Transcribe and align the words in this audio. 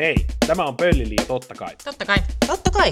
Hei, 0.00 0.14
tämä 0.46 0.64
on 0.64 0.76
Pölliliä 0.76 1.24
totta 1.26 1.54
kai. 1.54 1.76
Totta 1.84 2.04
kai. 2.04 2.16
Totta 2.46 2.70
kai. 2.70 2.90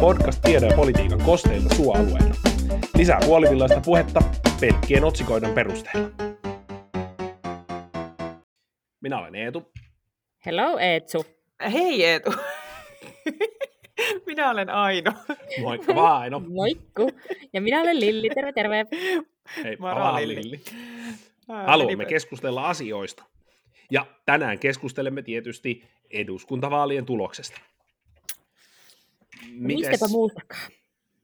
Podcast 0.00 0.42
tiedon 0.42 0.70
ja 0.70 0.76
politiikan 0.76 1.22
kosteilta 1.22 1.74
suoalueena. 1.74 2.34
Lisää 2.98 3.20
puolivillaista 3.26 3.80
puhetta 3.84 4.20
pelkkien 4.60 5.04
otsikoiden 5.04 5.54
perusteella. 5.54 6.08
Minä 9.00 9.18
olen 9.18 9.34
Eetu. 9.34 9.72
Hello 10.46 10.78
Eetsu. 10.78 11.26
Hei 11.72 12.04
Eetu. 12.04 12.34
Minä 14.26 14.50
olen 14.50 14.70
Aino. 14.70 15.12
Moikka 15.62 15.94
vaan, 15.94 16.22
Aino. 16.22 16.40
Moikku. 16.40 17.10
Ja 17.52 17.60
minä 17.60 17.80
olen 17.80 18.00
Lilli, 18.00 18.30
terve 18.34 18.52
terve. 18.52 18.86
Hei, 19.64 19.76
Moro, 19.76 20.16
Lilli. 20.16 20.36
Lilli. 20.36 20.60
Haluamme 21.48 21.96
menipä. 21.96 22.08
keskustella 22.08 22.68
asioista. 22.68 23.33
Ja 23.90 24.06
tänään 24.26 24.58
keskustelemme 24.58 25.22
tietysti 25.22 25.84
eduskuntavaalien 26.10 27.06
tuloksesta. 27.06 27.60
Mistäpä 29.50 30.08
muustakaan. 30.10 30.70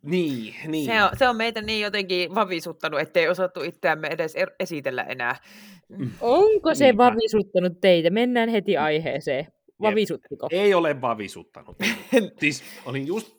Niin, 0.02 0.54
niin. 0.66 0.86
Se 0.86 1.02
on, 1.02 1.10
se 1.18 1.28
on 1.28 1.36
meitä 1.36 1.62
niin 1.62 1.80
jotenkin 1.80 2.34
vavisuttanut, 2.34 3.00
ettei 3.00 3.28
osattu 3.28 3.62
itseämme 3.62 4.08
edes 4.08 4.34
er- 4.36 4.54
esitellä 4.60 5.02
enää. 5.02 5.36
Onko 6.20 6.74
se 6.74 6.84
Niinpä. 6.84 7.04
vavisuttanut 7.04 7.80
teitä? 7.80 8.10
Mennään 8.10 8.48
heti 8.48 8.76
aiheeseen. 8.76 9.46
Vavisuttiko? 9.80 10.48
Ei 10.50 10.74
ole 10.74 11.00
vavisuttanut. 11.00 11.76
siis 12.40 12.62
olin 12.84 13.06
just, 13.06 13.36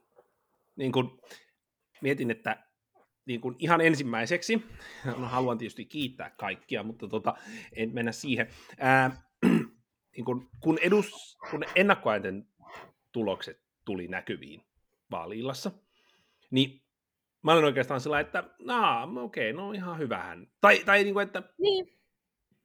niin 0.75 0.91
kuin, 0.91 1.09
mietin, 2.01 2.31
että 2.31 2.63
niin 3.25 3.41
kuin 3.41 3.55
ihan 3.59 3.81
ensimmäiseksi, 3.81 4.63
no, 5.05 5.13
haluan 5.27 5.57
tietysti 5.57 5.85
kiittää 5.85 6.29
kaikkia, 6.29 6.83
mutta 6.83 7.07
tota, 7.07 7.33
en 7.73 7.93
mennä 7.93 8.11
siihen. 8.11 8.47
Ää, 8.79 9.21
niin 10.15 10.25
kuin, 10.25 10.47
kun, 10.59 10.77
edus, 10.81 11.37
kun 11.49 11.63
ennakkoainten 11.75 12.47
tulokset 13.11 13.61
tuli 13.85 14.07
näkyviin 14.07 14.61
vaaliillassa, 15.11 15.71
niin 16.51 16.81
mä 17.43 17.53
olin 17.53 17.65
oikeastaan 17.65 18.01
sillä, 18.01 18.19
että 18.19 18.43
naa, 18.59 19.09
okei, 19.15 19.53
no 19.53 19.71
ihan 19.71 19.97
hyvähän. 19.99 20.47
Tai, 20.61 20.79
tai 20.85 21.03
niin 21.03 21.13
kuin, 21.13 21.23
että 21.23 21.43
Niin. 21.57 21.99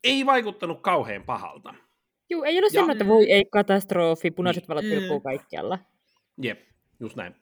ei 0.05 0.27
vaikuttanut 0.27 0.81
kauhean 0.81 1.23
pahalta. 1.23 1.75
Juu, 2.31 2.43
ei 2.45 2.59
ole 2.59 2.67
Ja- 2.67 2.71
semmoinen, 2.71 2.97
että 2.97 3.07
voi 3.13 3.31
ei 3.33 3.45
katastrofi, 3.45 4.31
punaiset 4.31 4.63
Niin. 4.63 4.69
valot 4.69 4.85
Mm. 4.85 4.91
vilkkuu 4.91 5.21
kaikkialla. 5.21 5.79
Jep, 6.43 6.61
just 7.01 7.17
näin. 7.17 7.35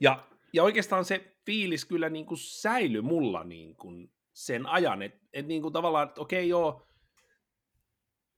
Ja, 0.00 0.24
ja 0.56 0.62
oikeastaan 0.62 1.04
se 1.04 1.36
fiilis 1.46 1.84
kyllä 1.84 2.08
niin 2.08 2.26
kuin 2.26 2.38
säilyi 2.38 3.02
mulla 3.02 3.44
niin 3.44 3.76
kuin 3.76 4.12
sen 4.32 4.66
ajan, 4.66 5.02
että 5.02 5.18
et 5.32 5.46
niin 5.46 5.62
kuin 5.62 5.72
tavallaan, 5.72 6.08
että 6.08 6.20
okei 6.20 6.48
joo, 6.48 6.86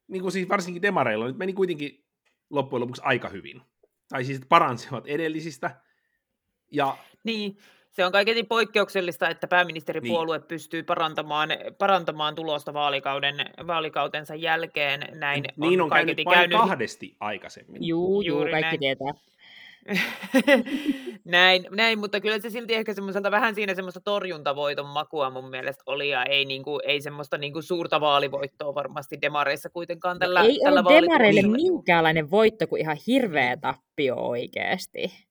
niin 0.08 0.22
kuin 0.22 0.32
siis 0.32 0.48
varsinkin 0.48 0.82
demareilla 0.82 1.26
nyt 1.26 1.36
meni 1.36 1.52
kuitenkin 1.52 2.04
loppujen 2.50 2.80
lopuksi 2.80 3.02
aika 3.04 3.28
hyvin. 3.28 3.62
Tai 4.08 4.24
siis 4.24 4.40
paransivat 4.48 5.06
edellisistä. 5.06 5.80
Ja 6.72 6.96
Niin, 7.24 7.56
se 7.90 8.06
on 8.06 8.12
kaiketi 8.12 8.44
poikkeuksellista, 8.44 9.28
että 9.28 9.48
pääministeripuolue 9.48 10.38
niin. 10.38 10.48
pystyy 10.48 10.82
parantamaan, 10.82 11.48
parantamaan 11.78 12.34
tulosta 12.34 12.74
vaalikauden, 12.74 13.34
vaalikautensa 13.66 14.34
jälkeen. 14.34 15.18
Näin 15.18 15.44
niin 15.56 15.80
on 15.80 15.90
käynyt 15.90 16.06
kaiketi 16.06 16.24
vain 16.24 16.38
käynyt. 16.38 16.58
kahdesti 16.58 17.16
aikaisemmin. 17.20 17.84
Juu, 17.84 18.22
juu, 18.22 18.22
Juuri 18.22 18.50
kaikki 18.50 18.66
näin. 18.66 18.78
tietää. 18.78 19.37
näin, 21.24 21.66
näin, 21.70 21.98
mutta 21.98 22.20
kyllä 22.20 22.40
se 22.40 22.50
silti 22.50 22.74
ehkä 22.74 22.94
semmoiselta 22.94 23.30
vähän 23.30 23.54
siinä 23.54 23.74
semmoista 23.74 24.00
torjuntavoiton 24.00 24.86
makua 24.86 25.30
mun 25.30 25.50
mielestä 25.50 25.82
oli, 25.86 26.08
ja 26.08 26.24
ei, 26.24 26.44
niinku, 26.44 26.80
ei 26.84 27.00
semmoista 27.00 27.38
niinku 27.38 27.62
suurta 27.62 28.00
vaalivoittoa 28.00 28.74
varmasti 28.74 29.18
demareissa 29.22 29.70
kuitenkaan 29.70 30.18
tällä, 30.18 30.40
ei 30.40 30.58
tällä 30.64 30.80
ole 30.80 31.00
demareille 31.00 31.42
minkäänlainen 31.42 32.30
voitto 32.30 32.66
kuin 32.66 32.80
ihan 32.80 32.96
hirveä 33.06 33.56
tappio 33.56 34.16
oikeasti. 34.16 35.28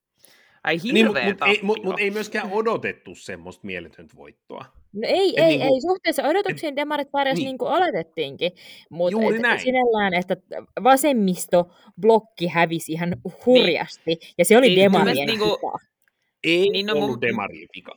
Ai 0.64 0.76
Niin, 0.76 0.96
hirveä 0.96 1.28
mutta 1.28 1.46
mut, 1.46 1.56
ei, 1.56 1.62
mut, 1.62 1.84
mut 1.84 2.00
ei 2.00 2.10
myöskään 2.10 2.52
odotettu 2.52 3.14
semmoista 3.14 3.66
mieletöntä 3.66 4.16
voittoa. 4.16 4.64
No 4.92 5.08
ei, 5.08 5.30
Et 5.36 5.44
ei, 5.44 5.58
niinku- 5.58 5.74
ei. 5.74 5.80
Suhteessa 5.80 6.22
odotuksiin 6.22 6.76
demarit 6.76 7.10
pärjäs 7.12 7.34
niin. 7.34 7.40
niin. 7.44 7.48
niin 7.50 7.58
kuin 7.58 7.72
oletettiinkin, 7.72 8.52
mutta 8.90 9.12
Juuri 9.12 9.36
et, 9.36 9.42
näin. 9.42 9.60
sinällään, 9.60 10.14
että 10.14 10.36
vasemmistoblokki 10.84 12.46
hävisi 12.46 12.92
ihan 12.92 13.16
hurjasti, 13.46 14.18
ja 14.38 14.44
se 14.44 14.56
oli 14.58 14.66
Siis 14.66 14.78
mun 14.78 14.82
demarien 14.92 15.26
niinku- 15.26 15.44
vika. 15.44 15.78
Ei 16.44 16.58
Niin, 16.60 16.72
niin, 16.72 16.86
no 16.86 16.94
no, 16.94 17.00
mun- 17.00 17.04
ollut 17.04 17.20
demarien 17.20 17.68
vika. 17.76 17.92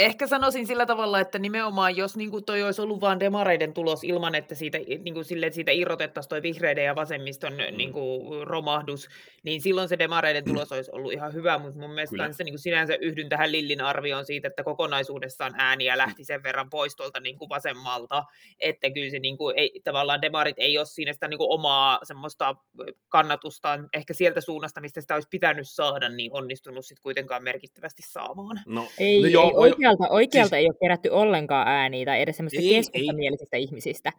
Ehkä 0.00 0.26
sanoisin 0.26 0.66
sillä 0.66 0.86
tavalla, 0.86 1.20
että 1.20 1.38
nimenomaan 1.38 1.96
jos 1.96 2.16
niin 2.16 2.30
kuin 2.30 2.44
toi 2.44 2.62
olisi 2.62 2.82
ollut 2.82 3.00
vain 3.00 3.20
demareiden 3.20 3.72
tulos 3.72 4.04
ilman, 4.04 4.34
että 4.34 4.54
siitä, 4.54 4.78
niin 4.78 5.14
kuin 5.14 5.24
sille, 5.24 5.46
että 5.46 5.54
siitä 5.54 5.72
irrotettaisiin 5.72 6.28
toi 6.28 6.42
vihreiden 6.42 6.84
ja 6.84 6.94
vasemmiston 6.94 7.52
Mm. 7.52 7.70
mm. 7.70 7.76
niin 7.76 7.92
kuin 7.92 8.46
romahdus, 8.46 9.08
niin 9.42 9.60
silloin 9.60 9.88
se 9.88 9.98
demareiden 9.98 10.44
tulos 10.44 10.72
olisi 10.72 10.90
ollut 10.94 11.12
ihan 11.12 11.34
hyvä, 11.34 11.58
mutta 11.58 11.80
mun 11.80 11.90
mielestä 11.90 12.16
kanssa, 12.16 12.44
niin 12.44 12.52
kuin 12.52 12.60
sinänsä 12.60 12.94
yhdyn 13.00 13.28
tähän 13.28 13.52
Lillin 13.52 13.80
arvioon 13.80 14.26
siitä, 14.26 14.48
että 14.48 14.64
kokonaisuudessaan 14.64 15.54
ääniä 15.58 15.98
lähti 15.98 16.24
sen 16.24 16.42
verran 16.42 16.70
pois 16.70 16.96
tuolta 16.96 17.20
niin 17.20 17.38
kuin 17.38 17.48
vasemmalta, 17.48 18.24
että 18.60 18.90
kyllä 18.90 19.10
se 19.10 19.18
niin 19.18 19.38
kuin, 19.38 19.58
ei, 19.58 19.80
tavallaan 19.84 20.22
demarit 20.22 20.56
ei 20.58 20.78
ole 20.78 20.86
siinä 20.86 21.12
sitä 21.12 21.28
niin 21.28 21.38
kuin 21.38 21.50
omaa 21.50 21.98
semmoista 22.02 22.54
kannatustaan 23.08 23.88
ehkä 23.92 24.14
sieltä 24.14 24.40
suunnasta, 24.40 24.80
mistä 24.80 25.00
sitä 25.00 25.14
olisi 25.14 25.28
pitänyt 25.28 25.68
saada, 25.68 26.08
niin 26.08 26.32
onnistunut 26.32 26.86
sitten 26.86 27.02
kuitenkaan 27.02 27.44
merkittävästi 27.44 28.02
saamaan. 28.06 28.60
No, 28.66 28.88
Ei, 28.98 29.20
no 29.20 29.26
ei 29.26 29.32
joo, 29.32 29.52
oikealta, 29.90 30.14
oikealta 30.14 30.48
siis- 30.48 30.58
ei 30.58 30.66
ole 30.66 30.76
kerätty 30.80 31.08
ollenkaan 31.08 31.68
ääniä 31.68 32.04
tai 32.04 32.20
edes 32.22 32.36
semmoisista 32.36 32.62
Ei, 32.62 32.74
ei. 32.74 32.80
keskustamielisistä 32.80 33.56
ihmisistä. 33.56 34.12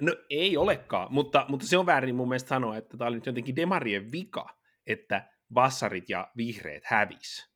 No 0.00 0.16
ei 0.30 0.56
olekaan, 0.56 1.08
mutta, 1.10 1.46
mutta 1.48 1.66
se 1.66 1.78
on 1.78 1.86
väärin 1.86 2.14
mun 2.14 2.28
mielestä 2.28 2.48
sanoa, 2.48 2.76
että 2.76 2.96
tämä 2.96 3.08
oli 3.08 3.16
nyt 3.16 3.26
jotenkin 3.26 3.56
demarien 3.56 4.12
vika, 4.12 4.48
että 4.86 5.28
vassarit 5.54 6.08
ja 6.10 6.30
vihreät 6.36 6.82
hävis. 6.84 7.48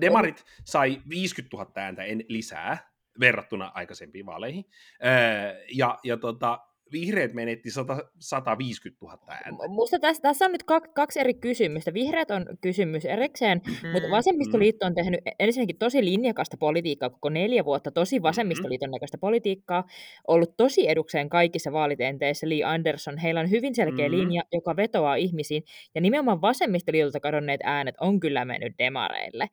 Demarit 0.00 0.44
sai 0.64 1.00
50 1.08 1.56
000 1.56 1.70
ääntä 1.76 2.02
en, 2.04 2.24
lisää 2.28 2.90
verrattuna 3.20 3.72
aikaisempiin 3.74 4.26
vaaleihin, 4.26 4.64
öö, 5.04 5.64
ja, 5.72 5.98
ja 6.04 6.16
tota, 6.16 6.58
vihreät 6.94 7.34
menetti 7.34 7.70
100, 7.70 7.96
150 8.18 9.06
000 9.06 9.18
ääntä. 9.30 9.68
Musta 9.68 9.98
tässä, 9.98 10.22
tässä 10.22 10.44
on 10.44 10.52
nyt 10.52 10.62
kaksi, 10.62 10.90
kaksi 10.94 11.20
eri 11.20 11.34
kysymystä. 11.34 11.94
Vihreät 11.94 12.30
on 12.30 12.46
kysymys 12.60 13.04
erikseen, 13.04 13.60
mm. 13.66 13.88
mutta 13.92 14.08
Mm. 14.08 14.10
vasemmistoliitto 14.10 14.86
on 14.86 14.94
tehnyt 14.94 15.20
ensinnäkin 15.38 15.78
tosi 15.78 16.04
linjakasta 16.04 16.56
politiikkaa 16.56 17.10
koko 17.10 17.28
neljä 17.28 17.64
vuotta, 17.64 17.90
tosi 17.90 18.22
vasemmistoliiton 18.22 18.90
näköistä 18.90 19.18
politiikkaa, 19.18 19.84
ollut 20.28 20.56
tosi 20.56 20.88
edukseen 20.88 21.28
kaikissa 21.28 21.72
vaalitenteissä, 21.72 22.48
Lee 22.48 22.64
Anderson, 22.64 23.18
heillä 23.18 23.40
on 23.40 23.50
hyvin 23.50 23.74
selkeä 23.74 24.08
Mhm. 24.08 24.16
linja, 24.16 24.42
joka 24.52 24.76
vetoaa 24.76 25.14
ihmisiin, 25.14 25.62
ja 25.94 26.00
nimenomaan 26.00 26.40
vasemmistoliitolta 26.40 27.20
kadonneet 27.20 27.60
äänet 27.64 27.94
on 28.00 28.20
kyllä 28.20 28.44
mennyt 28.44 28.72
demareille. 28.78 29.48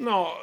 No, 0.00 0.38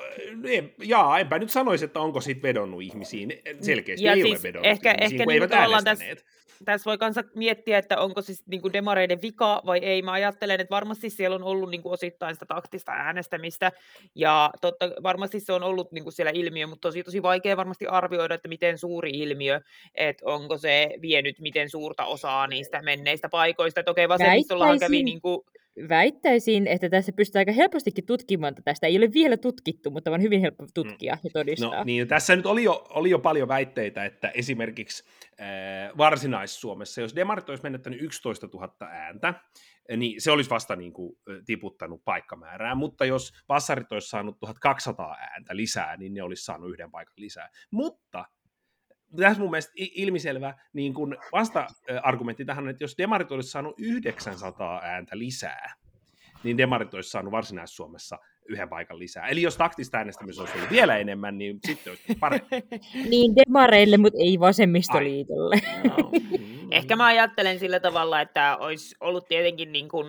en, 0.50 0.74
jaa, 0.84 1.20
enpä 1.20 1.40
nyt 1.40 1.50
sanoisi, 1.52 1.86
että 1.86 2.00
onko 2.00 2.22
sit 2.22 2.44
vedonnut 2.44 2.82
ihmisiin. 2.82 3.42
Selkeästi 3.62 4.06
Ja 4.06 4.14
ei 4.14 4.22
siis 4.22 4.34
ole 4.40 4.44
vedonnut 4.44 4.66
ehkä- 4.72 4.92
ihmisiin, 4.92 5.04
ehkä 5.04 5.24
kun 5.24 5.32
niinku 5.32 5.32
eivät 5.32 5.50
tavallaan 5.50 5.84
tässä- 5.84 6.06
äänestäneet. 6.06 6.40
tässä 6.66 6.86
voi 6.90 6.98
kanssa 6.98 7.24
miettiä, 7.36 7.78
että 7.78 8.00
onko 8.00 8.22
siis 8.22 8.48
niin 8.48 8.62
kuin 8.62 8.74
demareiden 8.74 9.22
vika 9.22 9.62
vai 9.66 9.80
ei. 9.80 10.02
Mä 10.02 10.12
ajattelen, 10.12 10.60
että 10.60 10.76
varmasti 10.76 11.10
siellä 11.10 11.36
on 11.36 11.44
ollut 11.44 11.70
niin 11.70 11.82
kuin 11.84 11.94
osittain 11.94 12.36
sitä 12.36 12.46
taktista 12.46 12.92
äänestämistä 12.92 13.72
ja 14.16 14.50
totta, 14.62 14.92
varmasti 15.04 15.40
se 15.40 15.54
on 15.54 15.64
ollut 15.64 15.92
niin 15.92 16.04
kuin 16.04 16.14
siellä 16.14 16.32
ilmiö, 16.36 16.68
mutta 16.68 16.88
tosi 16.88 17.04
tosi 17.04 17.22
vaikea 17.22 17.58
varmasti 17.58 17.88
arvioida, 17.88 18.36
että 18.36 18.48
miten 18.48 18.78
suuri 18.78 19.10
ilmiö, 19.10 19.62
että 19.96 20.26
onko 20.26 20.58
se 20.58 20.90
vienyt 21.02 21.40
miten 21.40 21.70
suurta 21.70 22.06
osaa 22.06 22.48
niistä 22.48 22.82
menneistä 22.82 23.30
paikoista. 23.30 23.80
Että 23.80 23.92
okei, 23.92 24.10
vasemmistollahan 24.10 24.80
kävi 24.80 25.04
niin 25.04 25.22
kuin, 25.22 25.42
Väittäisin, 25.90 26.68
että 26.68 26.90
tässä 26.90 27.12
pystytään 27.12 27.42
aika 27.42 27.52
helpostikin 27.52 28.06
tutkimaan 28.06 28.56
tätä. 28.56 28.74
Sitä 28.74 28.88
ei 28.88 28.98
ole 28.98 29.14
vielä 29.14 29.38
tutkittu, 29.38 29.92
mutta 29.92 30.12
on 30.12 30.22
hyvin 30.22 30.42
helppo 30.42 30.66
tutkia 30.74 31.18
ja 31.24 31.30
todistaa. 31.34 31.78
No 31.78 31.84
niin, 31.84 32.08
tässä 32.08 32.36
nyt 32.36 32.46
oli 32.46 32.64
jo, 32.64 32.88
oli 32.90 33.10
jo 33.10 33.20
paljon 33.20 33.48
väitteitä, 33.48 34.06
että 34.06 34.30
esimerkiksi 34.30 35.04
äh, 35.42 35.98
Varsinais-Suomessa, 35.98 37.02
jos 37.02 37.16
demarit 37.16 37.50
olisi 37.50 37.64
menettänyt 37.64 38.02
11 38.02 38.48
000 38.54 38.74
ääntä, 38.92 39.34
niin 39.98 40.22
se 40.22 40.32
olisi 40.32 40.50
vasta 40.50 40.76
niin 40.76 40.94
kuin, 40.94 41.18
ö, 41.30 41.42
tiputtanut 41.46 42.02
paikkamäärää, 42.06 42.76
mutta 42.76 43.06
jos 43.06 43.34
vassarit 43.50 43.92
olisi 43.92 44.10
saanut 44.10 44.40
1200 44.40 45.16
ääntä 45.20 45.56
lisää, 45.56 45.98
niin 45.98 46.14
ne 46.14 46.24
olisi 46.24 46.46
saanut 46.46 46.70
yhden 46.70 46.92
paikan 46.92 47.14
lisää. 47.18 47.50
Mutta 47.72 48.26
tässä 49.18 49.42
mun 49.42 49.52
mielestä 49.52 49.74
ilmiselvä 49.76 50.54
niin 50.74 50.94
kuin 50.94 51.18
vasta-argumentti 51.32 52.46
tähän 52.46 52.64
on, 52.64 52.70
että 52.70 52.84
jos 52.84 52.98
demarit 52.98 53.32
olisi 53.32 53.52
saanut 53.52 53.76
900 53.80 54.82
ääntä 54.84 55.18
lisää, 55.18 55.74
niin 56.44 56.58
demarit 56.58 56.94
olisi 56.94 57.10
saanut 57.10 57.32
Varsinais-Suomessa 57.32 58.18
yhden 58.50 58.70
paikan 58.70 59.00
lisää. 59.00 59.28
Eli 59.28 59.42
jos 59.42 59.58
taktista 59.58 59.98
äänestämistä 59.98 60.42
olisi 60.42 60.58
ollut 60.58 60.72
vielä 60.72 60.98
enemmän, 60.98 61.38
niin 61.38 61.60
sitten 61.66 61.92
olisi 61.92 62.20
parempi. 62.20 62.48
Niin 63.10 63.36
demareille, 63.36 63.98
mutta 63.98 64.20
ei 64.22 64.40
vasemmistoliitolle. 64.40 65.56
no, 65.84 66.12
ehkä 66.72 66.96
mä 66.96 67.06
ajattelen 67.06 67.60
sillä 67.60 67.80
tavalla, 67.80 68.22
että 68.22 68.58
olisi 68.58 68.96
ollut 69.00 69.28
tietenkin 69.28 69.72
niin 69.72 69.90
kuin 69.90 70.08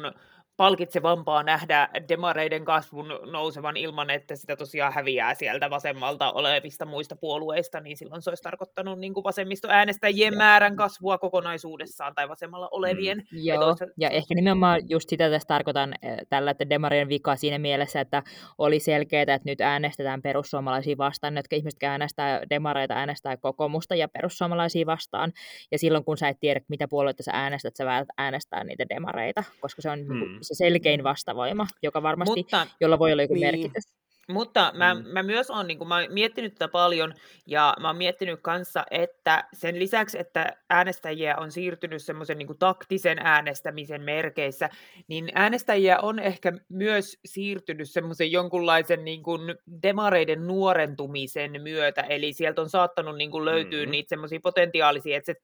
palkitsevampaa 0.61 1.43
nähdä 1.43 1.89
demareiden 2.09 2.65
kasvun 2.65 3.09
nousevan 3.33 3.77
ilman, 3.77 4.11
että 4.11 4.37
sitä 4.37 4.57
tosiaan 4.57 4.93
häviää 4.93 5.35
sieltä 5.35 5.71
vasemmalta 5.71 6.33
olevista 6.33 6.87
muista 6.87 7.17
puolueista, 7.17 7.81
niin 7.81 7.97
silloin 7.97 8.23
se 8.23 8.31
olisi 8.31 8.43
tarkoittanut 8.43 8.99
niin 8.99 9.15
kuin 9.15 9.25
vasemmistoäänestäjien 9.25 10.37
määrän 10.37 10.77
kasvua 10.77 11.19
kokonaisuudessaan 11.19 12.15
tai 12.15 12.29
vasemmalla 12.29 12.69
olevien. 12.73 13.19
Mm. 13.19 13.39
Joo, 13.43 13.65
toisaalta... 13.65 13.95
ja 13.97 14.11
ehkä 14.11 14.35
nimenomaan 14.35 14.81
just 14.89 15.09
sitä 15.09 15.31
tässä 15.31 15.47
tarkoitan 15.47 15.95
eh, 16.03 16.19
tällä, 16.29 16.51
että 16.51 16.69
demarien 16.69 17.09
vika 17.09 17.37
siinä 17.37 17.59
mielessä, 17.59 18.01
että 18.01 18.23
oli 18.59 18.81
selkeää, 18.81 19.23
että 19.23 19.41
nyt 19.45 19.61
äänestetään 19.61 20.23
perussuomalaisia 20.23 20.99
vastaan, 20.99 21.37
jotka 21.37 21.57
ihmiset 21.57 21.83
äänestää 21.83 22.41
demareita, 22.51 22.95
äänestää 22.95 23.37
kokoomusta 23.37 23.95
ja 23.95 24.09
perussuomalaisia 24.09 24.87
vastaan, 24.87 25.33
ja 25.73 25.79
silloin 25.79 26.05
kun 26.05 26.19
sä 26.19 26.29
et 26.29 26.41
tiedä, 26.41 26.61
mitä 26.69 26.89
puolueita 26.89 27.23
sä 27.23 27.31
äänestät, 27.35 27.77
sä 27.77 28.07
äänestää 28.19 28.65
niitä 28.65 28.85
demareita, 28.89 29.45
koska 29.61 29.83
se 29.83 29.91
on 29.91 29.99
niinku 29.99 30.15
mm. 30.15 30.50
Se 30.53 30.59
selkein 30.59 31.05
vastavoima, 31.05 31.67
joka 31.83 32.03
varmasti, 32.03 32.41
Mutta, 32.41 32.67
jolla 32.81 32.99
voi 32.99 33.13
olla 33.13 33.23
joku 33.23 33.35
niin. 33.35 33.47
merkitys. 33.47 34.00
Mutta 34.31 34.73
mä, 34.75 34.95
mm. 34.95 35.09
mä 35.09 35.23
myös 35.23 35.51
olen 35.51 35.67
niin 35.67 35.89
mä 35.89 36.07
miettinyt 36.09 36.55
tätä 36.55 36.69
paljon 36.69 37.15
ja 37.47 37.77
mä 37.81 37.89
oon 37.89 37.97
miettinyt 37.97 38.41
kanssa, 38.43 38.85
että 38.91 39.45
sen 39.53 39.79
lisäksi, 39.79 40.19
että 40.19 40.57
äänestäjiä 40.71 41.37
on 41.37 41.53
siirtynyt 41.53 42.03
semmoisen 42.03 42.39
niin 42.39 42.59
taktisen 42.59 43.19
äänestämisen 43.19 44.03
merkeissä, 44.03 44.71
niin 45.09 45.29
äänestäjiä 45.35 45.99
on 45.99 46.19
ehkä 46.19 46.53
myös 46.69 47.19
siirtynyt 47.25 47.91
semmoisen 47.91 48.33
jonkunlaisen 48.33 49.05
niin 49.05 49.23
kuin 49.23 49.55
demareiden 49.83 50.47
nuorentumisen 50.47 51.63
myötä, 51.63 52.01
eli 52.01 52.33
sieltä 52.33 52.63
on 52.63 52.71
saattanut 52.71 53.17
niin 53.17 53.31
kuin 53.31 53.45
löytyä 53.45 53.85
mm. 53.85 53.91
niitä 53.91 54.09
semmoisia 54.09 54.41
potentiaalisia, 54.43 55.17
että 55.17 55.33
se 55.33 55.41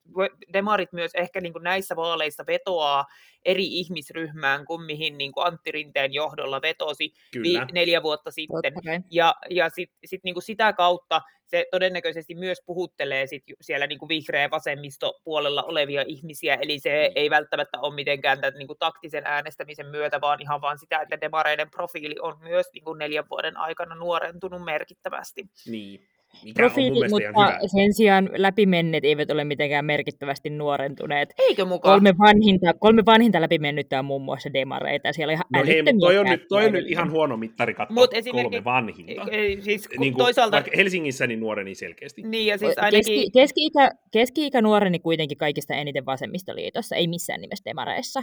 demarit 0.52 0.92
myös 0.92 1.10
ehkä 1.14 1.40
niin 1.40 1.52
kuin 1.52 1.62
näissä 1.62 1.96
vaaleissa 1.96 2.44
vetoaa 2.46 3.06
eri 3.46 3.66
ihmisryhmään 3.66 4.64
kuin 4.64 4.82
mihin 4.82 5.18
niin 5.18 5.32
kuin 5.32 5.46
Antti 5.46 5.72
Rinteen 5.72 6.14
johdolla 6.14 6.62
vetosi 6.62 7.12
vi- 7.42 7.58
neljä 7.72 8.02
vuotta 8.02 8.30
sitten. 8.30 8.72
Okay. 8.76 9.00
Ja, 9.10 9.34
ja 9.50 9.68
sitten 9.68 9.98
sit 10.04 10.24
niin 10.24 10.34
kuin 10.34 10.42
sitä 10.42 10.72
kautta 10.72 11.22
se 11.46 11.66
todennäköisesti 11.70 12.34
myös 12.34 12.58
puhuttelee 12.66 13.26
sit 13.26 13.42
siellä 13.60 13.86
niin 13.86 13.98
kuin 13.98 14.08
vihreä 14.08 14.50
vasemmistopuolella 14.50 15.62
olevia 15.62 16.04
ihmisiä, 16.06 16.54
eli 16.54 16.78
se 16.78 17.08
mm. 17.08 17.12
ei 17.14 17.30
välttämättä 17.30 17.80
ole 17.80 17.94
mitenkään 17.94 18.40
tämän 18.40 18.58
niin 18.58 18.66
kuin 18.66 18.78
taktisen 18.78 19.26
äänestämisen 19.26 19.86
myötä, 19.86 20.20
vaan 20.20 20.42
ihan 20.42 20.60
vaan 20.60 20.78
sitä, 20.78 21.00
että 21.00 21.20
demareiden 21.20 21.70
profiili 21.70 22.14
on 22.20 22.38
myös 22.40 22.66
niin 22.72 22.84
kuin 22.84 22.98
neljän 22.98 23.28
vuoden 23.30 23.56
aikana 23.56 23.94
nuorentunut 23.94 24.64
merkittävästi. 24.64 25.46
Niin, 25.66 26.08
mikä 26.44 26.54
Profiili, 26.54 27.08
mutta 27.08 27.58
sen 27.66 27.94
sijaan 27.94 28.30
läpimenneet 28.36 29.04
eivät 29.04 29.30
ole 29.30 29.44
mitenkään 29.44 29.84
merkittävästi 29.84 30.50
nuorentuneet. 30.50 31.34
Eikö 31.38 31.64
mukaan? 31.64 31.94
Kolme 31.94 32.14
vanhinta, 32.18 32.74
kolme 32.74 33.02
vanhinta 33.06 33.40
läpimennyttä 33.40 33.98
on 33.98 34.04
muun 34.04 34.22
muassa 34.22 34.52
demareita. 34.52 35.12
Siellä 35.12 35.30
on 35.30 35.34
ihan 35.34 35.44
no 35.52 35.64
hei, 35.64 35.82
mutta 35.82 36.00
toi 36.00 36.18
on, 36.18 36.26
nyt, 36.26 36.48
toi 36.48 36.66
on 36.66 36.72
nyt 36.72 36.86
ihan 36.88 37.10
huono 37.10 37.36
mittari 37.36 37.74
katsoa 37.74 37.94
Mut 37.94 38.10
kolme 38.32 38.64
vanhinta. 38.64 39.26
Siis, 39.60 39.88
niin 39.98 40.12
kuin, 40.12 40.24
toisaalta... 40.24 40.62
Helsingissä 40.76 41.26
niin 41.26 41.40
nuoreni 41.40 41.74
selkeästi. 41.74 42.22
Niin, 42.22 42.46
ja 42.46 42.58
siis 42.58 42.78
ainakin... 42.78 42.98
Keski, 42.98 43.30
keski-ikä, 43.32 43.90
keski-ikä 44.12 44.62
nuoreni 44.62 44.98
kuitenkin 44.98 45.38
kaikista 45.38 45.74
eniten 45.74 46.06
vasemmistoliitossa, 46.06 46.96
ei 46.96 47.08
missään 47.08 47.40
nimessä 47.40 47.64
demareissa. 47.64 48.22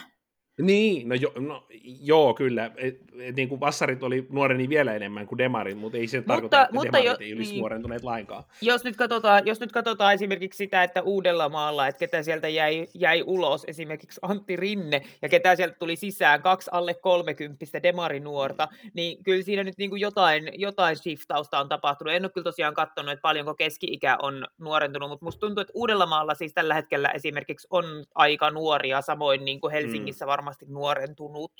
Niin, 0.61 1.09
no, 1.09 1.15
jo, 1.15 1.31
no 1.35 1.63
joo, 2.01 2.33
kyllä. 2.33 2.71
Et, 2.77 2.99
et, 3.19 3.35
niin 3.35 3.49
kuin 3.49 3.59
vassarit 3.59 4.03
oli 4.03 4.27
nuoreni 4.29 4.69
vielä 4.69 4.93
enemmän 4.93 5.27
kuin 5.27 5.37
demarit, 5.37 5.77
mutta 5.77 5.97
ei 5.97 6.07
se 6.07 6.17
mutta, 6.17 6.33
tarkoita, 6.33 6.61
että 6.61 6.73
mutta 6.73 6.97
demarit 6.97 7.21
jo, 7.21 7.25
ei 7.25 7.33
olisi 7.33 7.51
niin, 7.51 7.59
nuorentuneet 7.59 8.03
lainkaan. 8.03 8.43
Jos 8.61 8.83
nyt, 8.83 8.95
katsotaan, 8.95 9.45
jos 9.45 9.59
nyt 9.59 9.71
katsotaan 9.71 10.13
esimerkiksi 10.13 10.57
sitä, 10.57 10.83
että 10.83 11.01
Uudellamaalla, 11.01 11.87
että 11.87 11.99
ketä 11.99 12.23
sieltä 12.23 12.47
jäi, 12.47 12.87
jäi 12.93 13.23
ulos, 13.25 13.63
esimerkiksi 13.67 14.19
Antti 14.21 14.55
Rinne, 14.55 15.01
ja 15.21 15.29
ketä 15.29 15.55
sieltä 15.55 15.75
tuli 15.79 15.95
sisään, 15.95 16.41
kaksi 16.41 16.69
alle 16.73 16.93
kolmekymppistä 16.93 17.83
demarinuorta, 17.83 18.67
niin 18.93 19.23
kyllä 19.23 19.43
siinä 19.43 19.63
nyt 19.63 19.77
niin 19.77 19.89
kuin 19.89 20.01
jotain, 20.01 20.49
jotain 20.53 20.95
shiftausta 20.97 21.59
on 21.59 21.69
tapahtunut. 21.69 22.13
En 22.13 22.25
ole 22.25 22.31
kyllä 22.31 22.45
tosiaan 22.45 22.73
katsonut, 22.73 23.11
että 23.11 23.21
paljonko 23.21 23.55
keski-ikä 23.55 24.17
on 24.21 24.47
nuorentunut, 24.57 25.09
mutta 25.09 25.25
musta 25.25 25.39
tuntuu, 25.39 25.61
että 25.61 25.73
Uudellamaalla 25.75 26.35
siis 26.35 26.53
tällä 26.53 26.73
hetkellä 26.73 27.09
esimerkiksi 27.09 27.67
on 27.69 27.85
aika 28.15 28.51
nuoria, 28.51 29.01
samoin 29.01 29.45
niin 29.45 29.61
kuin 29.61 29.71
Helsingissä 29.71 30.25
mm. 30.25 30.27
varmaan 30.27 30.42
varmasti 30.43 30.65
nuorentunut. 30.69 31.53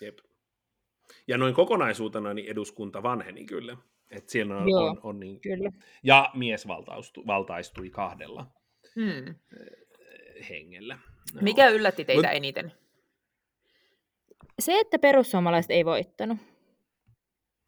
Jep. 0.00 0.18
Ja 1.26 1.38
noin 1.38 1.54
kokonaisuutena 1.54 2.34
niin 2.34 2.50
eduskunta 2.50 3.02
vanheni 3.02 3.44
kyllä. 3.44 3.76
Et 4.10 4.28
siellä 4.28 4.56
on, 4.56 4.68
Joo, 4.68 4.86
on, 4.86 5.00
on 5.02 5.20
niin, 5.20 5.40
kyllä. 5.40 5.70
Ja 6.02 6.30
mies 6.34 6.66
valtaistui, 6.66 7.26
valtaistui 7.26 7.90
kahdella 7.90 8.46
hmm. 8.94 9.34
hengellä. 10.48 10.98
No. 11.34 11.40
Mikä 11.40 11.68
yllätti 11.68 12.04
teitä 12.04 12.28
Mut, 12.28 12.36
eniten? 12.36 12.72
Se, 14.58 14.80
että 14.80 14.98
perussuomalaiset 14.98 15.70
ei 15.70 15.84
voittanut. 15.84 16.38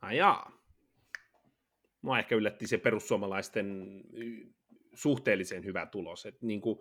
Ajaa. 0.00 0.52
Mua 2.02 2.18
ehkä 2.18 2.34
yllätti 2.34 2.66
se 2.66 2.78
perussuomalaisten 2.78 4.00
suhteellisen 4.94 5.64
hyvä 5.64 5.86
tulos. 5.86 6.26
Et 6.26 6.42
niin 6.42 6.60
kuin, 6.60 6.78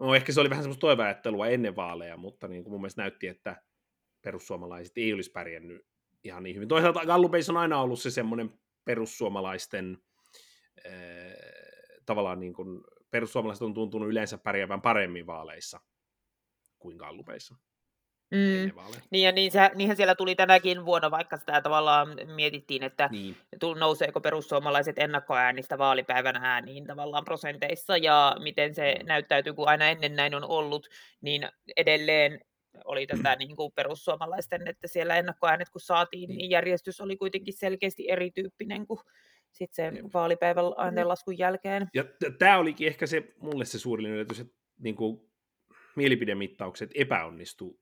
No 0.00 0.14
ehkä 0.14 0.32
se 0.32 0.40
oli 0.40 0.50
vähän 0.50 0.62
semmoista 0.62 0.80
toiveajattelua 0.80 1.48
ennen 1.48 1.76
vaaleja, 1.76 2.16
mutta 2.16 2.48
niin 2.48 2.64
kuin 2.64 2.72
mun 2.72 2.80
mielestä 2.80 3.02
näytti, 3.02 3.28
että 3.28 3.62
perussuomalaiset 4.22 4.98
ei 4.98 5.12
olisi 5.12 5.30
pärjännyt 5.30 5.86
ihan 6.24 6.42
niin 6.42 6.56
hyvin. 6.56 6.68
Toisaalta 6.68 7.06
Gallupeissa 7.06 7.52
on 7.52 7.56
aina 7.56 7.80
ollut 7.80 8.00
se 8.00 8.10
semmoinen 8.10 8.60
perussuomalaisten 8.84 9.98
äh, 10.86 10.92
tavallaan 12.06 12.40
niin 12.40 12.54
kuin, 12.54 12.80
perussuomalaiset 13.10 13.62
on 13.62 13.74
tuntunut 13.74 14.08
yleensä 14.08 14.38
pärjäävän 14.38 14.82
paremmin 14.82 15.26
vaaleissa 15.26 15.80
kuin 16.78 16.96
Gallupeissa. 16.96 17.56
Mm. 18.30 18.70
Niin 19.10 19.24
ja 19.24 19.32
niin 19.32 19.50
se, 19.50 19.70
niinhän 19.74 19.96
siellä 19.96 20.14
tuli 20.14 20.34
tänäkin 20.34 20.84
vuonna, 20.84 21.10
vaikka 21.10 21.36
sitä 21.36 21.60
tavallaan 21.60 22.08
mietittiin, 22.34 22.82
että 22.82 23.08
niin. 23.12 23.36
nouseeko 23.78 24.20
perussuomalaiset 24.20 24.98
ennakkoäänistä 24.98 25.78
vaalipäivän 25.78 26.36
ääniin 26.36 26.86
tavallaan 26.86 27.24
prosenteissa 27.24 27.96
ja 27.96 28.36
miten 28.42 28.74
se 28.74 28.94
mm. 29.00 29.06
näyttäytyy, 29.06 29.54
kun 29.54 29.68
aina 29.68 29.88
ennen 29.88 30.16
näin 30.16 30.34
on 30.34 30.44
ollut, 30.44 30.88
niin 31.20 31.48
edelleen 31.76 32.40
oli 32.84 33.06
tätä 33.06 33.36
niin 33.36 33.56
kuin 33.56 33.72
perussuomalaisten, 33.72 34.68
että 34.68 34.88
siellä 34.88 35.16
ennakkoäänet 35.16 35.68
kun 35.70 35.80
saatiin, 35.80 36.28
niin, 36.28 36.38
niin 36.38 36.50
järjestys 36.50 37.00
oli 37.00 37.16
kuitenkin 37.16 37.54
selkeästi 37.54 38.10
erityyppinen 38.10 38.86
kuin 38.86 39.00
sitten 39.52 39.94
sen 39.94 40.12
vaalipäivän 40.14 40.64
ääntenlaskun 40.76 41.38
jälkeen. 41.38 41.88
Ja 41.94 42.04
tämä 42.38 42.58
olikin 42.58 42.88
ehkä 42.88 43.06
se 43.06 43.34
mulle 43.40 43.64
se 43.64 43.78
suurin 43.78 44.06
yllätys, 44.06 44.40
että 44.40 44.54
niin 44.78 44.96
kuin 44.96 45.20
mielipidemittaukset 45.96 46.90
epäonnistu 46.94 47.80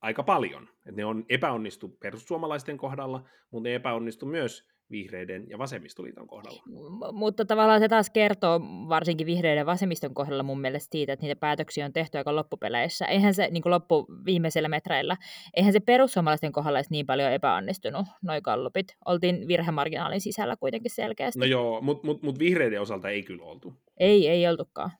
aika 0.00 0.22
paljon. 0.22 0.68
Et 0.86 0.96
ne 0.96 1.04
on 1.04 1.24
epäonnistu 1.28 1.88
perussuomalaisten 1.88 2.76
kohdalla, 2.76 3.24
mutta 3.50 3.68
ne 3.68 3.74
epäonnistu 3.74 4.26
myös 4.26 4.68
vihreiden 4.90 5.48
ja 5.48 5.58
vasemmistoliiton 5.58 6.26
kohdalla. 6.26 6.62
M- 6.66 7.16
mutta 7.16 7.44
tavallaan 7.44 7.80
se 7.80 7.88
taas 7.88 8.10
kertoo 8.10 8.60
varsinkin 8.88 9.26
vihreiden 9.26 9.58
ja 9.58 9.66
vasemmiston 9.66 10.14
kohdalla 10.14 10.42
mun 10.42 10.60
mielestä 10.60 10.92
siitä, 10.92 11.12
että 11.12 11.26
niitä 11.26 11.40
päätöksiä 11.40 11.86
on 11.86 11.92
tehty 11.92 12.18
aika 12.18 12.36
loppupeleissä. 12.36 13.06
Eihän 13.06 13.34
se 13.34 13.48
niin 13.50 13.62
loppu 13.64 14.06
viimeisellä 14.24 14.68
metreillä, 14.68 15.16
eihän 15.54 15.72
se 15.72 15.80
perussuomalaisten 15.80 16.52
kohdalla 16.52 16.78
edes 16.78 16.90
niin 16.90 17.06
paljon 17.06 17.32
epäonnistunut, 17.32 18.06
noi 18.22 18.40
kallupit. 18.42 18.96
Oltiin 19.04 19.48
virhemarginaalin 19.48 20.20
sisällä 20.20 20.56
kuitenkin 20.56 20.90
selkeästi. 20.90 21.38
No 21.38 21.46
joo, 21.46 21.80
mutta 21.80 22.06
mut, 22.06 22.22
mut 22.22 22.38
vihreiden 22.38 22.80
osalta 22.80 23.08
ei 23.08 23.22
kyllä 23.22 23.44
oltu. 23.44 23.74
Ei, 23.96 24.28
ei 24.28 24.48
oltukaan. 24.48 24.90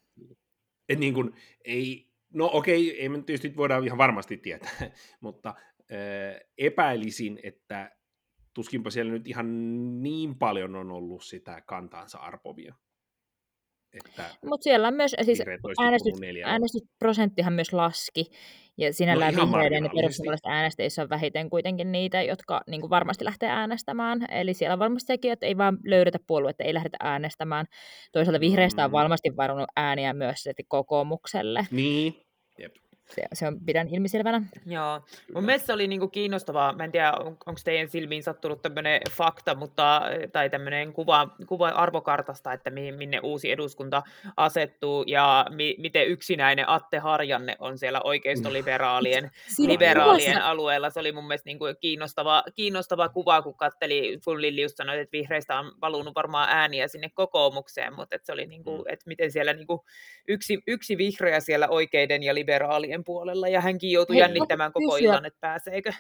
Et 0.89 0.99
niin 0.99 1.15
kun, 1.15 1.35
ei, 1.65 2.10
No 2.35 2.51
okei, 2.53 2.89
okay, 2.89 3.01
ei 3.01 3.09
me 3.09 3.23
tietysti 3.23 3.57
voida 3.57 3.79
ihan 3.79 3.99
varmasti 3.99 4.37
tietää, 4.37 4.71
mutta 5.21 5.55
äh, 5.79 6.41
epäilisin, 6.59 7.41
että 7.43 7.97
tuskinpa 8.55 8.91
siellä 8.91 9.13
nyt 9.13 9.29
ihan 9.29 9.47
niin 10.03 10.39
paljon 10.39 10.77
on 10.77 10.93
ollut 10.93 11.25
sitä 11.25 11.61
kantaansa 11.61 12.19
arpovia. 12.19 12.75
Mutta 14.45 14.65
siellä 14.65 14.89
on 14.89 14.95
myös, 14.95 15.17
siis 15.23 15.43
äänestys, 15.83 16.15
äänestysprosenttihan 16.45 17.53
myös 17.53 17.73
laski, 17.73 18.25
ja 18.79 18.93
sinällään 18.93 19.35
no 19.35 19.47
vihreiden 19.47 19.85
ja 19.85 19.91
perussuomalaisten 19.95 20.53
äänestäjissä 20.53 21.03
on 21.03 21.09
vähiten 21.09 21.51
kuitenkin 21.51 21.93
niitä, 21.93 22.23
jotka 22.23 22.61
niin 22.67 22.81
kuin 22.81 22.91
varmasti 22.91 23.25
lähtee 23.25 23.49
äänestämään. 23.49 24.27
Eli 24.31 24.55
siellä 24.55 24.73
on 24.73 24.79
varmasti 24.79 25.07
sekin, 25.07 25.33
että 25.33 25.47
ei 25.47 25.57
vaan 25.57 25.79
löydetä 25.85 26.19
puoluetta, 26.27 26.65
ei 26.65 26.75
lähdetä 26.75 26.97
äänestämään. 27.01 27.67
Toisaalta 28.13 28.41
vihreistä 28.41 28.85
on 28.85 28.91
mm. 28.91 28.93
varmasti 28.93 29.37
varannut 29.37 29.71
ääniä 29.77 30.13
myös 30.13 30.45
kokoomukselle. 30.69 31.67
Niin, 31.71 32.15
Jep 32.59 32.73
se, 33.15 33.23
se 33.33 33.47
on, 33.47 33.61
pidän 33.61 33.89
ilmiselvänä. 33.89 34.43
Joo, 34.67 35.01
mun 35.35 35.45
mielestä 35.45 35.67
se 35.67 35.73
oli 35.73 35.89
niinku 35.89 36.09
kiinnostavaa, 36.09 36.73
mä 36.73 36.85
en 36.85 36.93
tiedä 36.93 37.13
on, 37.13 37.27
onko 37.27 37.61
teidän 37.65 37.89
silmiin 37.89 38.23
sattunut 38.23 38.63
tämmöinen 38.63 39.01
fakta, 39.11 39.55
mutta, 39.55 40.03
tai 40.33 40.51
tämmöinen 40.51 40.93
kuva, 40.93 41.29
kuva 41.47 41.69
arvokartasta, 41.69 42.53
että 42.53 42.71
mihin, 42.71 42.95
minne 42.95 43.21
uusi 43.23 43.51
eduskunta 43.51 44.03
asettuu, 44.37 45.05
ja 45.07 45.47
mi, 45.51 45.75
miten 45.79 46.07
yksinäinen 46.07 46.69
Atte 46.69 46.99
Harjanne 46.99 47.57
on 47.59 47.79
siellä 47.79 48.01
oikeistoliberaalien 48.05 49.31
liberaalien 49.59 50.43
alueella. 50.43 50.91
Se 50.91 51.01
oli 51.01 51.13
mun 51.13 51.27
mielestä 51.27 51.49
niinku 51.49 51.65
kiinnostava, 51.81 52.43
kiinnostava 52.55 53.09
kuva, 53.09 53.43
kun 53.43 53.55
katteli, 53.55 54.19
kun 54.25 54.43
Lilli 54.43 54.63
just 54.63 54.77
sanoi, 54.77 55.01
että 55.01 55.13
vihreistä 55.13 55.59
on 55.59 55.73
valunut 55.81 56.15
varmaan 56.15 56.49
ääniä 56.51 56.89
sinne 56.89 57.11
kokoomukseen, 57.15 57.95
mutta 57.95 58.17
että 58.17 58.27
se 58.27 58.33
oli 58.33 58.47
niinku, 58.47 58.79
mm. 58.79 58.85
että 58.87 59.05
miten 59.07 59.33
siellä 59.33 59.53
niinku 59.53 59.85
yksi, 60.29 60.59
yksi 60.67 60.99
vihreä 60.99 61.41
siellä 61.41 61.69
oikeiden 61.69 62.23
ja 62.23 62.35
liberaalien 62.35 63.00
demarien 63.01 63.05
puolella, 63.05 63.49
ja 63.49 63.61
hänkin 63.61 63.91
joutui 63.91 64.17
Hei, 64.17 64.21
jännittämään 64.21 64.73
koko 64.73 64.95
kysyä, 64.95 65.09
illan, 65.09 65.27
että 65.27 65.41
pääseekö 65.41 65.93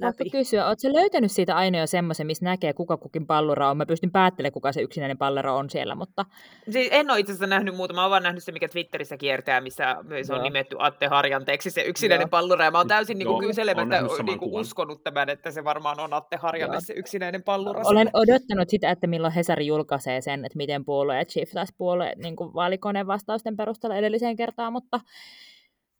Voitko 0.00 0.24
läpi. 0.24 0.30
kysyä, 0.30 0.66
oletko 0.66 0.88
löytänyt 0.92 1.32
siitä 1.32 1.56
aina 1.56 1.78
jo 1.78 1.86
semmoisen, 1.86 2.26
missä 2.26 2.44
näkee, 2.44 2.72
kuka 2.72 2.96
kukin 2.96 3.26
pallura 3.26 3.70
on? 3.70 3.76
Mä 3.76 3.86
pystyn 3.86 4.12
päättelemään, 4.12 4.52
kuka 4.52 4.72
se 4.72 4.80
yksinäinen 4.80 5.18
pallura 5.18 5.54
on 5.54 5.70
siellä, 5.70 5.94
mutta... 5.94 6.24
Siis 6.70 6.88
en 6.90 7.10
ole 7.10 7.18
itse 7.18 7.32
asiassa 7.32 7.46
nähnyt 7.46 7.76
muuta, 7.76 7.94
mä 7.94 8.02
oon 8.02 8.10
vaan 8.10 8.22
nähnyt 8.22 8.44
se, 8.44 8.52
mikä 8.52 8.68
Twitterissä 8.68 9.16
kiertää, 9.16 9.60
missä 9.60 9.96
se 10.22 10.32
on 10.32 10.38
Joo. 10.38 10.42
nimetty 10.42 10.76
Atte 10.78 11.06
Harjanteeksi, 11.06 11.70
se 11.70 11.82
yksinäinen 11.82 12.24
Joo. 12.24 12.28
pallura, 12.28 12.64
ja 12.64 12.70
mä 12.70 12.78
oon 12.78 12.88
täysin 12.88 13.18
niinku 13.18 13.38
kyselemättä 13.38 14.02
niinku 14.26 14.56
uskonut 14.56 15.04
tämän, 15.04 15.28
että 15.28 15.50
se 15.50 15.64
varmaan 15.64 16.00
on 16.00 16.14
Atte 16.14 16.36
Harjanne, 16.36 16.74
Joo. 16.74 16.80
se 16.80 16.92
yksinäinen 16.92 17.42
pallura. 17.42 17.80
Olen 17.84 18.10
odottanut 18.12 18.68
sitä, 18.68 18.90
että 18.90 19.06
milloin 19.06 19.32
Hesari 19.32 19.66
julkaisee 19.66 20.20
sen, 20.20 20.44
että 20.44 20.56
miten 20.56 20.84
puolueet 20.84 21.30
shiftas 21.30 21.68
puolueet 21.78 22.18
niin 22.18 22.36
vaalikoneen 22.36 23.06
vastausten 23.06 23.56
perusteella 23.56 23.96
edelliseen 23.96 24.36
kertaan, 24.36 24.72
mutta 24.72 25.00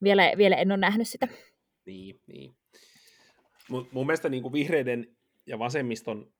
vielä, 0.03 0.33
vielä 0.37 0.57
en 0.57 0.73
ole 0.73 0.77
nähnyt 0.79 1.09
sitä. 1.09 1.29
Niin, 1.87 2.21
niin. 2.27 2.55
Mut 3.69 3.93
mun 3.93 4.07
mielestä 4.07 4.29
niin 4.29 4.43
kuin 4.43 4.53
vihreiden 4.53 5.17
ja 5.47 5.59
vasemmiston 5.59 6.33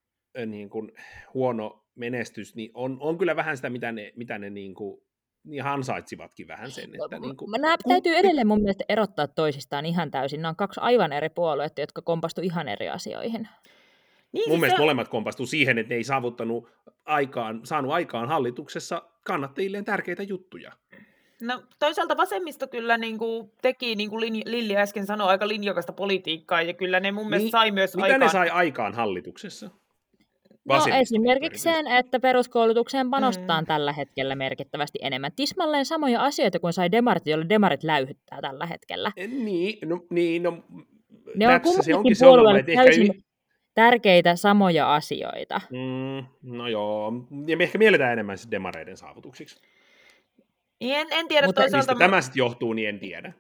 niin 0.47 0.71
kuin 0.71 0.93
huono 1.35 1.85
menestys 1.95 2.55
niin 2.55 2.71
on, 2.75 2.97
on 3.01 3.19
kyllä 3.19 3.37
vähän 3.37 3.57
sitä, 3.57 3.71
mitä 3.71 3.93
ne, 3.93 4.13
mitä 4.17 4.39
ne 4.39 4.51
niin 4.51 4.75
kuin, 4.75 5.03
niin 5.45 5.65
ansaitsivatkin 5.65 6.49
vähän 6.49 6.71
sen. 6.71 6.85
Että 6.85 7.19
niin 7.19 7.37
kuin, 7.37 7.51
Nämä 7.61 7.77
täytyy 7.89 8.17
edelleen 8.17 8.47
mun 8.47 8.61
mielestä 8.61 8.85
erottaa 8.89 9.27
toisistaan 9.27 9.87
ihan 9.87 10.11
täysin. 10.11 10.43
Nämä 10.43 10.51
on 10.51 10.57
kaksi 10.57 10.81
aivan 10.81 11.13
eri 11.13 11.29
puoluetta, 11.29 11.81
jotka 11.81 12.03
kompastu 12.03 12.41
ihan 12.41 12.69
eri 12.69 12.89
asioihin. 12.89 13.49
Niin, 14.33 14.45
Mun 14.49 14.53
siis 14.53 14.61
mielestä 14.61 14.77
se- 14.77 14.83
molemmat 14.83 15.09
kompastuu 15.09 15.47
siihen, 15.47 15.79
että 15.79 15.89
ne 15.89 15.97
ei 15.97 16.05
saavuttanut 16.05 16.69
aikaan, 17.05 17.61
saanut 17.65 17.93
aikaan 17.93 18.29
hallituksessa 18.29 19.03
kannattajilleen 19.25 19.85
tärkeitä 19.85 20.23
juttuja. 20.23 20.73
No 21.43 21.63
toisaalta 21.79 22.17
vasemmisto 22.17 22.67
kyllä 22.69 22.99
niin 22.99 23.19
kuin 23.19 23.51
teki, 23.63 23.95
niin 23.97 24.11
kuin 24.11 24.21
Lin- 24.23 24.43
Lilli 24.51 24.77
äsken 24.77 25.07
sanoi, 25.07 25.29
aika 25.29 25.49
linjakasta 25.49 25.93
politiikkaa, 25.93 26.63
ja 26.63 26.73
kyllä 26.75 27.01
ne 27.01 27.13
mun 27.13 27.25
mielestä 27.29 27.45
Niin, 27.45 27.51
sai 27.51 27.71
myös 27.71 27.95
Mitä 27.97 28.05
aikaan... 28.05 28.21
ne 28.21 28.29
sai 28.29 28.49
aikaan 28.51 28.95
hallituksessa? 28.95 29.71
No 30.65 30.75
esimerkiksi 31.01 31.63
sen, 31.63 31.87
että 31.87 32.21
peruskoulutukseen 32.21 33.11
panostetaan 33.11 33.65
Mm. 33.65 33.67
tällä 33.67 33.93
hetkellä 33.93 34.35
merkittävästi 34.35 34.99
enemmän. 35.03 35.33
Tismalleen 35.37 35.87
samoja 35.87 36.23
asioita 36.25 36.59
kuin 36.59 36.73
sai 36.73 36.93
demarit, 36.93 37.27
joille 37.27 37.47
demarit 37.49 37.83
läyhyttää 37.85 38.41
tällä 38.43 38.67
hetkellä. 38.67 39.13
Niin, 39.17 39.89
no, 39.89 40.01
niin, 40.11 40.43
no, 40.43 40.51
Ne 41.35 41.49
on 41.49 41.53
tässä 41.53 41.59
se 41.59 41.63
kummatkin 41.63 41.97
onkin 41.97 42.17
se 42.17 42.27
ongelma, 42.27 42.43
puolueille 42.43 42.61
että 42.61 42.73
ehkä 42.73 42.85
täysin 42.85 43.17
y- 43.17 43.23
tärkeitä 43.75 44.37
samoja 44.37 44.95
asioita. 44.95 45.61
Mm, 45.71 46.27
no 46.57 46.69
joo, 46.69 47.13
ja 47.47 47.57
me 47.57 47.65
ehkä 47.65 47.79
mielletään 47.79 48.13
enemmän 48.13 48.39
siis 48.39 48.51
demareiden 48.51 48.97
saavutuksiksi. 48.97 49.61
En, 50.81 51.07
en 51.11 51.29
tiedä 51.29 51.47
Mutta 51.47 51.61
toisaalta... 51.61 51.93
Mistä 51.93 52.05
tämä 52.05 52.21
sitten 52.21 52.39
johtuu, 52.39 52.73
niin 52.73 52.89
en 52.89 53.01
tiedä. 53.01 53.33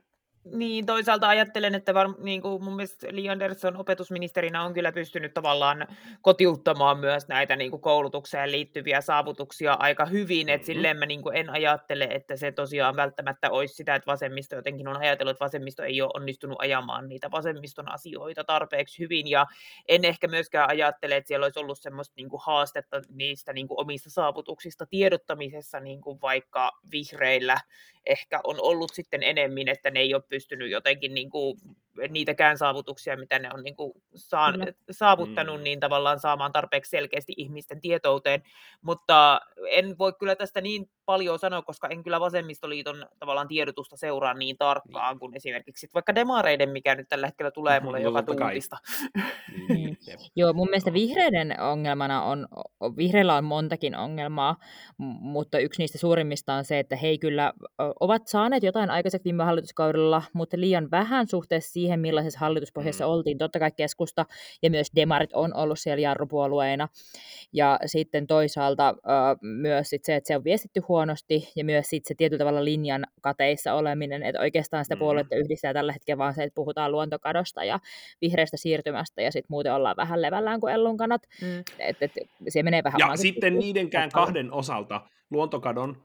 Niin, 0.53 0.87
toisaalta 0.87 1.29
ajattelen, 1.29 1.75
että 1.75 1.95
var, 1.95 2.09
niin 2.19 2.43
kuin 2.43 2.65
mun 2.65 2.76
mielestä 2.76 3.07
Li 3.11 3.29
Andersson 3.29 3.76
opetusministerinä 3.76 4.62
on 4.62 4.75
kyllä 4.75 4.93
pystynyt 4.93 5.35
tavallaan 5.35 5.87
kotiuttamaan 6.23 6.99
myös 6.99 7.29
näitä 7.29 7.57
niin 7.57 7.71
kuin 7.71 7.81
koulutukseen 7.83 8.53
liittyviä 8.53 9.00
saavutuksia 9.00 9.73
aika 9.73 10.07
hyvin, 10.07 10.49
että 10.49 10.62
Mhm. 10.65 10.67
silleen 10.67 10.97
mä 10.97 11.07
niin 11.07 11.23
kuin 11.23 11.37
en 11.37 11.50
ajattele, 11.50 12.05
että 12.11 12.37
se 12.37 12.53
tosiaan 12.53 12.97
välttämättä 12.97 13.50
olisi 13.50 13.75
sitä, 13.75 13.95
että 13.95 14.07
vasemmisto 14.12 14.57
jotenkin 14.57 14.88
on 14.88 14.97
ajatellut, 14.97 15.31
että 15.31 15.45
vasemmisto 15.45 15.83
ei 15.83 16.03
ole 16.03 16.11
onnistunut 16.15 16.57
ajamaan 16.61 17.09
niitä 17.09 17.31
vasemmiston 17.31 17.93
asioita 17.93 18.45
tarpeeksi 18.45 18.99
hyvin, 18.99 19.26
ja 19.31 19.47
en 19.88 20.05
ehkä 20.05 20.29
myöskään 20.29 20.71
ajattele, 20.71 21.17
että 21.17 21.29
siellä 21.29 21.45
olisi 21.45 21.59
ollut 21.61 21.79
semmoista 21.81 22.15
niin 22.17 22.29
kuin 22.29 22.41
haastetta 22.45 23.00
niistä 23.09 23.53
niin 23.53 23.69
kuin 23.69 23.81
omista 23.81 24.11
saavutuksista 24.11 24.87
tiedottamisessa, 24.87 25.81
niin 25.81 26.00
kuin 26.00 26.21
vaikka 26.23 26.71
vihreillä 26.93 27.57
ehkä 28.07 28.41
on 28.45 28.57
ollut 28.61 28.91
sitten 28.95 29.23
enemmän, 29.23 29.69
että 29.69 29.91
ne 29.91 30.00
ei 30.00 30.15
ole 30.15 30.23
pystynyt 30.37 30.71
jotenkin 30.71 31.14
niin 31.14 31.31
kuin, 31.31 31.59
niitäkään 32.09 32.59
saavutuksia, 32.59 33.16
mitä 33.16 33.38
ne 33.38 33.49
on 33.55 33.62
niin 33.62 33.76
kuin 33.76 33.93
saan, 34.14 34.55
saavuttanut, 34.90 35.57
Mm. 35.57 35.64
niin 35.64 35.81
tavallaan 35.81 36.21
saamaan 36.21 36.52
tarpeeksi 36.52 36.90
selkeästi 36.90 37.33
ihmisten 37.37 37.81
tietouteen. 37.81 38.43
Mutta 38.83 39.40
en 39.71 39.99
voi 39.99 40.12
kyllä 40.19 40.37
tästä 40.37 40.61
niin 40.61 40.90
paljon 41.05 41.38
sanoa, 41.38 41.62
koska 41.62 41.88
en 41.88 42.02
kyllä 42.02 42.21
vasemmistoliiton 42.21 43.07
tavallaan 43.19 43.49
tiedotusta 43.49 43.97
seuraa 43.97 44.35
niin 44.35 44.57
tarkkaan 44.59 45.19
kuin 45.19 45.37
esimerkiksi 45.37 45.88
vaikka 45.95 46.14
demareiden, 46.14 46.71
mikä 46.71 46.95
nyt 46.95 47.09
tällä 47.09 47.26
hetkellä 47.26 47.50
tulee 47.50 47.81
mulle 47.81 48.00
joka 48.09 48.23
tuutista. 48.23 48.76
Niin, 49.69 49.97
niin. 50.07 50.19
Joo, 50.37 50.52
mun 50.52 50.69
mielestä 50.69 50.93
vihreiden 50.93 51.61
ongelmana 51.61 52.23
on, 52.23 52.49
vihreillä 52.97 53.35
on 53.35 53.45
montakin 53.45 53.97
ongelmaa, 53.97 54.57
mutta 55.21 55.59
yksi 55.59 55.83
niistä 55.83 55.99
suurimmista 55.99 56.55
on 56.55 56.64
se, 56.64 56.78
että 56.78 56.97
he 56.97 57.19
kyllä 57.19 57.52
ovat 58.00 58.26
saaneet 58.26 58.62
jotain 58.62 58.90
aikaiseksi 58.90 59.25
viime 59.25 59.45
hallituskaudella, 59.45 60.23
mutta 60.33 60.61
liian 60.61 60.90
vähän 60.90 61.26
suhteessa 61.26 61.73
siihen, 61.73 62.00
millaisessa 62.00 62.38
hallituspohjassa 62.38 63.04
Mm. 63.04 63.11
oltiin. 63.11 63.38
Totta 63.38 63.59
kai 63.59 63.71
keskusta 63.76 64.26
ja 64.62 64.71
myös 64.71 64.87
demarit 64.97 65.33
on 65.33 65.54
ollut 65.56 65.78
siellä 65.78 66.00
jarrupuolueina. 66.02 66.88
Ja 67.52 67.78
sitten 67.87 68.26
toisaalta 68.26 68.88
ö, 68.88 69.02
myös 69.42 69.90
sit 69.90 70.04
se, 70.04 70.16
että 70.16 70.28
se 70.28 70.37
on 70.37 70.45
viestitty 70.45 70.80
huonosti 70.88 71.49
ja 71.56 71.64
myös 71.64 71.87
sit 71.90 72.04
se 72.06 72.14
tietyllä 72.14 72.38
tavalla 72.38 72.64
linjan 72.64 73.06
kateissa 73.21 73.75
oleminen, 73.75 74.23
että 74.23 74.40
oikeastaan 74.40 74.85
sitä 74.85 74.95
Mm. 74.95 74.99
puoluetta 74.99 75.37
yhdistää 75.37 75.73
tällä 75.75 75.92
hetkellä 75.92 76.18
vaan 76.18 76.35
se, 76.35 76.42
että 76.42 76.54
puhutaan 76.54 76.92
luontokadosta 76.92 77.64
ja 77.64 77.80
vihreästä 78.21 78.56
siirtymästä 78.56 79.23
ja 79.23 79.33
sitten 79.33 79.47
muuten 79.50 79.75
ollaan 79.75 79.97
vähän 79.97 80.23
levällään 80.23 80.61
kuin 80.61 80.73
ellunkanat. 80.75 81.23
Mm. 81.42 81.64
Et, 81.78 81.97
et, 82.00 82.12
se 82.49 82.62
menee 82.62 82.85
vähän 82.85 82.99
Ja 82.99 83.16
sitten 83.16 83.59
niidenkään 83.59 84.11
kahden 84.11 84.52
osalta, 84.52 85.00
luontokadon, 85.30 85.97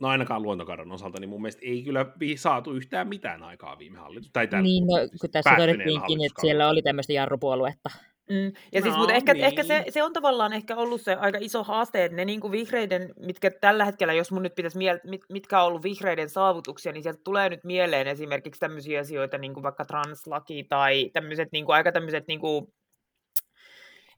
no 0.00 0.08
ainakaan 0.08 0.42
luontokadon 0.42 0.92
osalta, 0.92 1.20
niin 1.20 1.28
mun 1.28 1.42
mielestä 1.42 1.62
ei 1.64 1.82
kyllä 1.82 2.06
saatu 2.36 2.72
yhtään 2.72 3.08
mitään 3.08 3.42
aikaa 3.42 3.78
viime 3.78 3.98
hallitus. 3.98 4.30
Tai 4.32 4.46
tällä, 4.46 4.62
Niin, 4.62 4.86
no, 4.86 4.96
siis 4.96 5.20
kun 5.20 5.30
tässä 5.30 5.54
todettiinkin, 5.56 6.24
että 6.24 6.40
siellä 6.40 6.68
oli 6.68 6.82
tämmöistä 6.82 7.12
jarrupuoluetta. 7.12 7.90
Mm. 8.30 8.52
Ja 8.72 8.82
siis, 8.82 8.94
No, 8.94 8.98
mutta 8.98 9.14
ehkä, 9.14 9.32
ehkä 9.32 9.62
se, 9.62 9.80
niin. 9.80 9.92
se 9.92 10.02
on 10.02 10.12
tavallaan 10.12 10.52
ehkä 10.52 10.76
ollut 10.76 11.00
se 11.00 11.14
aika 11.14 11.38
iso 11.40 11.64
haaste, 11.64 12.04
että 12.04 12.16
ne 12.16 12.24
niin 12.24 12.40
kuin 12.40 12.52
vihreiden, 12.52 13.14
mitkä 13.26 13.50
tällä 13.50 13.84
hetkellä, 13.84 14.12
jos 14.12 14.32
mun 14.32 14.42
nyt 14.42 14.54
pitäisi 14.54 14.78
miel, 14.78 15.00
mit, 15.04 15.20
mitkä 15.32 15.60
on 15.60 15.66
ollut 15.66 15.82
vihreiden 15.82 16.28
saavutuksia, 16.28 16.92
niin 16.92 17.02
sieltä 17.02 17.20
tulee 17.24 17.48
nyt 17.48 17.64
mieleen 17.64 18.06
esimerkiksi 18.06 18.60
tämmöisiä 18.60 19.00
asioita, 19.00 19.38
niin 19.38 19.54
kuin 19.54 19.64
vaikka 19.64 19.84
translaki 19.84 20.64
tai 20.68 21.10
tämmöiset 21.12 21.48
niin 21.52 21.64
kuin, 21.64 21.76
aika 21.76 21.92
tämmöiset 21.92 22.24
niin 22.28 22.40
kuin, 22.40 22.66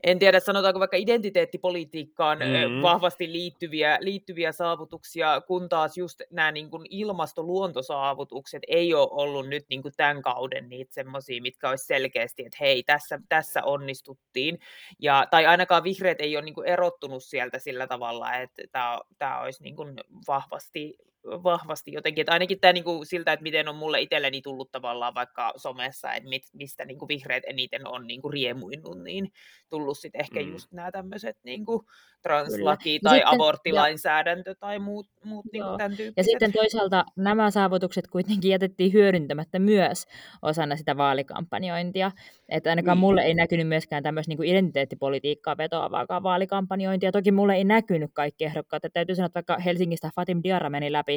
en 0.05 0.19
tiedä, 0.19 0.41
sanotaanko 0.41 0.81
vaikka 0.81 0.97
identiteettipolitiikkaan 0.97 2.39
mm. 2.39 2.75
Mm. 2.75 2.83
vahvasti 2.83 3.33
liittyviä, 3.33 3.99
liittyviä 4.01 4.53
saavutuksia, 4.53 5.41
kun 5.41 5.69
taas 5.69 5.97
just 5.97 6.21
nämä 6.31 6.53
niin 6.53 6.71
kuin 6.71 6.87
ilmasto-luontosaavutukset 6.91 8.63
ei 8.69 8.95
ole 8.95 9.09
ollut 9.11 9.49
nyt 9.49 9.65
niin 9.69 9.83
kuin 9.83 9.95
tämän 9.97 10.23
kauden 10.23 10.69
niitä 10.69 10.95
semmoisia, 10.95 11.43
mitkä 11.43 11.71
olisi 11.71 11.87
selkeästi, 11.87 12.47
että 12.47 12.59
hei, 12.61 12.83
tässä, 12.83 13.21
tässä 13.29 13.63
onnistuttiin. 13.63 14.59
Ja, 14.99 15.27
tai 15.31 15.47
ainakaan 15.47 15.85
vihreät 15.85 16.21
ei 16.21 16.37
ole 16.37 16.45
niin 16.45 16.55
kuin 16.55 16.69
erottunut 16.69 17.25
sieltä 17.25 17.59
sillä 17.59 17.87
tavalla, 17.87 18.35
että 18.35 18.63
tämä, 18.73 19.01
tämä 19.19 19.41
olisi 19.41 19.63
niin 19.63 19.77
kuin 19.77 20.01
vahvasti, 20.27 20.99
vahvasti 21.27 21.93
jotenkin, 21.93 22.23
että 22.23 22.33
ainakin 22.33 22.61
tämä 22.61 22.73
niin 22.73 22.85
kuin 22.85 23.07
siltä, 23.07 23.33
että 23.33 23.43
miten 23.43 23.69
on 23.69 23.77
mulle 23.77 24.01
itselleni 24.01 24.43
tullut 24.43 24.73
tavallaan 24.73 25.15
vaikka 25.15 25.53
somessa, 25.57 26.13
että 26.13 26.29
mit, 26.29 26.43
mistä 26.53 26.85
niin 26.85 26.99
kuin 26.99 27.09
vihreät 27.09 27.43
eniten 27.47 27.87
on 27.89 28.07
niin 28.07 28.23
kuin 28.23 28.33
riemuinnut, 28.33 29.03
niin 29.03 29.33
tullut 29.71 29.99
sitten 29.99 30.21
ehkä 30.21 30.41
Mm. 30.43 30.53
just 30.53 30.73
nämä 30.73 30.91
tämmöiset 30.91 31.37
niin 31.45 31.65
kuin 31.65 31.81
translaki 32.23 32.95
Ja 32.95 33.01
tai 33.03 33.17
sitten- 33.17 33.27
ja- 33.27 33.31
aborttilainsäädäntö 33.35 34.55
tai 34.55 34.79
muut, 34.79 35.07
muut 35.25 35.45
niin 35.53 35.59
Joo. 35.61 35.69
kuin 35.69 35.79
tämän 35.79 35.93
Ja 35.93 35.97
tyyppiset. 35.97 36.31
sitten 36.31 36.53
toisaalta 36.53 37.05
nämä 37.17 37.51
saavutukset 37.51 38.07
kuitenkin 38.07 38.51
jätettiin 38.51 38.93
hyödyntämättä 38.93 39.59
myös 39.59 40.07
osana 40.43 40.77
sitä 40.77 40.97
vaalikampanjointia. 40.97 42.11
Että 42.49 42.71
ainakaan 42.71 42.97
Niin. 42.97 43.01
mulle 43.01 43.23
ei 43.23 43.35
näkynyt 43.35 43.69
myöskään 43.69 44.03
tämmöistä 44.03 44.31
niin 44.35 44.45
identiteettipolitiikkaa 44.45 45.57
vetoavaakaan 45.57 46.23
vaalikampanjointia. 46.23 47.13
Toki 47.13 47.33
mulle 47.33 47.55
ei 47.55 47.65
näkynyt 47.65 48.11
kaikki 48.15 48.45
ehdokkaat. 48.45 48.85
Että 48.85 48.95
täytyy 48.95 49.15
sanoa, 49.15 49.27
että 49.27 49.35
vaikka 49.35 49.59
Helsingistä 49.59 50.11
Fatim 50.17 50.41
Diarra 50.43 50.71
meni 50.71 50.93
läpi 50.93 51.16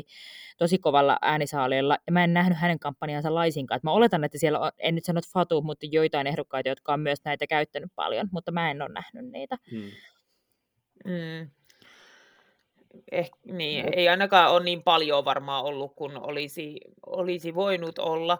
tosi 0.57 0.77
kovalla 0.77 1.17
äänisaalilla, 1.21 1.97
ja 2.07 2.11
mä 2.11 2.23
en 2.23 2.33
nähnyt 2.33 2.57
hänen 2.57 2.79
kampanjansa 2.79 3.33
laisinkaan. 3.33 3.77
Et 3.77 3.83
mä 3.83 3.91
oletan, 3.91 4.23
että 4.23 4.37
siellä 4.37 4.59
on, 4.59 4.71
en 4.77 4.95
nyt 4.95 5.05
sano 5.05 5.21
Fatu, 5.33 5.61
mutta 5.61 5.85
joitain 5.91 6.27
ehdokkaita, 6.27 6.69
jotka 6.69 6.93
on 6.93 6.99
myös 6.99 7.19
näitä 7.25 7.47
käyttänyt 7.47 7.91
paljon, 7.95 8.29
mutta 8.31 8.51
mä 8.51 8.71
en 8.71 8.81
ole 8.81 8.89
nähnyt 8.93 9.31
niitä. 9.31 9.57
Mm. 9.71 9.91
Mm. 11.05 11.49
Eh, 13.11 13.31
niin, 13.43 13.85
Mut- 13.85 13.93
ei 13.95 14.09
ainakaan 14.09 14.51
ole 14.51 14.63
niin 14.63 14.83
paljon 14.83 15.25
varmaan 15.25 15.63
ollut, 15.63 15.95
kun 15.95 16.17
olisi, 16.17 16.79
olisi 17.05 17.55
voinut 17.55 17.99
olla. 17.99 18.37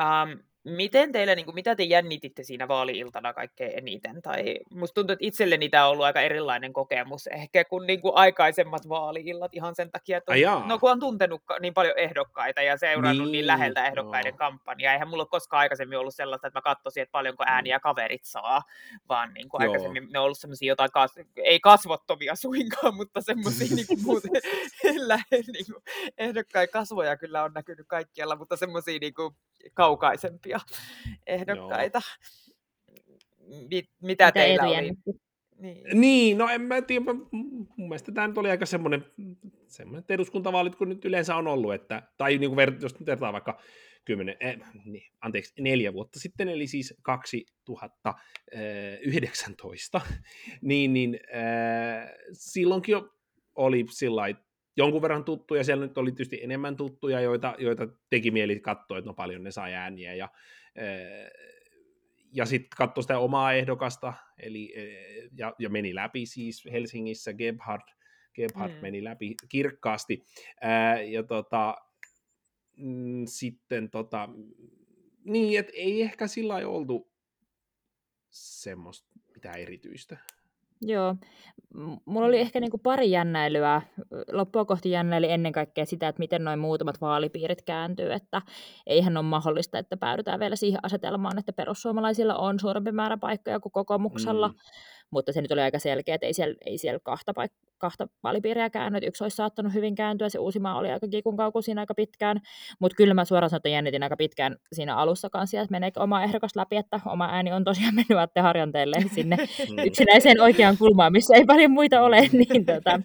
Ähm, 0.00 0.32
miten 0.64 1.12
teillä, 1.12 1.34
niin 1.34 1.44
kuin, 1.44 1.54
mitä 1.54 1.76
te 1.76 1.82
jännititte 1.82 2.42
siinä 2.42 2.68
vaali-iltana 2.68 3.32
kaikkein 3.32 3.78
eniten? 3.78 4.22
Tai 4.22 4.58
musta 4.70 4.94
tuntuu, 4.94 5.12
että 5.12 5.26
itselleni 5.26 5.68
tämä 5.68 5.86
on 5.86 5.92
ollut 5.92 6.04
aika 6.04 6.20
erilainen 6.20 6.72
kokemus 6.72 7.26
ehkä 7.26 7.64
kuin, 7.64 7.86
niin 7.86 8.00
kuin 8.00 8.12
aikaisemmat 8.16 8.88
vaali-illat 8.88 9.54
ihan 9.54 9.74
sen 9.74 9.90
takia, 9.90 10.18
että 10.18 10.32
on, 10.32 10.68
no, 10.68 10.78
kun 10.78 10.90
on 10.90 11.00
tuntenut 11.00 11.42
niin 11.60 11.74
paljon 11.74 11.98
ehdokkaita 11.98 12.62
ja 12.62 12.78
seurannut 12.78 13.26
niin, 13.26 13.32
niin 13.32 13.46
läheltä 13.46 13.86
ehdokkaiden 13.86 14.36
kampanjaa. 14.36 14.92
Eihän 14.92 15.08
mulla 15.08 15.22
ole 15.22 15.28
koskaan 15.28 15.60
aikaisemmin 15.60 15.98
ollut 15.98 16.14
sellaista, 16.14 16.46
että 16.46 16.58
mä 16.58 16.62
katsoisin, 16.62 17.02
että 17.02 17.12
paljonko 17.12 17.44
ääniä 17.46 17.80
kaverit 17.80 18.24
saa, 18.24 18.62
vaan 19.08 19.34
niin 19.34 19.48
kuin 19.48 19.62
Joo. 19.62 19.72
aikaisemmin 19.72 20.08
ne 20.12 20.18
on 20.18 20.24
ollut 20.24 20.38
semmoisia 20.38 20.68
jotain, 20.68 20.90
kas, 20.92 21.14
ei 21.36 21.60
kasvottomia 21.60 22.36
suinkaan, 22.36 22.94
mutta 22.94 23.20
semmoisia 23.20 23.76
niin 23.76 23.86
kuin 23.86 24.02
muuten 24.04 24.30
niin 25.52 25.66
kuin 25.72 25.82
ehdokkaiden 26.18 26.72
kasvoja 26.72 27.16
kyllä 27.16 27.42
on 27.42 27.52
näkynyt 27.54 27.86
kaikkialla, 27.88 28.36
mutta 28.36 28.56
semmoisia 28.56 28.98
niin 29.00 29.14
kuin, 29.14 29.34
kaukaisempia 29.74 30.51
ehdokkaita. 31.26 32.00
Mit, 33.48 33.70
mitä, 33.70 33.88
mitä 34.00 34.32
teillä 34.32 34.62
oli? 34.62 34.92
Niin. 35.62 35.82
niin, 35.94 36.38
no 36.38 36.48
en 36.48 36.62
mä 36.62 36.82
tiedä, 36.82 37.04
mun 37.32 37.88
mielestä 37.88 38.12
tämä 38.12 38.28
nyt 38.28 38.38
oli 38.38 38.50
aika 38.50 38.66
semmoinen, 38.66 39.04
semmoinen 39.66 40.04
eduskuntavaalit 40.08 40.76
kuin 40.76 40.88
nyt 40.88 41.04
yleensä 41.04 41.36
on 41.36 41.46
ollut, 41.46 41.74
että, 41.74 42.02
tai 42.16 42.38
niin 42.38 42.50
kuin 42.50 42.78
jos 42.80 42.98
nyt 42.98 43.06
vertaa 43.06 43.32
vaikka 43.32 43.60
10, 44.04 44.36
eh, 44.40 44.58
niin, 44.84 45.12
anteeksi, 45.20 45.62
neljä 45.62 45.92
vuotta 45.92 46.20
sitten, 46.20 46.48
eli 46.48 46.66
siis 46.66 46.94
2019, 47.02 50.00
niin, 50.62 50.92
niin 50.92 51.20
äh, 51.34 52.08
silloinkin 52.32 52.92
jo 52.92 53.14
oli 53.54 53.86
sillä 53.90 54.22
jonkun 54.76 55.02
verran 55.02 55.24
tuttuja, 55.24 55.64
siellä 55.64 55.86
nyt 55.86 55.98
oli 55.98 56.10
tietysti 56.10 56.40
enemmän 56.42 56.76
tuttuja, 56.76 57.20
joita, 57.20 57.54
joita 57.58 57.88
teki 58.10 58.30
mieli 58.30 58.60
katsoa, 58.60 58.98
että 58.98 59.08
no 59.08 59.14
paljon 59.14 59.44
ne 59.44 59.50
sai 59.50 59.74
ääniä, 59.74 60.14
ja, 60.14 60.28
äh, 60.78 61.30
ja 62.32 62.46
sitten 62.46 62.76
katsoi 62.76 63.04
sitä 63.04 63.18
omaa 63.18 63.52
ehdokasta, 63.52 64.14
eli, 64.38 64.74
äh, 64.76 65.28
ja, 65.38 65.54
ja 65.58 65.70
meni 65.70 65.94
läpi 65.94 66.26
siis 66.26 66.64
Helsingissä, 66.72 67.32
Gebhard, 67.32 67.88
Gebhard 68.34 68.72
mm. 68.72 68.78
meni 68.82 69.04
läpi 69.04 69.34
kirkkaasti, 69.48 70.24
ja 71.10 71.22
tota, 71.22 71.76
mm, 72.76 73.24
sitten 73.26 73.90
tota, 73.90 74.28
niin, 75.24 75.58
että 75.58 75.72
ei 75.74 76.02
ehkä 76.02 76.26
sillä 76.26 76.54
oltu 76.54 77.12
semmoista 78.30 79.08
mitään 79.34 79.58
erityistä. 79.58 80.16
Joo. 80.82 81.16
Mulla 82.04 82.26
oli 82.26 82.38
ehkä 82.38 82.60
niinku 82.60 82.78
pari 82.78 83.10
jännäilyä. 83.10 83.82
Loppua 84.32 84.64
kohti 84.64 84.90
jännäili 84.90 85.30
ennen 85.32 85.52
kaikkea 85.52 85.86
sitä, 85.86 86.08
että 86.08 86.18
miten 86.18 86.44
noin 86.44 86.58
muutamat 86.58 87.00
vaalipiirit 87.00 87.62
kääntyy, 87.62 88.12
että 88.12 88.42
eihän 88.86 89.16
ole 89.16 89.24
mahdollista, 89.24 89.78
että 89.78 89.96
päädytään 89.96 90.40
vielä 90.40 90.56
siihen 90.56 90.80
asetelmaan, 90.82 91.38
että 91.38 91.52
perussuomalaisilla 91.52 92.34
on 92.34 92.60
suurempi 92.60 92.92
määrä 92.92 93.16
paikkoja 93.16 93.60
kuin 93.60 93.72
kokoomuksella. 93.72 94.48
Mm 94.48 94.54
mutta 95.12 95.32
se 95.32 95.42
nyt 95.42 95.52
oli 95.52 95.60
aika 95.60 95.78
selkeä, 95.78 96.14
että 96.14 96.26
ei 96.26 96.32
siellä, 96.32 96.54
ei 96.66 96.78
siellä 96.78 97.00
kahta, 97.02 97.32
paik- 97.32 97.72
kahta 97.78 98.08
vaalipiiriä 98.22 98.70
käännyt. 98.70 99.04
Yksi 99.04 99.24
olisi 99.24 99.36
saattanut 99.36 99.74
hyvin 99.74 99.94
kääntyä, 99.94 100.28
se 100.28 100.38
Uusimaa 100.38 100.78
oli 100.78 100.90
aika 100.90 101.08
kiikun 101.08 101.36
kauku 101.36 101.62
siinä 101.62 101.80
aika 101.80 101.94
pitkään, 101.94 102.40
mutta 102.78 102.96
kyllä 102.96 103.14
mä 103.14 103.24
suoraan 103.24 103.50
sanottuna 103.50 103.74
jännitin 103.74 104.02
aika 104.02 104.16
pitkään 104.16 104.56
siinä 104.72 104.96
alussa 104.96 105.30
kanssa, 105.30 105.60
että 105.60 105.70
meneekö 105.70 106.00
oma 106.00 106.22
ehdokas 106.22 106.56
läpi, 106.56 106.76
että 106.76 107.00
oma 107.06 107.28
ääni 107.30 107.52
on 107.52 107.64
tosiaan 107.64 107.94
mennyt 108.08 108.18
Atte 108.18 108.40
Harjanteelle 108.40 108.96
sinne 109.14 109.36
mm. 109.36 109.78
yksinäiseen 109.86 110.40
oikeaan 110.40 110.76
kulmaan, 110.78 111.12
missä 111.12 111.34
ei 111.36 111.44
paljon 111.44 111.70
muita 111.70 112.02
ole. 112.02 112.22
Niin, 112.32 112.66
tota, 112.66 113.00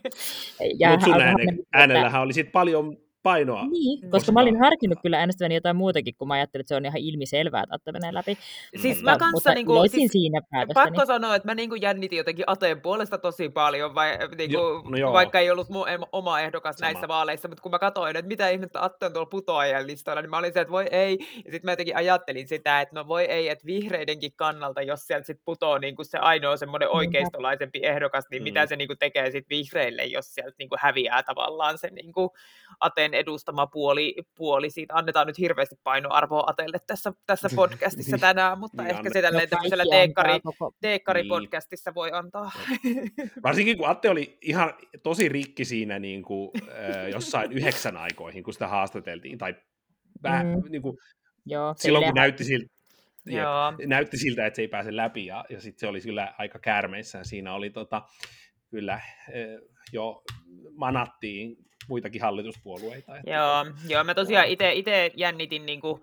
ja 0.80 0.90
Mutta 0.90 1.06
sun 1.06 1.22
ääne, 1.22 1.44
äänellähän 1.74 2.22
oli 2.22 2.34
sit 2.34 2.52
paljon 2.52 2.98
painoa. 3.28 3.68
Niin, 3.68 4.12
koska 4.12 4.32
mä 4.32 4.42
olin 4.42 4.60
harkinnut 4.60 5.00
kyllä 5.02 5.20
äänestäväni 5.20 5.56
jotain 5.56 5.76
muutakin, 5.76 6.16
kun 6.16 6.28
mä 6.28 6.34
ajattelin, 6.34 6.62
että 6.62 6.68
se 6.68 6.76
on 6.76 6.86
ihan 6.86 6.98
ilmiselvää, 6.98 7.64
että 7.76 7.92
menee 7.92 8.14
läpi. 8.14 8.38
Siis 8.82 8.98
mutta, 8.98 9.12
mä 9.12 9.18
kanssa 9.18 9.34
mutta 9.34 9.54
niinku, 9.54 9.88
siis 9.88 10.12
siinä 10.12 10.42
päätöstäni. 10.52 10.86
Pakko 10.86 11.06
sanoa, 11.06 11.36
että 11.36 11.48
mä 11.48 11.56
niinku 11.56 11.76
jännitin 11.76 12.18
jotenkin 12.18 12.46
Ateen 12.48 12.82
puolesta 12.82 13.18
tosi 13.18 13.50
paljon, 13.50 13.96
vai, 13.96 14.18
niinku, 14.38 14.58
jo, 14.98 15.06
no 15.06 15.14
vaikka 15.14 15.40
ei 15.40 15.52
ollut 15.52 15.70
mun 15.70 15.86
oma 16.12 16.40
ehdokas 16.40 16.76
Sama. 16.76 16.92
näissä 16.92 17.08
vaaleissa, 17.08 17.48
mutta 17.48 17.62
kun 17.62 17.72
mä 17.72 17.80
katsoin, 17.80 18.16
että 18.16 18.28
mitä 18.28 18.50
ihmettä 18.50 18.84
Atte 18.84 19.06
on 19.06 19.14
tuolla 19.14 19.30
putoajan 19.30 19.88
listoilla, 19.88 20.22
niin 20.22 20.30
mä 20.30 20.38
olin 20.38 20.54
se, 20.54 20.62
että 20.62 20.72
voi 20.72 20.86
ei. 20.92 21.18
Ja 21.20 21.52
sitten 21.52 21.62
mä 21.64 21.72
jotenkin 21.72 21.96
ajattelin 21.96 22.48
sitä, 22.48 22.82
että 22.82 22.96
no 22.96 23.08
voi 23.08 23.24
ei, 23.24 23.50
että 23.50 23.66
vihreidenkin 23.66 24.32
kannalta, 24.36 24.82
jos 24.82 25.08
sieltä 25.08 25.26
sitten 25.26 25.46
putoo 25.46 25.78
niinku 25.78 26.04
se 26.04 26.18
ainoa 26.18 26.58
semmoinen 26.58 26.90
oikeistolaisempi 26.90 27.80
ehdokas, 27.84 28.26
niin 28.32 28.42
mm. 28.42 28.44
mitä 28.44 28.66
se 28.66 28.76
niinku 28.76 28.96
tekee 29.00 29.32
sitten 29.32 29.58
vihreille, 29.58 30.06
jos 30.06 30.36
sieltä 30.36 30.56
niinku 30.60 30.76
häviää 30.80 31.24
tavallaan 31.24 31.78
se 31.78 31.90
niinku 31.90 32.34
Aten 32.80 33.14
edustama 33.18 33.68
puoli, 33.68 34.16
puoli 34.36 34.70
siitä. 34.70 34.94
Annetaan 34.96 35.28
nyt 35.28 35.38
hirveästi 35.38 35.76
painoarvoa 35.84 36.44
Atelle 36.48 36.78
tässä, 36.88 37.14
tässä 37.26 37.50
podcastissa 37.56 38.16
niin. 38.16 38.22
tänään, 38.22 38.60
mutta 38.60 38.84
niin, 38.84 38.96
ehkä 38.96 39.10
se 39.14 39.22
tälleen 39.22 39.50
tämmöisellä 39.50 39.84
teekkari, 39.92 40.34
teekkari-podcastissa 40.82 41.90
niin. 41.90 41.96
voi 41.96 42.12
antaa. 42.12 42.52
Varsinkin 43.44 43.78
kun 43.78 43.88
Atte 43.88 44.10
oli 44.10 44.38
ihan 44.42 44.74
tosi 45.04 45.30
rikki 45.30 45.66
siinä 45.66 46.00
niin 46.00 46.24
kuin, 46.24 46.52
äh, 46.72 47.10
jossain 47.10 47.52
yhdeksän 47.58 47.98
aikoihin, 47.98 48.44
kun 48.44 48.54
sitä 48.54 48.68
haastateltiin, 48.68 49.38
tai 49.38 49.56
väh, 50.24 50.44
mm. 50.44 50.72
niin 50.72 50.82
kuin, 50.82 50.98
Joo, 51.46 51.74
silloin 51.78 52.06
kun 52.06 52.14
näytti 52.14 52.44
siltä, 52.44 52.74
Joo. 53.26 53.74
näytti 53.86 54.18
siltä, 54.18 54.46
että 54.46 54.56
se 54.56 54.62
ei 54.62 54.68
pääse 54.68 54.96
läpi, 54.96 55.26
ja, 55.26 55.46
ja 55.50 55.62
sitten 55.62 55.80
se 55.80 55.88
oli 55.88 56.02
kyllä 56.02 56.34
aika 56.38 56.60
käärmeissään. 56.60 57.26
Siinä 57.26 57.54
oli 57.54 57.70
tota, 57.70 58.02
kyllä 58.70 59.02
jo 59.94 60.24
manattiin 60.76 61.58
muitakin 61.90 62.22
hallituspuolueita. 62.22 63.18
Että... 63.18 63.32
Joo, 63.32 63.66
joo, 63.88 64.04
mä 64.04 64.14
tosiaan 64.14 64.48
itse 64.48 65.12
jännitin 65.16 65.66
niin 65.66 65.82
kuin 65.82 66.02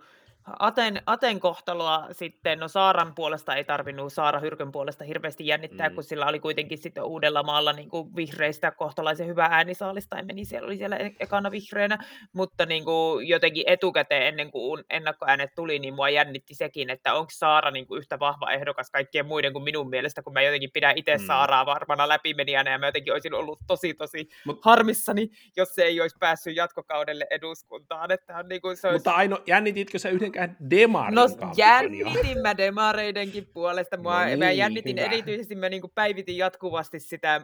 Aten, 0.58 1.02
Aten 1.06 1.40
kohtaloa 1.40 2.06
sitten, 2.12 2.58
no 2.58 2.68
Saaran 2.68 3.14
puolesta 3.14 3.54
ei 3.54 3.64
tarvinnut 3.64 4.12
Saara 4.12 4.40
Hyrkön 4.40 4.72
puolesta 4.72 5.04
hirveästi 5.04 5.46
jännittää, 5.46 5.88
mm. 5.88 5.94
kun 5.94 6.04
sillä 6.04 6.26
oli 6.26 6.40
kuitenkin 6.40 6.78
sitten 6.78 7.04
Uudellamaalla 7.04 7.72
niin 7.72 7.88
kuin 7.88 8.16
vihreistä 8.16 8.70
kohtalaisen 8.70 9.26
hyvä 9.26 9.48
äänisaalista, 9.50 10.16
ja 10.16 10.24
meni 10.24 10.44
siellä, 10.44 10.66
oli 10.66 10.76
siellä 10.76 10.96
e-, 10.96 11.10
ekana 11.20 11.50
vihreänä, 11.50 11.98
mutta 12.32 12.66
niin 12.66 12.84
kuin 12.84 13.28
jotenkin 13.28 13.64
etukäteen 13.66 14.26
ennen 14.26 14.50
kuin 14.50 14.84
ennakkoäänet 14.90 15.54
tuli, 15.54 15.78
niin 15.78 15.94
mua 15.94 16.08
jännitti 16.08 16.54
sekin, 16.54 16.90
että 16.90 17.14
onko 17.14 17.30
Saara 17.32 17.70
niin 17.70 17.86
kuin 17.86 17.98
yhtä 17.98 18.18
vahva 18.18 18.50
ehdokas 18.50 18.90
kaikkien 18.90 19.26
muiden 19.26 19.52
kuin 19.52 19.64
minun 19.64 19.90
mielestä, 19.90 20.22
kun 20.22 20.32
mä 20.32 20.42
jotenkin 20.42 20.70
pidän 20.72 20.98
itse 20.98 21.16
mm. 21.16 21.26
Saaraa 21.26 21.66
varmana 21.66 22.08
läpimenijänä, 22.08 22.70
ja 22.70 22.78
mä 22.78 22.86
jotenkin 22.86 23.12
olisin 23.12 23.34
ollut 23.34 23.58
tosi 23.66 23.94
tosi 23.94 24.28
Mut, 24.44 24.64
harmissani, 24.64 25.30
jos 25.56 25.74
se 25.74 25.82
ei 25.82 26.00
olisi 26.00 26.16
päässyt 26.20 26.56
jatkokaudelle 26.56 27.26
eduskuntaan. 27.30 28.10
Että 28.10 28.36
on 28.36 28.48
niin 28.48 28.60
kuin 28.60 28.76
se 28.76 28.88
olisi... 28.88 28.98
Mutta 28.98 29.10
Aino, 29.10 29.38
jännititkö 29.46 29.98
se 29.98 30.10
yhden 30.10 30.33
mitenkään 30.34 30.70
demarin 30.70 31.14
No 31.14 31.26
jännitin 31.56 32.42
mä 32.42 32.56
demareidenkin 32.56 33.46
puolesta. 33.46 33.96
Mua, 33.96 34.20
no 34.20 34.24
niin, 34.24 34.38
mä 34.38 34.50
jännitin 34.50 34.96
hyvä. 34.96 35.06
erityisesti, 35.06 35.54
mä 35.54 35.68
niinku 35.68 35.92
päivitin 35.94 36.36
jatkuvasti 36.36 37.00
sitä, 37.00 37.40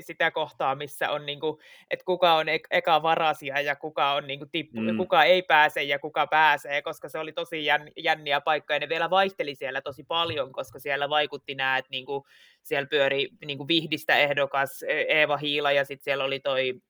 sitä 0.00 0.30
kohtaa, 0.30 0.74
missä 0.74 1.10
on, 1.10 1.26
niinku, 1.26 1.60
että 1.90 2.04
kuka 2.04 2.34
on 2.34 2.48
ek- 2.48 2.66
eka 2.70 3.02
varasia 3.02 3.60
ja 3.60 3.76
kuka, 3.76 4.12
on 4.12 4.26
niinku 4.26 4.46
tippu, 4.52 4.80
mm. 4.80 4.96
kuka 4.96 5.24
ei 5.24 5.42
pääse 5.42 5.82
ja 5.82 5.98
kuka 5.98 6.26
pääsee, 6.26 6.82
koska 6.82 7.08
se 7.08 7.18
oli 7.18 7.32
tosi 7.32 7.64
jän, 7.64 7.88
jänniä 7.96 8.40
paikka. 8.40 8.74
Ja 8.74 8.80
ne 8.80 8.88
vielä 8.88 9.10
vaihteli 9.10 9.54
siellä 9.54 9.80
tosi 9.80 10.04
paljon, 10.04 10.52
koska 10.52 10.78
siellä 10.78 11.08
vaikutti 11.08 11.54
nämä, 11.54 11.78
että 11.78 11.90
niinku, 11.90 12.26
siellä 12.62 12.86
pyöri 12.86 13.28
niinku 13.44 13.68
Vihdistä 13.68 14.16
ehdokas 14.18 14.82
e- 14.82 15.06
Eeva 15.08 15.36
Hiila 15.36 15.72
ja 15.72 15.84
sitten 15.84 16.04
siellä 16.04 16.24
oli 16.24 16.40
toi 16.40 16.80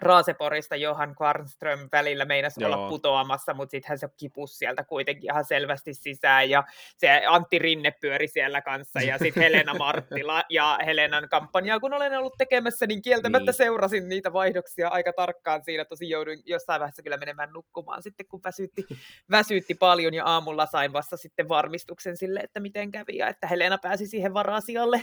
Raaseporista 0.00 0.76
Johan 0.76 1.14
Kvarnström 1.16 1.88
välillä 1.92 2.24
meinasi 2.24 2.62
Joo. 2.62 2.72
olla 2.72 2.88
putoamassa, 2.88 3.54
mutta 3.54 3.70
sitten 3.70 3.88
hän 3.88 3.98
se 3.98 4.08
kipus 4.16 4.58
sieltä 4.58 4.84
kuitenkin 4.84 5.24
ihan 5.24 5.44
selvästi 5.44 5.94
sisään 5.94 6.50
ja 6.50 6.64
se 6.96 7.22
Antti 7.26 7.58
Rinne 7.58 7.90
pyöri 7.90 8.28
siellä 8.28 8.60
kanssa 8.60 9.00
ja 9.00 9.18
sitten 9.18 9.42
Helena 9.42 9.74
Marttila 9.74 10.44
ja 10.50 10.78
Helenan 10.86 11.28
kampanjaa, 11.28 11.80
kun 11.80 11.94
olen 11.94 12.18
ollut 12.18 12.34
tekemässä, 12.38 12.86
niin 12.86 13.02
kieltämättä 13.02 13.50
niin. 13.50 13.56
seurasin 13.56 14.08
niitä 14.08 14.32
vaihdoksia 14.32 14.88
aika 14.88 15.12
tarkkaan 15.12 15.64
siinä, 15.64 15.84
tosi 15.84 16.10
jouduin 16.10 16.42
jossain 16.44 16.80
vaiheessa 16.80 17.02
kyllä 17.02 17.16
menemään 17.16 17.52
nukkumaan 17.52 18.02
sitten, 18.02 18.26
kun 18.26 18.40
väsytti, 18.44 18.86
väsytti 19.30 19.74
paljon 19.74 20.14
ja 20.14 20.24
aamulla 20.24 20.66
sain 20.66 20.92
vasta 20.92 21.16
sitten 21.16 21.48
varmistuksen 21.48 22.16
sille, 22.16 22.40
että 22.40 22.60
miten 22.60 22.90
kävi 22.90 23.16
ja 23.16 23.28
että 23.28 23.46
Helena 23.46 23.78
pääsi 23.78 24.06
siihen 24.06 24.34
varasialle 24.34 25.02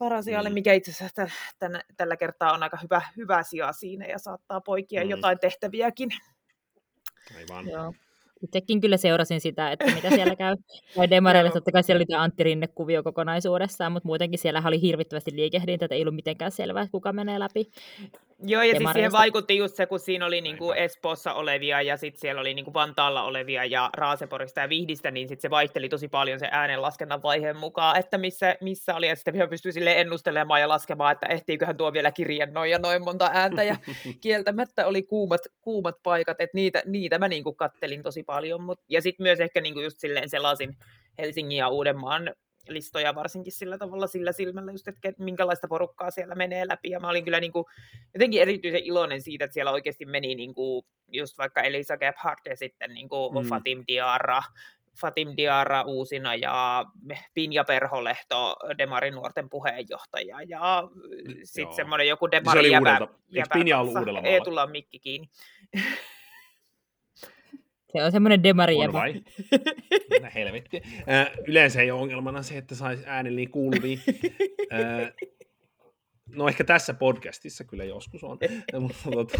Parasialle, 0.00 0.48
mm. 0.48 0.54
mikä 0.54 0.72
itse 0.72 0.90
asiassa 0.90 1.28
tämän, 1.58 1.80
tällä 1.96 2.16
kertaa 2.16 2.52
on 2.52 2.62
aika 2.62 2.78
hyvä, 2.82 3.02
hyvä 3.16 3.42
sija 3.42 3.72
siinä 3.72 4.06
ja 4.06 4.18
saattaa 4.18 4.60
poikia 4.60 5.04
mm. 5.04 5.10
jotain 5.10 5.38
tehtäviäkin. 5.38 6.08
Aivan. 7.36 7.68
Joo. 7.68 7.94
Itsekin 8.42 8.80
kyllä 8.80 8.96
seurasin 8.96 9.40
sitä, 9.40 9.72
että 9.72 9.86
mitä 9.94 10.10
siellä 10.10 10.36
käy. 10.36 10.56
Ja 10.96 11.10
demareille 11.10 11.50
totta 11.50 11.72
kai 11.72 11.82
siellä 11.82 11.98
oli 11.98 12.06
tämä 12.06 12.22
Antti 12.22 12.42
Rinne-kuvio 12.44 13.02
kokonaisuudessaan, 13.02 13.92
mutta 13.92 14.06
muutenkin 14.06 14.38
siellä 14.38 14.62
oli 14.64 14.80
hirvittävästi 14.80 15.30
liikehdintä, 15.34 15.84
että 15.84 15.94
ei 15.94 16.02
ollut 16.02 16.14
mitenkään 16.14 16.50
selvää, 16.50 16.82
että 16.82 16.92
kuka 16.92 17.12
menee 17.12 17.38
läpi. 17.38 17.70
Joo, 18.42 18.62
ja 18.62 18.76
siis 18.76 18.90
siihen 18.92 19.12
vaikutti 19.12 19.56
just 19.56 19.76
se, 19.76 19.86
kun 19.86 20.00
siinä 20.00 20.26
oli 20.26 20.40
niinku 20.40 20.72
Espoossa 20.72 21.34
olevia 21.34 21.82
ja 21.82 21.96
sitten 21.96 22.20
siellä 22.20 22.40
oli 22.40 22.54
niinku 22.54 22.74
Vantaalla 22.74 23.22
olevia 23.22 23.64
ja 23.64 23.90
Raaseporista 23.96 24.60
ja 24.60 24.68
Vihdistä, 24.68 25.10
niin 25.10 25.28
sitten 25.28 25.42
se 25.42 25.50
vaihteli 25.50 25.88
tosi 25.88 26.08
paljon 26.08 26.38
se 26.38 26.48
äänenlaskennan 26.50 27.22
vaiheen 27.22 27.56
mukaan, 27.56 27.96
että 27.96 28.18
missä, 28.18 28.56
missä 28.60 28.94
oli, 28.94 29.08
ja 29.08 29.16
sitten 29.16 29.48
pystyi 29.50 29.72
sille 29.72 30.00
ennustelemaan 30.00 30.60
ja 30.60 30.68
laskemaan, 30.68 31.12
että 31.12 31.26
ehtiiköhän 31.26 31.76
tuo 31.76 31.92
vielä 31.92 32.12
kirjan 32.12 32.52
noin 32.52 32.70
ja 32.70 32.78
noin 32.78 33.04
monta 33.04 33.30
ääntä, 33.34 33.62
ja 33.62 33.76
kieltämättä 34.22 34.86
oli 34.86 35.02
kuumat, 35.02 35.40
kuumat 35.60 35.96
paikat, 36.02 36.40
että 36.40 36.54
niitä, 36.56 36.82
niitä 36.86 37.18
mä 37.18 37.28
niinku 37.28 37.52
kattelin 37.52 38.02
tosi 38.02 38.22
paljon, 38.22 38.62
mut, 38.62 38.80
ja 38.88 39.02
sitten 39.02 39.24
myös 39.24 39.40
ehkä 39.40 39.60
niinku 39.60 39.80
just 39.80 39.98
silleen 39.98 40.28
selasin 40.28 40.76
Helsingin 41.18 41.58
ja 41.58 41.68
Uudenmaan 41.68 42.34
listoja 42.68 43.14
varsinkin 43.14 43.52
sillä 43.52 43.78
tavalla 43.78 44.06
sillä 44.06 44.32
silmällä, 44.32 44.72
just, 44.72 44.88
että 44.88 45.12
minkälaista 45.18 45.68
porukkaa 45.68 46.10
siellä 46.10 46.34
menee 46.34 46.68
läpi. 46.68 46.90
Ja 46.90 47.00
mä 47.00 47.08
olin 47.08 47.24
kyllä 47.24 47.40
niin 47.40 47.52
kuin, 47.52 47.64
jotenkin 48.14 48.42
erityisen 48.42 48.84
iloinen 48.84 49.22
siitä, 49.22 49.44
että 49.44 49.54
siellä 49.54 49.72
oikeasti 49.72 50.04
meni 50.06 50.34
niin 50.34 50.54
kuin, 50.54 50.86
just 51.08 51.38
vaikka 51.38 51.62
Elisa 51.62 51.96
Gebhardt 51.96 52.46
ja 52.46 52.56
sitten 52.56 52.94
niin 52.94 53.08
kuin 53.08 53.34
mm. 53.34 53.48
Fatim 53.48 53.84
Diarra, 53.88 54.42
Fatim 55.00 55.28
Diarra 55.36 55.82
uusina 55.82 56.34
ja 56.34 56.84
Pinja 57.34 57.64
Perholehto, 57.64 58.56
Demarin 58.78 59.14
nuorten 59.14 59.50
puheenjohtaja 59.50 60.36
ja 60.48 60.88
sitten 61.44 61.76
semmoinen 61.76 62.08
joku 62.08 62.30
Demarin 62.30 62.72
jäpä, 62.72 63.08
jäpä, 63.28 63.54
Pinja 63.54 63.78
ollut 63.78 63.96
uudella 63.96 64.20
Ei 64.20 64.40
tulla 64.40 64.66
mikki 64.66 64.98
kiinni. 64.98 65.28
Se 67.92 68.04
on 68.04 68.12
semmoinen 68.12 68.42
demari 68.42 68.74
On 68.76 68.92
vai? 68.92 69.12
Mitä 70.10 70.30
helvettiä. 70.34 70.80
Äh, 71.10 71.30
yleensä 71.46 71.82
ei 71.82 71.90
ole 71.90 72.00
ongelmana 72.00 72.42
se, 72.42 72.56
että 72.56 72.74
saisi 72.74 73.02
äänen 73.06 73.36
niin 73.36 73.50
kuuluviin. 73.50 74.00
Äh, 74.72 75.12
no 76.36 76.48
ehkä 76.48 76.64
tässä 76.64 76.94
podcastissa 76.94 77.64
kyllä 77.64 77.84
joskus 77.84 78.24
on. 78.24 78.38
mutta, 78.80 79.10
tota, 79.10 79.38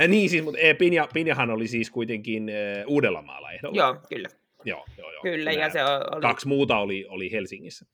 äh, 0.00 0.08
niin 0.08 0.30
siis, 0.30 0.44
mutta 0.44 0.58
eh, 0.60 0.78
Pinja, 0.78 1.08
Pinjahan 1.14 1.50
oli 1.50 1.68
siis 1.68 1.90
kuitenkin 1.90 2.48
äh, 2.48 2.84
Uudellamaalla 2.86 3.52
ehdolla. 3.52 3.76
Joo, 3.76 3.96
kyllä. 4.08 4.28
Joo, 4.64 4.84
joo, 4.98 5.12
joo. 5.12 5.22
Kyllä, 5.22 5.52
ja 5.52 5.70
se 5.70 5.84
oli... 5.84 6.20
Kaksi 6.22 6.48
muuta 6.48 6.78
oli, 6.78 7.06
oli 7.08 7.32
Helsingissä. 7.32 7.86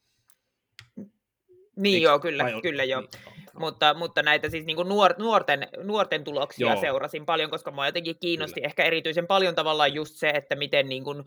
Niin 1.76 1.98
Eiks- 2.00 2.04
joo, 2.04 2.18
kyllä, 2.18 2.44
vai 2.44 2.54
oli- 2.54 2.62
kyllä 2.62 2.84
joo. 2.84 3.00
Niin, 3.00 3.10
joo. 3.24 3.34
Mutta, 3.58 3.94
mutta 3.94 4.22
näitä 4.22 4.50
siis 4.50 4.64
niin 4.66 4.88
nuor, 4.88 5.14
nuorten, 5.18 5.68
nuorten 5.82 6.24
tuloksia 6.24 6.66
Joo. 6.66 6.74
Joo. 6.74 6.80
seurasin 6.80 7.26
paljon, 7.26 7.50
koska 7.50 7.70
mua 7.70 7.86
jotenkin 7.86 8.18
kiinnosti 8.20 8.60
Kyllä. 8.60 8.66
ehkä 8.66 8.84
erityisen 8.84 9.26
paljon 9.26 9.54
tavallaan 9.54 9.94
just 9.94 10.16
se, 10.16 10.28
että 10.28 10.56
miten 10.56 10.88
niin 10.88 11.04
kuin 11.04 11.24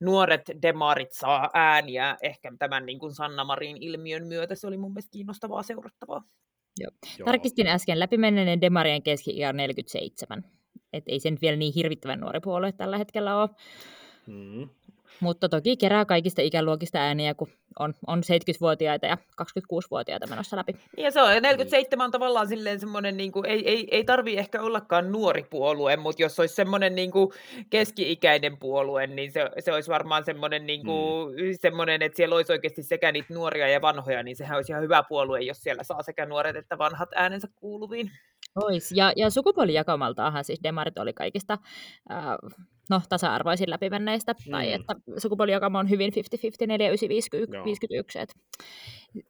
nuoret 0.00 0.42
demarit 0.62 1.12
saa 1.12 1.50
ääniä 1.54 2.16
ehkä 2.22 2.52
tämän 2.58 2.86
niin 2.86 2.98
kuin 2.98 3.14
Sanna 3.14 3.44
Marin 3.44 3.76
ilmiön 3.80 4.26
myötä. 4.26 4.54
Se 4.54 4.66
oli 4.66 4.76
mun 4.76 4.92
mielestä 4.92 5.12
kiinnostavaa 5.12 5.62
seurattavaa. 5.62 6.22
Joo. 6.80 6.90
Tarkistin 7.24 7.66
äsken 7.66 8.00
läpimenneen 8.00 8.60
demarien 8.60 9.02
keski 9.02 9.46
on 9.46 9.56
47. 9.56 10.44
Et 10.92 11.04
ei 11.06 11.20
se 11.20 11.30
nyt 11.30 11.42
vielä 11.42 11.56
niin 11.56 11.74
hirvittävän 11.74 12.20
nuori 12.20 12.40
puolue 12.40 12.72
tällä 12.72 12.98
hetkellä 12.98 13.42
ole. 13.42 13.48
Mm. 14.26 14.68
Mutta 15.20 15.48
toki 15.48 15.76
kerää 15.76 16.04
kaikista 16.04 16.42
ikäluokista 16.42 16.98
ääniä, 16.98 17.34
kun 17.34 17.48
on, 17.78 17.94
on 18.06 18.18
70-vuotiaita 18.18 19.06
ja 19.06 19.16
26-vuotiaita 19.42 20.26
menossa 20.26 20.56
läpi. 20.56 20.76
Ja 20.96 21.10
se 21.10 21.22
on, 21.22 21.34
ja 21.34 21.40
47 21.40 22.04
on 22.04 22.10
tavallaan 22.10 22.48
silleen 22.48 22.80
semmoinen, 22.80 23.16
niin 23.16 23.32
kuin, 23.32 23.46
ei, 23.46 23.68
ei, 23.68 23.88
ei 23.90 24.04
tarvi 24.04 24.36
ehkä 24.36 24.62
ollakaan 24.62 25.12
nuori 25.12 25.42
puolue, 25.50 25.96
mutta 25.96 26.22
jos 26.22 26.40
olisi 26.40 26.54
semmoinen 26.54 26.94
niin 26.94 27.10
kuin 27.10 27.30
keski-ikäinen 27.70 28.56
puolue, 28.56 29.06
niin 29.06 29.32
se, 29.32 29.50
se 29.58 29.72
olisi 29.72 29.90
varmaan 29.90 30.24
semmoinen, 30.24 30.66
niin 30.66 30.84
kuin, 30.84 31.32
mm. 31.32 31.38
semmoinen, 31.60 32.02
että 32.02 32.16
siellä 32.16 32.36
olisi 32.36 32.52
oikeasti 32.52 32.82
sekä 32.82 33.12
niitä 33.12 33.34
nuoria 33.34 33.68
ja 33.68 33.82
vanhoja, 33.82 34.22
niin 34.22 34.36
sehän 34.36 34.56
olisi 34.56 34.72
ihan 34.72 34.82
hyvä 34.82 35.02
puolue, 35.08 35.40
jos 35.40 35.62
siellä 35.62 35.82
saa 35.82 36.02
sekä 36.02 36.26
nuoret 36.26 36.56
että 36.56 36.78
vanhat 36.78 37.08
äänensä 37.14 37.48
kuuluviin. 37.56 38.10
Ois. 38.56 38.92
Ja, 38.92 39.12
ja 39.16 39.30
sukupuolijakaumaltaahan 39.30 40.44
siis 40.44 40.60
demarit 40.62 40.98
oli 40.98 41.12
kaikista 41.12 41.58
äh, 42.12 42.24
no, 42.90 43.00
tasa-arvoisin 43.08 43.70
läpimenneistä, 43.70 44.32
mm. 44.46 44.50
tai 44.50 44.66
Mm. 44.68 44.74
että 44.74 44.94
sukupuolijakauma 45.18 45.78
on 45.78 45.90
hyvin 45.90 46.12
50-50, 46.12 46.66
49 46.66 47.54
Joo. 47.54 47.64
51 47.64 48.18
et 48.18 48.34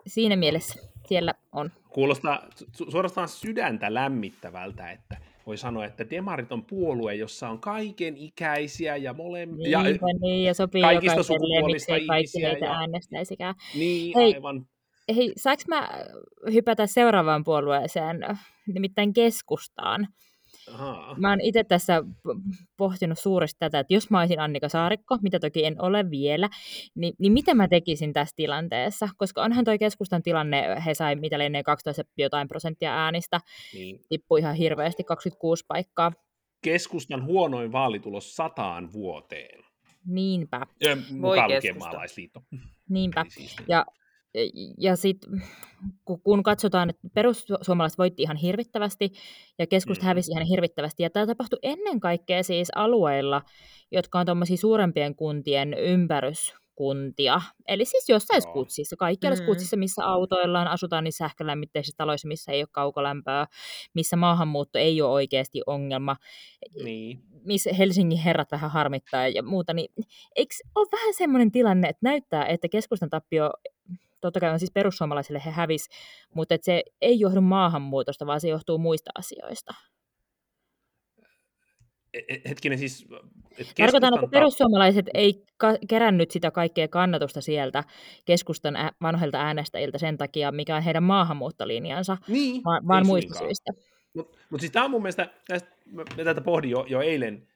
siinä 0.06 0.37
mielessä 0.37 0.80
siellä 1.09 1.33
on. 1.52 1.70
Kuulostaa 1.88 2.46
su- 2.61 2.90
suorastaan 2.90 3.28
sydäntä 3.28 3.94
lämmittävältä, 3.94 4.90
että 4.90 5.16
voi 5.46 5.56
sanoa, 5.56 5.85
että 5.85 6.11
demarit 6.11 6.52
on 6.52 6.64
puolue, 6.64 7.14
jossa 7.14 7.48
on 7.48 7.59
kaiken 7.61 8.16
ikäisiä 8.16 8.96
ja 8.96 9.12
molemmia. 9.14 9.83
Niin, 9.83 9.98
Ja, 10.00 10.06
niin, 10.20 10.44
ja 10.44 10.54
sopii 10.54 10.83
kaikista 10.83 11.22
sukupuolista 11.22 11.92
kaikki 11.92 12.06
ihmisiä 12.16 12.48
heitä 12.48 12.64
ja- 12.66 12.72
äänestäisikään. 12.72 13.54
niin, 13.74 14.12
Hei. 14.16 14.35
aivan. 14.35 14.66
Hei, 15.16 15.33
saanko 15.37 15.62
mä 15.68 15.88
hypätä 16.53 16.87
seuraavaan 16.87 17.44
puolueeseen, 17.44 18.20
nimittäin 18.66 19.12
keskustaan? 19.12 20.09
Ahaa. 20.75 21.14
Mä 21.18 21.29
oon 21.31 21.40
itse 21.40 21.64
tässä 21.64 22.03
pohtinut 22.77 23.18
suuresti 23.18 23.59
tätä, 23.59 23.79
että 23.79 23.94
jos 23.94 24.11
mä 24.11 24.20
olisin 24.20 24.40
Annika 24.40 24.68
Saarikko, 24.68 25.18
mitä 25.23 25.38
toki 25.40 25.64
en 25.64 25.83
ole 25.83 26.11
vielä, 26.11 26.49
niin, 26.94 27.14
niin 27.18 27.33
mitä 27.33 27.55
mä 27.55 27.68
tekisin 27.68 28.12
tässä 28.12 28.33
tilanteessa? 28.37 29.09
Koska 29.16 29.42
onhan 29.42 29.64
toi 29.64 29.79
keskustan 29.79 30.23
tilanne, 30.23 30.64
he 30.87 30.94
sai 30.94 31.16
mitä 31.16 31.38
lienee 31.38 31.62
12 31.62 32.03
jotain 32.18 32.49
prosenttia 32.49 32.94
äänistä, 33.05 33.40
Niin. 33.75 34.01
tippui 34.09 34.40
ihan 34.40 34.55
hirveästi 34.55 35.05
26 35.05 35.64
paikkaa. 35.68 36.12
Keskustan 36.62 37.25
huonoin 37.25 37.73
vaalitulos 37.73 38.37
sataan 38.37 38.92
vuoteen. 38.92 39.64
Niinpä, 40.07 40.66
Ja 40.81 40.96
mukaan 41.11 41.51
lukien 41.57 41.79
maalaisliitto. 41.79 42.42
niinpä. 42.88 43.25
Siis, 43.29 43.57
niin. 43.59 43.66
Ja, 43.68 43.87
ja 44.79 44.97
sitten 44.97 45.43
kun 46.23 46.43
katsotaan, 46.43 46.90
että 46.90 47.09
perussuomalaiset 47.14 47.99
voitti 47.99 48.23
ihan 48.23 48.37
hirvittävästi 48.37 49.12
ja 49.59 49.66
keskusta 49.66 50.05
Mm. 50.05 50.07
hävisi 50.07 50.31
ihan 50.33 50.47
hirvittävästi. 50.47 51.03
Ja 51.03 51.11
tämä 51.11 51.27
tapahtui 51.27 51.59
ennen 51.62 52.01
kaikkea 52.01 52.43
siis 52.43 52.69
alueilla, 52.75 53.43
jotka 53.93 54.19
on 54.19 54.27
tuommoisia 54.27 54.57
suurempien 54.57 55.14
kuntien 55.14 55.75
ympäryskuntia. 55.75 57.40
Eli 57.69 57.85
siis 57.85 58.09
jossain 58.09 58.43
Joo. 58.45 58.51
skutsissa, 58.53 58.97
kaikkialla 58.97 59.37
Mm. 59.38 59.43
skutsissa, 59.43 59.77
missä 59.77 60.05
autoillaan, 60.05 60.69
asutaan 60.69 61.05
niissä 61.05 61.25
sähkölämmitteisissä 61.25 61.97
taloissa, 61.97 62.29
missä 62.29 62.53
ei 62.53 62.62
ole 62.62 62.69
kaukolämpöä, 62.73 63.47
missä 63.95 64.16
maahanmuutto 64.16 64.79
ei 64.79 65.03
ole 65.03 65.11
oikeasti 65.12 65.62
ongelma, 65.66 66.16
niin. 66.85 67.23
missä 67.45 67.73
Helsingin 67.73 68.19
herrat 68.19 68.53
vähän 68.53 68.71
harmittaa 68.71 69.29
ja 69.29 69.43
muuta, 69.43 69.75
niin 69.75 69.88
eikö 70.37 70.55
ole 70.75 70.88
vähän 70.93 71.14
semmoinen 71.14 71.53
tilanne, 71.53 71.88
että 71.88 72.01
näyttää, 72.03 72.47
että 72.47 72.69
keskustan 72.69 73.11
tappio, 73.11 73.51
totta 74.20 74.40
kai 74.40 74.50
on 74.50 74.59
siis 74.59 74.70
perussuomalaisille 74.70 75.42
he 75.46 75.50
hävis, 75.50 75.88
mutta 76.35 76.54
että 76.54 76.64
se 76.64 76.83
ei 77.00 77.20
johdu 77.20 77.40
maahanmuutosta, 77.40 78.26
vaan 78.26 78.40
se 78.40 78.48
johtuu 78.48 78.78
muista 78.78 79.11
asioista. 79.18 79.74
E- 82.14 82.35
e- 82.35 82.48
Hetkinen 82.48 82.78
siis, 82.78 83.06
että 83.59 83.72
Tarkoitan, 83.76 84.14
että 84.14 84.26
perussuomalaiset 84.30 85.06
ei 85.14 85.44
ka- 85.56 85.78
kerännyt 85.88 86.30
sitä 86.30 86.50
kaikkea 86.50 86.88
kannatusta 86.88 87.40
sieltä 87.40 87.85
keskustan 88.24 88.76
ä- 88.76 88.92
vanhoilta 89.02 89.40
äänestäjiltä 89.40 89.98
sen 89.98 90.18
takia, 90.18 90.52
mikä 90.52 90.76
on 90.76 90.83
heidän 90.83 91.02
maahanmuuttolinjansa, 91.02 92.16
niin, 92.28 92.64
vaan, 92.64 92.88
vaan 92.88 93.06
muista 93.06 93.38
syistä. 93.38 93.72
Mutta 94.14 94.38
mut 94.50 94.61
siis 94.61 94.72
tämä 94.72 94.85
on 94.85 94.90
mun 94.90 95.02
mielestä, 95.02 95.30
tästä, 95.48 95.70
mä 95.87 96.04
mä 96.16 96.24
tätä 96.24 96.40
pohdin 96.40 96.70
jo, 96.70 96.85
jo 96.88 97.00
eilen, 97.00 97.48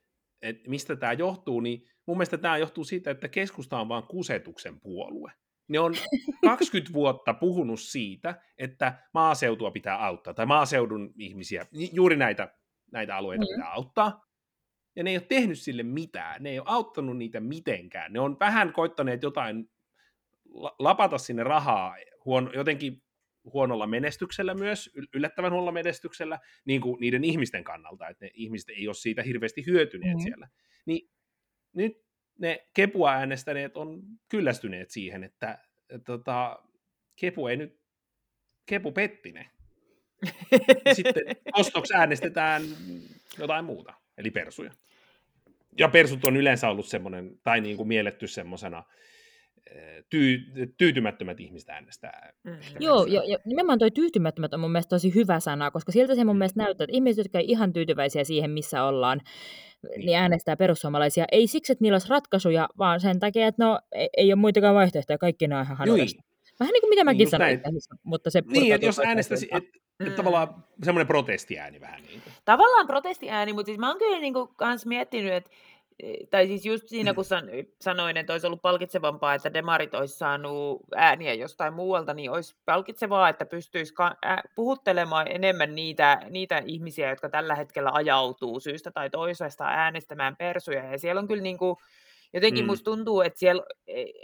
että 0.43 0.71
mistä 0.71 0.97
tämä 0.97 1.13
johtuu, 1.13 1.61
niin 1.61 1.89
mun 2.07 2.17
mielestä 2.17 2.39
tämä 2.39 2.59
johtuu 2.59 2.85
siitä, 2.85 3.11
että 3.11 3.29
keskusta 3.29 3.81
on 3.81 3.89
vaan 3.89 4.03
kusetuksen 4.03 4.81
puolue. 4.81 5.33
Ne 5.69 5.79
on 5.81 5.95
20 6.45 6.93
vuotta 6.93 7.35
puhunut 7.35 7.81
siitä, 7.81 8.43
että 8.59 8.99
maaseutua 9.15 9.71
pitää 9.71 10.05
auttaa, 10.05 10.35
tai 10.35 10.47
maaseudun 10.47 11.13
ihmisiä, 11.19 11.67
juuri 11.93 12.17
näitä, 12.17 12.55
näitä 12.93 13.17
alueita 13.17 13.45
Mm. 13.45 13.49
pitää 13.57 13.73
auttaa. 13.73 14.25
Ja 14.97 15.03
ne 15.05 15.11
ei 15.11 15.17
ole 15.17 15.27
tehnyt 15.29 15.59
sille 15.59 15.83
mitään, 15.83 16.43
ne 16.43 16.51
ei 16.51 16.59
ole 16.59 16.67
auttanut 16.69 17.17
niitä 17.19 17.41
mitenkään. 17.41 18.13
Ne 18.13 18.21
on 18.21 18.37
vähän 18.41 18.73
koittaneet 18.73 19.23
jotain 19.23 19.71
la- 20.51 20.75
lapata 20.79 21.19
sinne 21.19 21.45
rahaa 21.45 21.97
huono, 22.25 22.53
jotenkin 22.53 23.03
huonolla 23.53 23.87
menestyksellä 23.87 24.55
myös, 24.55 24.91
yl- 24.99 25.09
yllättävän 25.15 25.53
huonolla 25.53 25.73
menestyksellä, 25.73 26.39
niin 26.65 26.81
kuin 26.81 27.01
niiden 27.01 27.25
ihmisten 27.25 27.65
kannalta, 27.65 28.09
että 28.09 28.25
ne 28.25 28.31
ihmiset 28.35 28.69
ei 28.71 28.89
ole 28.89 28.95
siitä 28.95 29.23
hirveästi 29.23 29.67
hyötyneet 29.67 30.17
Mhm. 30.17 30.23
siellä. 30.23 30.49
Niin 30.87 31.11
nyt 31.73 32.04
ne 32.39 32.67
Kepua 32.75 33.13
äänestäneet 33.13 33.77
on 33.77 34.03
kyllästyneet 34.29 34.91
siihen, 34.91 35.25
että, 35.25 35.59
että 35.91 36.05
tota, 36.05 36.63
Kepu 37.17 37.47
ei 37.47 37.57
nyt, 37.57 37.81
Kepu 38.67 38.93
petti 38.93 39.33
ne. 39.33 39.51
Sitten 40.93 41.23
ostoksi 41.53 41.95
äänestetään 41.95 42.63
jotain 43.39 43.65
muuta, 43.65 43.95
eli 44.19 44.31
persuja. 44.31 44.73
Ja 45.79 45.89
persut 45.89 46.25
on 46.25 46.37
yleensä 46.37 46.69
ollut 46.69 46.87
semmoinen, 46.87 47.39
tai 47.43 47.61
niin 47.61 47.77
kuin 47.77 47.89
mielletty 47.89 48.27
semmoisena, 48.27 48.83
tyy, 50.11 50.39
tyytymättömät 50.79 51.41
ihmiset 51.41 51.69
äänestää. 51.69 52.33
Mm. 52.45 52.57
Joo, 52.81 53.05
ja, 53.07 53.23
ja 53.25 53.39
nimenomaan 53.45 53.79
toi 53.79 53.91
tyytymättömät 53.91 54.55
on 54.55 54.61
mun 54.61 54.73
mielestä 54.73 54.91
tosi 54.91 55.15
hyvä 55.15 55.41
sana, 55.41 55.71
koska 55.71 55.93
siltä 55.93 56.15
se 56.15 56.25
mun 56.25 56.37
Mm. 56.37 56.39
mielestä 56.39 56.63
näyttää, 56.63 56.85
että 56.85 56.97
ihmiset, 56.97 57.25
jotka 57.25 57.39
ei 57.39 57.45
ihan 57.49 57.73
tyytyväisiä 57.73 58.25
siihen, 58.25 58.51
missä 58.51 58.85
ollaan, 58.85 59.19
niin, 59.83 59.91
Niin. 59.91 60.07
niin 60.07 60.19
äänestää 60.19 60.57
perussuomalaisia. 60.57 61.25
Ei 61.33 61.47
siksi, 61.47 61.73
että 61.73 61.83
niillä 61.83 61.95
olisi 61.95 62.09
ratkaisuja, 62.09 62.69
vaan 62.79 63.01
sen 63.01 63.21
takia, 63.21 63.47
että 63.47 63.65
no 63.65 63.79
ei, 63.93 64.09
ei 64.17 64.33
ole 64.33 64.41
muitakaan 64.41 64.75
vaihtoehtoja, 64.75 65.19
kaikki 65.19 65.49
nämä 65.49 65.59
on 65.61 65.65
ihan 65.67 65.77
hanurista. 65.77 66.23
Vähän 66.61 66.73
niin 66.73 66.81
kuin 66.81 66.89
mitä 66.91 67.05
mäkin 67.05 67.21
just 67.21 67.31
sanoin, 67.31 67.61
mutta 68.03 68.31
se 68.31 68.43
Niin, 68.47 68.75
että 68.75 68.87
jos 68.87 68.99
äänestäisi, 68.99 69.49
että 69.53 69.71
et 70.01 70.09
Mm. 70.09 70.15
tavallaan 70.15 70.65
semmoinen 70.83 71.07
protestiääni 71.07 71.81
vähän 71.81 72.03
niin 72.03 72.21
kuin. 72.23 72.33
Tavallaan 72.45 72.87
protestiääni, 72.87 73.53
mutta 73.53 73.67
siis 73.67 73.79
mä 73.79 73.89
oon 73.89 73.99
kyllä 73.99 74.21
niinku 74.21 74.47
kans 74.57 74.87
miettinyt, 74.87 75.33
että 75.33 75.51
tai 76.31 76.47
siis 76.47 76.67
just 76.67 76.89
siinä, 76.89 77.15
kun 77.15 77.25
san, 77.25 77.45
sanoin, 77.81 78.17
että 78.17 78.33
olisi 78.33 78.47
ollut 78.47 78.63
palkitsevampaa, 78.63 79.35
että 79.35 79.55
demarit 79.55 79.95
olisi 79.95 80.17
saanut 80.17 80.83
ääniä 80.97 81.35
jostain 81.35 81.75
muualta, 81.75 82.15
niin 82.15 82.31
olisi 82.31 82.57
palkitsevaa, 82.65 83.29
että 83.29 83.47
pystyisi 83.47 83.95
ka- 83.95 84.17
ä, 84.27 84.43
puhuttelemaan 84.55 85.27
enemmän 85.31 85.75
niitä, 85.75 86.21
niitä 86.31 86.63
ihmisiä, 86.67 87.11
jotka 87.11 87.29
tällä 87.29 87.55
hetkellä 87.55 87.91
ajautuu 87.95 88.61
syystä 88.61 88.91
tai 88.91 89.11
toisesta 89.11 89.65
äänestämään 89.65 90.37
persuja. 90.37 90.85
Ja 90.85 90.99
siellä 90.99 91.19
on 91.19 91.29
kyllä 91.29 91.43
niin 91.43 91.59
kuin, 91.59 91.77
jotenkin 92.33 92.65
Mm. 92.65 92.67
mm. 92.67 92.71
musta 92.73 92.85
tuntuu, 92.85 93.21
että 93.21 93.39
siellä, 93.39 93.63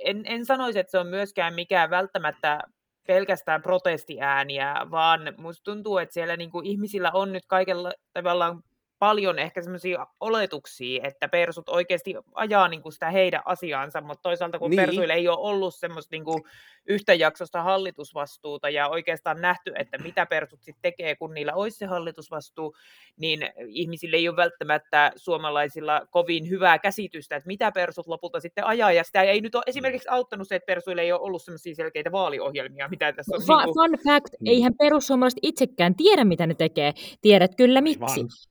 en, 0.05 0.23
en 0.27 0.47
sanoisi, 0.47 0.79
että 0.79 0.91
se 0.91 0.99
on 0.99 1.07
myöskään 1.07 1.55
mikään 1.55 1.91
välttämättä 1.91 2.61
pelkästään 3.07 3.63
protestiääniä, 3.63 4.75
vaan 4.91 5.21
musta 5.37 5.65
tuntuu, 5.65 5.99
että 5.99 6.13
siellä 6.15 6.37
niinku 6.37 6.61
ihmisillä 6.65 7.11
on 7.15 7.33
nyt 7.33 7.47
kaikella 7.47 7.93
tavallaan 8.13 8.63
paljon 9.01 9.39
ehkä 9.39 9.63
semmoisia 9.63 10.07
oletuksia, 10.21 11.01
että 11.05 11.29
persut 11.29 11.69
oikeasti 11.69 12.15
ajaa 12.35 12.69
niin 12.69 12.83
kuin 12.83 12.93
sitä 12.93 13.11
heidän 13.11 13.43
asiaansa, 13.45 14.01
mutta 14.01 14.23
toisaalta 14.23 14.59
kun 14.59 14.71
niin. 14.71 14.81
persuille 14.81 15.13
ei 15.13 15.29
ole 15.29 15.39
ollut 15.41 15.75
semmoista 15.75 16.15
niin 16.15 16.25
kuin 16.25 16.43
yhtäjaksosta 16.87 17.63
hallitusvastuuta 17.63 18.71
ja 18.71 18.89
oikeastaan 18.89 19.41
nähty, 19.41 19.73
että 19.77 19.99
mitä 19.99 20.27
persut 20.27 20.63
sitten 20.63 20.83
tekee, 20.83 21.17
kun 21.17 21.35
niillä 21.35 21.55
olisi 21.55 21.79
se 21.79 21.87
hallitusvastuu, 21.87 22.77
niin 23.17 23.51
ihmisille 23.67 24.17
ei 24.17 24.29
ole 24.29 24.37
välttämättä 24.37 25.13
suomalaisilla 25.17 26.07
kovin 26.11 26.49
hyvää 26.49 26.79
käsitystä, 26.79 27.37
että 27.37 27.47
mitä 27.47 27.73
persut 27.73 28.07
lopulta 28.07 28.41
sitten 28.41 28.67
ajaa, 28.67 28.93
ja 28.93 29.05
sitä 29.05 29.23
ei 29.23 29.41
nyt 29.41 29.55
ole 29.55 29.65
esimerkiksi 29.67 30.09
auttanut 30.09 30.49
se, 30.49 30.57
että 30.57 30.67
persuille 30.67 31.03
ei 31.03 31.13
ole 31.13 31.21
ollut 31.21 31.43
semmoisia 31.43 31.75
selkeitä 31.75 32.13
vaaliohjelmia, 32.13 32.89
mitä 32.89 33.13
tässä 33.13 33.37
on. 33.37 33.43
Fa- 33.43 33.67
niin 33.67 33.75
kuin... 33.75 33.91
Fun 33.91 34.13
fact, 34.13 34.35
mm. 34.41 34.47
eihän 34.47 34.75
perussuomalaiset 34.79 35.41
itsekään 35.43 35.95
tiedä, 35.95 36.25
mitä 36.25 36.47
ne 36.47 36.55
tekee. 36.55 36.93
Tiedät 37.21 37.55
kyllä 37.57 37.81
miksi. 37.81 38.50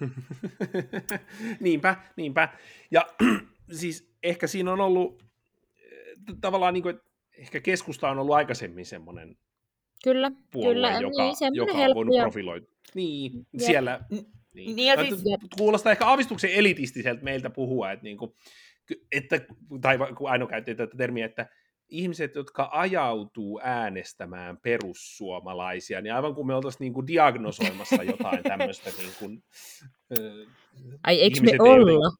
niinpä, 1.60 1.96
niinpä. 2.16 2.48
Ja 2.90 3.06
siis 3.80 4.12
ehkä 4.22 4.46
siinä 4.46 4.72
on 4.72 4.80
ollut 4.80 5.22
tavallaan 6.40 6.74
niin 6.74 6.82
kuin, 6.82 7.00
ehkä 7.38 7.60
keskusta 7.60 8.10
on 8.10 8.18
ollut 8.18 8.34
aikaisemmin 8.34 8.86
semmoinen 8.86 9.36
kyllä, 10.04 10.30
puolue, 10.50 10.74
kyllä. 10.74 10.90
joka, 10.90 11.22
niin, 11.22 11.54
joka 11.54 11.72
on 11.72 11.94
voinut 11.94 12.16
profiloida. 12.20 12.66
Niin, 12.94 13.46
ja, 13.52 13.66
siellä... 13.66 14.00
Niin. 14.10 14.26
Niin 14.54 14.78
ja 14.78 15.04
siis... 15.04 15.22
Kuulostaa 15.58 15.92
ehkä 15.92 16.06
aavistuksen 16.06 16.50
elitistiseltä 16.50 17.22
meiltä 17.22 17.50
puhua, 17.50 17.92
että, 17.92 18.04
niin 18.04 18.16
kuin, 18.16 18.32
että 19.12 19.40
tai 19.80 19.98
kun 20.16 20.30
Aino 20.30 20.46
käytti 20.46 20.74
tätä 20.74 20.96
termiä, 20.96 21.26
että 21.26 21.46
ihmiset, 21.90 22.34
jotka 22.34 22.68
ajautuu 22.72 23.60
äänestämään 23.62 24.58
perussuomalaisia, 24.62 26.00
niin 26.00 26.14
aivan 26.14 26.34
kuin 26.34 26.46
me 26.46 26.54
oltaisiin 26.54 26.80
niin 26.80 26.92
kuin 26.92 27.06
diagnosoimassa 27.06 28.02
jotain 28.02 28.42
tämmöistä 28.42 28.90
niin 28.98 29.12
kuin, 29.18 29.42
Ai 31.02 31.20
eikö 31.20 31.40
me 31.42 31.52
olla? 31.58 32.16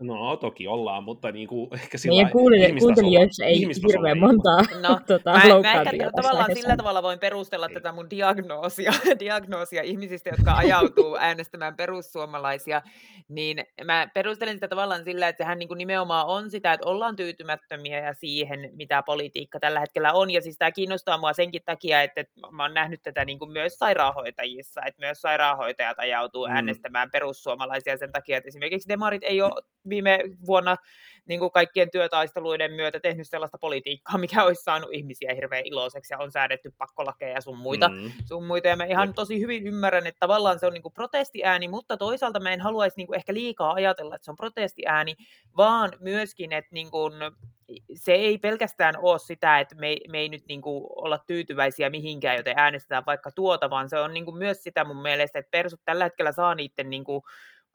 No 0.00 0.36
toki 0.36 0.68
ollaan, 0.68 1.04
mutta 1.04 1.32
niin 1.32 1.48
kuin, 1.48 1.68
ehkä 1.82 1.98
sillä 1.98 2.14
Meidän 2.16 2.78
kuuntelijoissa 2.78 3.44
ei 3.44 3.58
hirveän 3.58 4.18
montaa 4.18 4.58
no, 4.80 5.00
tota, 5.06 5.30
mä, 5.30 5.38
mä 5.38 5.82
ehkä 5.92 6.10
tavallaan 6.16 6.54
sillä 6.54 6.76
tavalla 6.76 7.02
voin 7.02 7.18
perustella 7.18 7.68
tätä 7.68 7.92
mun 7.92 8.10
diagnoosia, 8.10 8.92
diagnoosia 9.18 9.82
ihmisistä, 9.82 10.30
jotka 10.30 10.54
ajautuu 10.54 11.16
äänestämään 11.20 11.76
perussuomalaisia, 11.76 12.82
niin 13.28 13.64
mä 13.84 14.08
perustelen 14.14 14.54
sitä 14.56 14.68
tavallaan 14.68 15.04
sillä, 15.04 15.28
että 15.28 15.44
sehän 15.44 15.58
niin 15.58 15.68
kuin 15.68 15.78
nimenomaan 15.78 16.26
on 16.26 16.50
sitä, 16.50 16.72
että 16.72 16.88
ollaan 16.88 17.16
tyytymättömiä 17.16 18.00
ja 18.00 18.14
siihen, 18.14 18.70
mitä 18.72 19.02
politiikka 19.02 19.60
tällä 19.60 19.80
hetkellä 19.80 20.12
on, 20.12 20.30
ja 20.30 20.40
siis 20.40 20.58
tämä 20.58 20.72
kiinnostaa 20.72 21.18
mua 21.18 21.32
senkin 21.32 21.62
takia, 21.64 22.02
että 22.02 22.24
mä 22.50 22.62
oon 22.62 22.74
nähnyt 22.74 23.02
tätä 23.02 23.24
niin 23.24 23.38
kuin 23.38 23.50
myös 23.50 23.78
sairaanhoitajissa, 23.78 24.80
että 24.86 25.06
myös 25.06 25.20
sairaanhoitajat 25.20 25.98
ajautuu 25.98 26.46
mm. 26.46 26.52
äänestämään 26.52 27.10
perussuomalaisia 27.10 27.96
sen 27.96 28.12
takia, 28.12 28.36
että 28.36 28.48
esimerkiksi 28.48 28.88
demarit 28.88 29.22
ei 29.24 29.42
ole 29.42 29.62
viime 29.88 30.18
vuonna 30.46 30.76
niin 31.26 31.40
kuin 31.40 31.50
kaikkien 31.50 31.90
työtaisteluiden 31.90 32.72
myötä 32.72 33.00
tehnyt 33.00 33.28
sellaista 33.28 33.58
politiikkaa, 33.58 34.18
mikä 34.26 34.44
olisi 34.44 34.62
saanut 34.62 34.92
ihmisiä 34.92 35.34
hirveän 35.34 35.66
iloiseksi 35.66 36.14
ja 36.14 36.18
on 36.18 36.32
säädetty 36.32 36.72
pakkolakeja 36.78 37.34
ja 37.34 37.40
sun 37.40 37.58
muita. 37.58 37.88
Mm. 37.88 38.12
Sun 38.24 38.46
muita. 38.46 38.68
Ja 38.68 38.76
mä 38.76 38.84
ihan 38.84 39.14
tosi 39.14 39.40
hyvin 39.40 39.66
ymmärrän, 39.66 40.06
että 40.06 40.20
tavallaan 40.20 40.58
se 40.58 40.66
on 40.66 40.72
niin 40.72 40.82
kuin 40.82 40.94
protestiääni, 40.94 41.68
mutta 41.68 41.96
toisaalta 41.96 42.40
mä 42.40 42.52
en 42.52 42.60
haluaisi 42.60 42.96
niin 42.96 43.06
kuin 43.06 43.16
ehkä 43.16 43.34
liikaa 43.34 43.72
ajatella, 43.72 44.14
että 44.14 44.24
se 44.24 44.30
on 44.30 44.36
protestiääni, 44.36 45.16
vaan 45.56 45.92
myöskin, 46.00 46.52
että 46.52 46.70
niin 46.72 46.90
kuin 46.90 47.12
se 47.94 48.12
ei 48.12 48.38
pelkästään 48.38 48.94
ole 48.98 49.18
sitä, 49.18 49.60
että 49.60 49.74
me, 49.74 49.96
me 50.10 50.18
ei 50.18 50.28
nyt 50.28 50.44
niin 50.48 50.62
kuin 50.62 50.84
olla 50.88 51.18
tyytyväisiä 51.18 51.90
mihinkään, 51.90 52.36
joten 52.36 52.54
äänestetään 52.56 53.02
vaikka 53.06 53.30
tuota, 53.30 53.70
vaan 53.70 53.88
se 53.88 53.98
on 53.98 54.14
niin 54.14 54.24
kuin 54.24 54.36
myös 54.36 54.62
sitä 54.62 54.84
mun 54.84 55.02
mielestä, 55.02 55.38
että 55.38 55.50
persut 55.50 55.80
tällä 55.84 56.04
hetkellä 56.04 56.32
saa 56.32 56.54
niiden 56.54 56.90
niin 56.90 57.04
kuin 57.04 57.22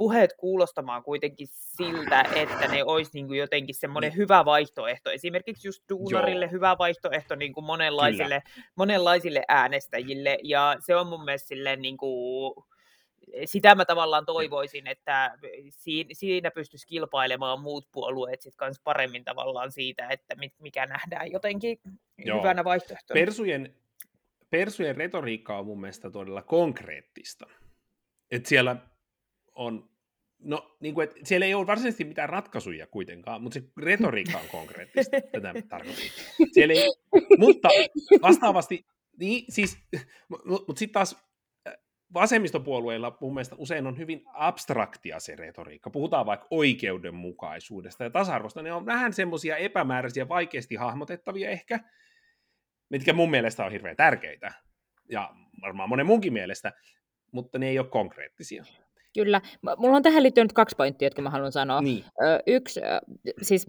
puheet 0.02 0.34
kuulostamaan 0.38 1.04
kuitenkin 1.04 1.48
siltä, 1.52 2.26
että 2.36 2.68
ne 2.68 2.84
olisi 2.84 3.12
niin 3.14 3.28
kuin 3.28 3.40
jotenkin 3.40 3.76
semmoinen 3.76 4.10
niin. 4.10 4.18
hyvä 4.18 4.46
vaihtoehto. 4.46 5.12
Esimerkiksi 5.12 5.68
just 5.68 5.84
duunarille 5.90 6.46
Joo. 6.46 6.52
hyvä 6.52 6.76
vaihtoehto 6.80 7.36
niin 7.36 7.54
kuin 7.54 7.64
monenlaisille, 7.64 8.44
monenlaisille 8.76 9.44
äänestäjille. 9.48 10.38
Ja 10.44 10.78
se 10.80 10.96
on 10.96 11.08
mun 11.08 11.26
mielestä 11.26 11.48
silleen 11.48 11.82
niin 11.82 11.98
kuin, 11.98 12.54
sitä 13.46 13.76
mä 13.76 13.86
tavallaan 13.86 14.26
toivoisin, 14.26 14.88
että 14.88 15.38
siinä 16.12 16.52
pystyisi 16.52 16.88
kilpailemaan 16.88 17.62
muut 17.62 17.88
puolueet 17.92 18.42
sit 18.42 18.56
kans 18.56 18.80
paremmin 18.84 19.24
tavallaan 19.24 19.72
siitä, 19.72 20.08
että 20.10 20.36
mikä 20.60 20.86
nähdään 20.86 21.32
jotenkin 21.32 21.80
Joo. 22.18 22.40
hyvänä 22.40 22.64
vaihtoehtona. 22.64 23.20
Persujen, 23.20 23.76
persujen 24.50 24.98
retoriikka 24.98 25.58
on 25.58 25.66
mun 25.66 25.82
mielestä 25.82 26.12
todella 26.12 26.42
konkreettista. 26.42 27.46
Et 28.32 28.46
siellä 28.46 28.76
on 29.56 29.91
No, 30.44 30.78
niin 30.80 30.94
kuin, 30.94 31.04
että 31.04 31.16
siellä 31.24 31.46
ei 31.46 31.54
ole 31.54 31.68
varsinaisesti 31.68 32.04
mitään 32.04 32.30
ratkaisuja 32.30 32.88
kuitenkaan, 32.88 33.42
mutta 33.42 33.54
se 33.54 33.66
retoriikka 33.78 34.38
on 34.38 34.48
konkreettista, 34.52 35.18
tätä 35.32 35.54
tarkoitan. 35.70 36.04
Siellä 36.52 36.74
ei, 36.74 36.90
mutta 37.38 37.70
vastaavasti, 38.22 38.86
niin 39.20 39.46
siis, 39.50 39.78
mutta 40.30 40.46
mut 40.68 40.78
sitten 40.78 40.94
taas 40.94 41.26
äh, 41.68 41.74
vasemmistopuolueilla 42.14 43.18
mun 43.22 43.34
mielestä 43.34 43.56
usein 43.58 43.88
on 43.88 43.98
hyvin 43.98 44.24
abstraktia 44.34 45.20
se 45.20 45.36
retoriikka. 45.36 45.90
Puhutaan 45.90 46.26
vaikka 46.26 46.48
oikeudenmukaisuudesta 46.52 48.04
ja 48.04 48.10
tasa-arvosta. 48.10 48.62
Ne 48.62 48.74
on 48.74 48.86
vähän 48.86 49.14
semmoisia 49.14 49.58
epämääräisiä, 49.58 50.30
vaikeasti 50.30 50.76
hahmotettavia 50.76 51.50
ehkä, 51.50 51.80
mitkä 52.90 53.14
mun 53.14 53.32
mielestä 53.32 53.66
on 53.66 53.72
hirveän 53.72 53.96
tärkeitä. 53.96 54.54
Ja 55.10 55.34
varmaan 55.62 55.90
monen 55.90 56.06
munkin 56.06 56.34
mielestä, 56.34 56.74
mutta 57.32 57.60
ne 57.60 57.70
ei 57.70 57.80
ole 57.80 57.88
konkreettisia. 57.88 58.66
Kyllä. 59.14 59.42
Mulla 59.78 59.98
on 59.98 60.04
tähän 60.04 60.24
liittyen 60.24 60.46
nyt 60.46 60.54
kaksi 60.54 60.76
pointtia, 60.76 61.06
jotka 61.06 61.22
mä 61.22 61.30
haluan 61.30 61.52
sanoa. 61.52 61.82
Niin. 61.82 62.04
Ö, 62.24 62.40
yksi, 62.48 62.80
siis 63.42 63.68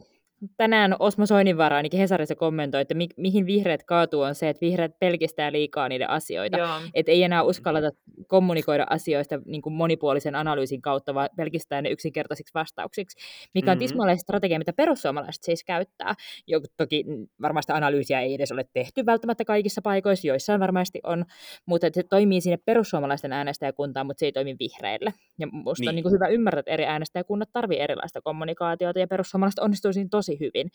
tänään 0.57 0.97
Osmo 0.99 1.27
Soininvaara 1.27 1.77
ainakin 1.77 2.01
Hesarissa 2.01 2.35
kommentoi, 2.35 2.81
että 2.81 2.95
mi- 2.95 3.09
mihin 3.17 3.47
vihreät 3.47 3.83
kaatuu 3.85 4.21
on 4.21 4.35
se, 4.35 4.49
että 4.49 4.61
vihreät 4.61 4.99
pelkistää 4.99 5.53
liikaa 5.53 5.89
niiden 5.89 6.11
asioita. 6.11 6.57
Että 6.95 7.13
ei 7.13 7.23
enää 7.23 7.43
uskalleta 7.43 7.91
kommunikoida 8.27 8.87
asioista 8.91 9.41
niin 9.47 9.63
kuin 9.63 9.73
monipuolisen 9.73 10.35
analyysin 10.35 10.83
kautta, 10.83 11.15
vaan 11.15 11.29
pelkistää 11.37 11.83
ne 11.83 11.91
yksinkertaisiksi 11.91 12.55
vastauksiksi, 12.55 13.19
mikä 13.55 13.71
on 13.71 13.77
mm-hmm. 13.77 13.85
tismalleen 13.87 14.19
strategia, 14.19 14.59
mitä 14.59 14.73
perussuomalaiset 14.73 15.43
siis 15.43 15.65
käyttää. 15.65 16.15
Jo, 16.47 16.61
toki 16.77 17.05
varmasti 17.43 17.73
analyysiä 17.73 18.21
ei 18.21 18.35
edes 18.35 18.53
ole 18.53 18.65
tehty 18.73 19.07
välttämättä 19.07 19.45
kaikissa 19.45 19.83
paikoissa, 19.83 20.29
joissain 20.29 20.61
varmasti 20.61 21.01
on, 21.03 21.25
mutta 21.67 21.87
se 21.93 22.03
toimii 22.03 22.41
sinne 22.41 22.59
perussuomalaisten 22.65 23.33
äänestäjäkuntaan, 23.33 24.07
mutta 24.07 24.21
se 24.21 24.27
ei 24.27 24.33
toimi 24.33 24.57
vihreille. 24.59 25.13
Ja 25.39 25.47
musta 25.47 25.83
niin. 25.83 25.89
on 25.89 25.95
niin 25.95 26.03
kuin 26.03 26.13
hyvä 26.13 26.29
ymmärtää, 26.29 26.61
että 26.61 26.71
eri 26.71 26.85
äänestäjäkunnat 26.85 27.49
tarvitsevat 27.53 27.85
erilaista 27.85 28.21
kommunikaatiota, 28.21 28.99
ja 28.99 29.07
perussuomalaiset 29.07 29.59
onnistuu 29.59 29.93
siinä 29.93 30.09
tosi 30.11 30.32
hyvin. 30.41 30.71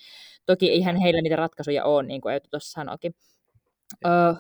Toki 0.46 0.72
eihän 0.72 0.96
heillä 0.96 1.22
niitä 1.22 1.36
ratkaisuja 1.36 1.86
ole, 1.86 2.04
niin 2.04 2.22
kuin 2.22 2.34
Eetu 2.34 2.48
tuossa 2.52 2.72
sanoikin. 2.72 3.16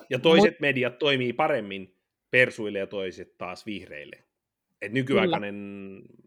ja 0.10 0.20
toiset 0.20 0.54
mut... 0.54 0.60
mediat 0.60 1.00
toimii 1.00 1.34
paremmin 1.34 1.98
persuille 2.32 2.80
ja 2.80 2.88
toiset 2.88 3.38
taas 3.38 3.66
vihreille. 3.66 4.24
Et 4.82 4.92
nykyaikainen 4.92 5.56
Kyllä 6.08 6.27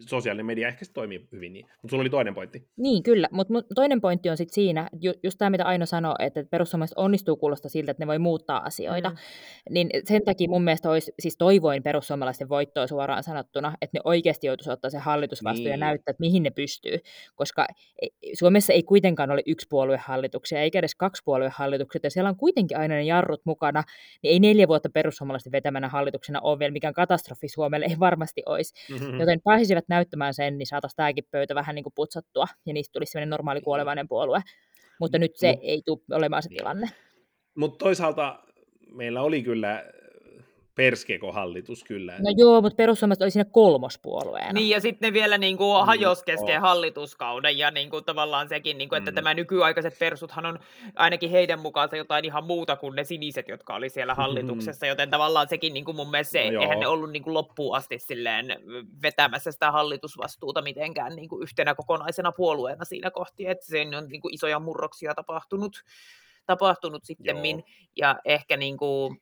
sosiaalinen 0.00 0.46
media 0.46 0.68
ehkä 0.68 0.84
toimii 0.94 1.28
hyvin 1.32 1.52
niin. 1.52 1.66
Mutta 1.66 1.90
sulla 1.90 2.00
oli 2.00 2.10
toinen 2.10 2.34
pointti. 2.34 2.68
Niin, 2.76 3.02
kyllä. 3.02 3.28
Mutta 3.32 3.52
mut 3.52 3.66
toinen 3.74 4.00
pointti 4.00 4.30
on 4.30 4.36
sitten 4.36 4.54
siinä, 4.54 4.88
ju, 5.00 5.12
just 5.22 5.38
tämä 5.38 5.50
mitä 5.50 5.64
Aino 5.64 5.86
sanoi, 5.86 6.14
että 6.18 6.44
perussuomalaiset 6.50 6.98
onnistuu 6.98 7.36
kuulosta 7.36 7.68
siltä, 7.68 7.90
että 7.90 8.02
ne 8.02 8.06
voi 8.06 8.18
muuttaa 8.18 8.62
asioita. 8.64 9.10
Mm. 9.10 9.16
Niin 9.70 9.90
sen 10.04 10.24
takia 10.24 10.48
mun 10.48 10.64
mielestä 10.64 10.90
olisi, 10.90 11.12
siis 11.18 11.36
toivoin 11.36 11.82
perussuomalaisten 11.82 12.48
voittoa 12.48 12.86
suoraan 12.86 13.22
sanottuna, 13.22 13.72
että 13.82 13.98
ne 13.98 14.00
oikeasti 14.04 14.46
joutuisi 14.46 14.70
ottaa 14.70 14.90
se 14.90 14.98
hallitusvastuu 14.98 15.64
niin. 15.64 15.70
ja 15.70 15.76
näyttää, 15.76 16.10
että 16.10 16.20
mihin 16.20 16.42
ne 16.42 16.50
pystyy. 16.50 16.98
Koska 17.34 17.66
e, 18.02 18.06
Suomessa 18.34 18.72
ei 18.72 18.82
kuitenkaan 18.82 19.30
ole 19.30 19.42
yksi 19.46 19.66
puoluehallituksia, 19.70 20.60
eikä 20.60 20.78
edes 20.78 20.94
kaksi 20.94 21.22
puoluehallituksia, 21.24 22.00
ja 22.02 22.10
siellä 22.10 22.28
on 22.28 22.36
kuitenkin 22.36 22.78
aina 22.78 22.94
ne 22.94 23.02
jarrut 23.02 23.40
mukana, 23.44 23.82
niin 24.22 24.32
ei 24.32 24.40
neljä 24.40 24.68
vuotta 24.68 24.90
perussuomalaisten 24.90 25.52
vetämänä 25.52 25.88
hallituksena 25.88 26.40
ole 26.40 26.58
vielä 26.58 26.72
mikään 26.72 26.94
katastrofi 26.94 27.48
Suomelle, 27.48 27.86
ei 27.86 27.98
varmasti 28.00 28.42
olisi. 28.46 28.74
Mm-hmm. 28.92 29.20
Joten 29.20 29.40
pääsisivät 29.44 29.85
näyttämään 29.88 30.34
sen, 30.34 30.58
niin 30.58 30.66
saataisiin 30.66 30.96
tämäkin 30.96 31.24
pöytä 31.30 31.54
vähän 31.54 31.74
niin 31.74 31.82
kuin 31.82 31.92
putsattua, 31.96 32.46
ja 32.66 32.72
niistä 32.72 32.92
tulisi 32.92 33.10
sellainen 33.10 33.30
normaali 33.30 33.60
kuolevainen 33.60 34.08
puolue. 34.08 34.40
Mutta 35.00 35.18
nyt 35.18 35.36
se 35.36 35.52
Mut, 35.52 35.60
ei 35.62 35.82
tule 35.84 35.98
olemaan 36.12 36.42
se 36.42 36.48
tilanne. 36.48 36.86
Mutta 37.56 37.84
toisaalta 37.84 38.42
meillä 38.90 39.22
oli 39.22 39.42
kyllä 39.42 39.84
perskeko 40.76 41.32
hallitus 41.32 41.84
kyllä. 41.84 42.12
No 42.12 42.34
joo, 42.36 42.60
mutta 42.60 42.76
perussuomalaiset 42.76 43.22
oli 43.22 43.30
siinä 43.30 43.50
kolmospuolueena. 43.52 44.52
Niin, 44.52 44.70
ja 44.70 44.80
sitten 44.80 45.08
ne 45.08 45.12
vielä 45.12 45.38
niin 45.38 45.56
kuin 45.56 45.86
hajosi 45.86 46.24
kesken 46.24 46.60
hallituskauden, 46.60 47.58
ja 47.58 47.70
niin 47.70 47.90
kuin 47.90 48.04
tavallaan 48.04 48.48
sekin, 48.48 48.78
niin 48.78 48.88
kuin, 48.88 48.98
että 48.98 49.10
mm. 49.10 49.14
tämä 49.14 49.34
nykyaikaiset 49.34 49.98
persuthan 49.98 50.46
on 50.46 50.58
ainakin 50.94 51.30
heidän 51.30 51.60
mukaansa 51.60 51.96
jotain 51.96 52.24
ihan 52.24 52.44
muuta 52.44 52.76
kuin 52.76 52.96
ne 52.96 53.04
siniset, 53.04 53.48
jotka 53.48 53.74
oli 53.74 53.88
siellä 53.88 54.12
mm-hmm. 54.12 54.22
hallituksessa, 54.22 54.86
mm. 54.86 54.88
joten 54.88 55.10
tavallaan 55.10 55.48
sekin 55.48 55.74
niin 55.74 55.84
kuin 55.84 55.96
mun 55.96 56.10
mielestä 56.10 56.32
se, 56.32 56.50
no, 56.50 56.60
eihän 56.60 56.80
ne 56.80 56.86
ollut 56.86 57.10
niin 57.10 57.22
kuin 57.22 57.34
loppuun 57.34 57.76
asti 57.76 57.98
silleen 57.98 58.46
vetämässä 59.02 59.52
sitä 59.52 59.72
hallitusvastuuta 59.72 60.62
mitenkään 60.62 61.16
niin 61.16 61.28
kuin 61.28 61.42
yhtenä 61.42 61.74
kokonaisena 61.74 62.32
puolueena 62.32 62.84
siinä 62.84 63.10
kohti, 63.10 63.46
että 63.46 63.66
sen 63.66 63.94
on 63.94 64.08
niin 64.08 64.20
kuin 64.20 64.34
isoja 64.34 64.60
murroksia 64.60 65.14
tapahtunut 65.14 65.82
tapahtunut 66.46 67.04
sitten, 67.04 67.36
ja 67.96 68.16
ehkä 68.24 68.56
niin 68.56 68.76
kuin, 68.76 69.20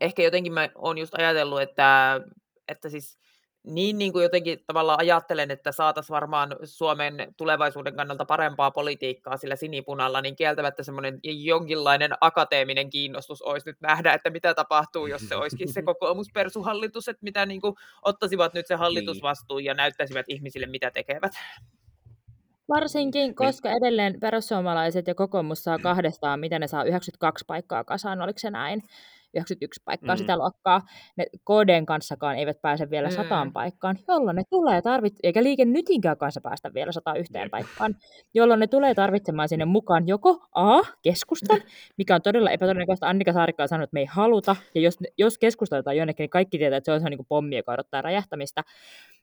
ehkä 0.00 0.22
jotenkin 0.22 0.52
mä 0.52 0.68
oon 0.74 0.98
just 0.98 1.14
ajatellut, 1.14 1.62
että, 1.62 2.20
että 2.68 2.88
siis 2.88 3.18
niin, 3.64 3.98
niin 3.98 4.12
kuin 4.12 4.22
jotenkin 4.22 4.58
tavallaan 4.66 5.00
ajattelen, 5.00 5.50
että 5.50 5.72
saataisiin 5.72 6.14
varmaan 6.14 6.56
Suomen 6.64 7.34
tulevaisuuden 7.36 7.96
kannalta 7.96 8.24
parempaa 8.24 8.70
politiikkaa 8.70 9.36
sillä 9.36 9.56
sinipunalla, 9.56 10.20
niin 10.20 10.36
kieltämättä 10.36 10.82
semmoinen 10.82 11.20
jonkinlainen 11.22 12.10
akateeminen 12.20 12.90
kiinnostus 12.90 13.42
olisi 13.42 13.68
nyt 13.68 13.80
nähdä, 13.80 14.12
että 14.12 14.30
mitä 14.30 14.54
tapahtuu, 14.54 15.06
jos 15.06 15.28
se 15.28 15.36
olisikin 15.36 15.72
se 15.72 15.82
kokoomuspersuhallitus, 15.82 17.08
että 17.08 17.24
mitä 17.24 17.46
niin 17.46 17.60
kuin, 17.60 17.74
ottaisivat 18.02 18.54
nyt 18.54 18.66
se 18.66 18.74
hallitusvastuun 18.74 19.58
niin. 19.58 19.66
ja 19.66 19.74
näyttäisivät 19.74 20.26
ihmisille, 20.28 20.66
mitä 20.66 20.90
tekevät. 20.90 21.32
Varsinkin, 22.68 23.34
koska 23.34 23.70
edelleen 23.70 24.20
perussuomalaiset 24.20 25.06
ja 25.06 25.14
kokoomus 25.14 25.64
saa 25.64 25.78
kahdestaan, 25.78 26.40
mitä 26.40 26.58
ne 26.58 26.66
saa, 26.66 26.84
92 26.84 27.44
paikkaa 27.46 27.84
kasaan, 27.84 28.20
oliko 28.20 28.38
se 28.38 28.50
näin? 28.50 28.82
91 29.34 29.82
paikkaa 29.84 30.14
mm. 30.14 30.18
sitä 30.18 30.36
luokkaa. 30.36 30.80
Ne 31.16 31.26
KDn 31.44 31.86
kanssakaan 31.86 32.36
eivät 32.36 32.62
pääse 32.62 32.90
vielä 32.90 33.08
mm. 33.08 33.14
sataan 33.14 33.52
paikkaan, 33.52 33.96
jolloin 34.08 34.36
ne 34.36 34.42
tulee 34.50 34.82
tarvit, 34.82 35.14
eikä 35.22 35.42
liike 35.42 35.64
nytinkään 35.64 36.16
kanssa 36.16 36.40
päästä 36.40 36.74
vielä 36.74 36.92
sata 36.92 37.14
yhteen 37.14 37.50
paikkaan, 37.50 37.94
jolloin 38.34 38.60
ne 38.60 38.66
tulee 38.66 38.94
tarvitsemaan 38.94 39.48
sinne 39.48 39.64
mukaan 39.64 40.08
joko 40.08 40.46
A, 40.54 40.82
keskustan, 41.02 41.60
mikä 41.98 42.14
on 42.14 42.22
todella 42.22 42.50
epätodennäköistä. 42.50 43.08
Annika 43.08 43.32
Saarikka 43.32 43.62
on 43.62 43.68
sanonut, 43.68 43.88
että 43.88 43.94
me 43.94 44.00
ei 44.00 44.06
haluta, 44.06 44.56
ja 44.74 44.80
jos, 44.80 44.98
jos 45.18 45.38
keskusta 45.38 45.76
jotain 45.76 45.98
jonnekin, 45.98 46.24
niin 46.24 46.30
kaikki 46.30 46.58
tietää, 46.58 46.76
että 46.76 46.84
se 46.84 46.92
on 46.92 47.00
se 47.00 47.10
niin 47.10 47.26
pommi, 47.28 47.56
joka 47.56 47.72
odottaa 47.72 48.02
räjähtämistä. 48.02 48.62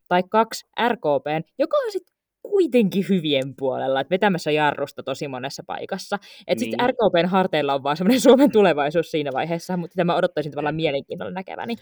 Tai 0.07 0.23
kaksi, 0.29 0.65
RKP, 0.87 1.47
joka 1.59 1.77
on 1.77 1.91
sitten 1.91 2.18
kuitenkin 2.41 3.05
hyvien 3.09 3.55
puolella, 3.55 4.01
että 4.01 4.11
vetämässä 4.11 4.51
jarrusta 4.51 5.03
tosi 5.03 5.27
monessa 5.27 5.63
paikassa. 5.67 6.15
Että 6.15 6.45
niin. 6.47 6.59
sitten 6.59 6.89
RKPn 6.89 7.29
harteilla 7.29 7.73
on 7.73 7.83
vaan 7.83 7.97
semmoinen 7.97 8.21
Suomen 8.29 8.51
tulevaisuus 8.51 9.11
siinä 9.11 9.31
vaiheessa, 9.33 9.77
mutta 9.77 9.95
tämä 9.95 10.15
odottaisin 10.15 10.51
tavallaan 10.51 10.75
mielenkiinnolla 10.75 11.31
näkeväni. 11.31 11.75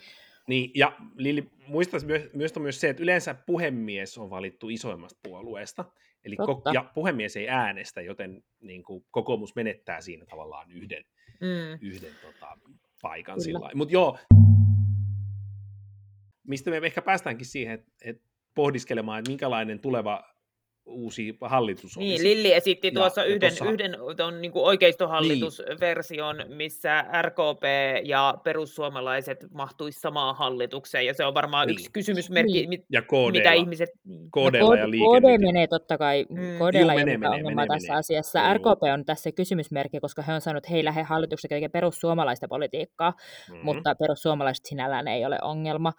Niin, 0.48 0.72
ja 0.76 0.91
Lili, 1.15 1.50
muistaisi 1.67 2.06
myös, 2.06 2.22
myös, 2.34 2.60
myös 2.60 2.82
se, 2.82 2.89
että 2.89 3.04
yleensä 3.04 3.34
puhemies 3.34 4.17
on 4.17 4.30
valittu 4.30 4.70
isoimmasta 4.70 5.20
puolueesta, 5.24 5.86
eli 6.26 6.36
ko- 6.36 6.74
ja 6.74 6.91
puhemies 6.96 7.38
ei 7.38 7.50
äänestä, 7.50 8.02
joten 8.02 8.43
niin 8.62 8.84
kuin, 8.84 9.06
kokoomus 9.12 9.56
menettää 9.56 10.02
siinä 10.02 10.26
tavallaan 10.26 10.72
yhden, 10.72 11.04
mm. 11.41 11.80
yhden 11.82 12.12
tota, 12.22 12.58
paikan 13.02 13.41
sillä 13.41 13.70
Mutta 13.76 13.93
joo, 13.93 14.17
mistä 16.48 16.70
me 16.70 16.78
ehkä 16.78 17.02
päästäänkin 17.02 17.46
siihen, 17.46 17.74
että, 17.74 17.91
että 18.02 18.28
pohdiskelemaan, 18.56 19.20
että 19.20 19.32
minkälainen 19.32 19.80
tuleva 19.80 20.37
uusi 20.88 21.38
hallitus 21.41 21.97
olisi. 21.97 22.10
Niin, 22.10 22.23
Lilli 22.23 22.54
esitti 22.54 22.91
tuossa 22.91 23.21
ja, 23.21 23.28
yhden, 23.28 23.50
tuossa... 23.50 23.71
yhden 23.71 23.95
ton, 24.17 24.41
niin 24.41 24.52
kuin 24.52 24.65
oikeistohallitusversion, 24.65 26.38
niin. 26.38 26.54
missä 26.54 27.06
RKP 27.21 27.63
ja 28.04 28.38
perussuomalaiset 28.43 29.45
mahtuisi 29.54 30.00
samaan 30.00 30.36
hallitukseen, 30.36 31.06
ja 31.06 31.13
se 31.13 31.26
on 31.26 31.34
varmaan 31.34 31.67
niin. 31.67 31.73
yksi 31.73 31.89
kysymysmerkki, 31.93 32.67
niin. 32.67 32.86
ja 32.91 33.02
KDlla. 33.02 33.32
mitä 33.32 33.54
ihmiset... 33.54 33.89
Niin. 34.06 34.30
KDlla 34.32 34.76
ja 34.76 34.88
KD 34.88 35.41
menee 35.41 35.67
totta 35.67 35.97
kai, 35.97 36.26
mm. 36.30 36.38
KDlla 36.38 36.93
ei 36.93 37.04
ole 37.04 37.17
menee, 37.17 37.67
tässä 37.67 37.88
menee. 37.88 38.00
asiassa. 38.00 38.39
Joo. 38.39 38.54
RKP 38.54 38.84
on 38.93 39.06
tässä 39.06 39.32
kysymysmerkki, 39.32 40.00
koska 40.00 40.21
he 40.21 40.34
on 40.34 40.41
sanonut, 40.41 40.63
että 40.63 40.71
he 40.71 40.78
ei 40.78 40.84
lähde 40.84 41.04
hallituksessa 41.04 41.47
tekemään 41.47 41.71
perussuomalaista 41.71 42.47
politiikkaa, 42.47 43.12
mm-hmm. 43.12 43.65
mutta 43.65 43.95
perussuomalaiset 43.95 44.65
sinällään 44.65 45.08
ei 45.08 45.26
ole 45.26 45.38
ongelma. 45.41 45.93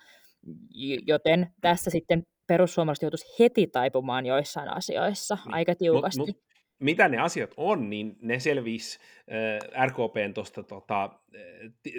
Joten 1.07 1.47
tässä 1.61 1.91
sitten 1.91 2.23
perussuomalaiset 2.49 3.03
joutuisi 3.03 3.37
heti 3.39 3.67
taipumaan 3.67 4.27
joissain 4.27 4.69
asioissa 4.69 5.35
niin. 5.45 5.55
aika 5.55 5.75
tiukasti. 5.75 6.19
Mut, 6.19 6.29
mut, 6.29 6.43
mitä 6.81 7.09
ne 7.09 7.19
asiat 7.19 7.55
on, 7.57 7.91
niin 7.91 8.17
ne 8.23 8.41
selvisi 8.41 8.99
äh, 9.79 9.87
RKPn 9.87 10.35
tuosta 10.35 10.63
tota, 10.63 11.11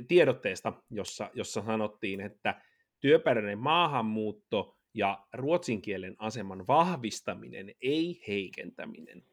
tiedotteesta, 0.08 0.74
jossa, 0.92 1.30
jossa 1.34 1.64
sanottiin, 1.66 2.22
että 2.22 2.62
työperäinen 3.00 3.60
maahanmuutto 3.60 4.78
ja 4.94 5.26
ruotsin 5.34 5.82
kielen 5.82 6.16
aseman 6.20 6.68
vahvistaminen, 6.68 7.76
ei 7.82 8.24
heikentäminen. 8.28 9.24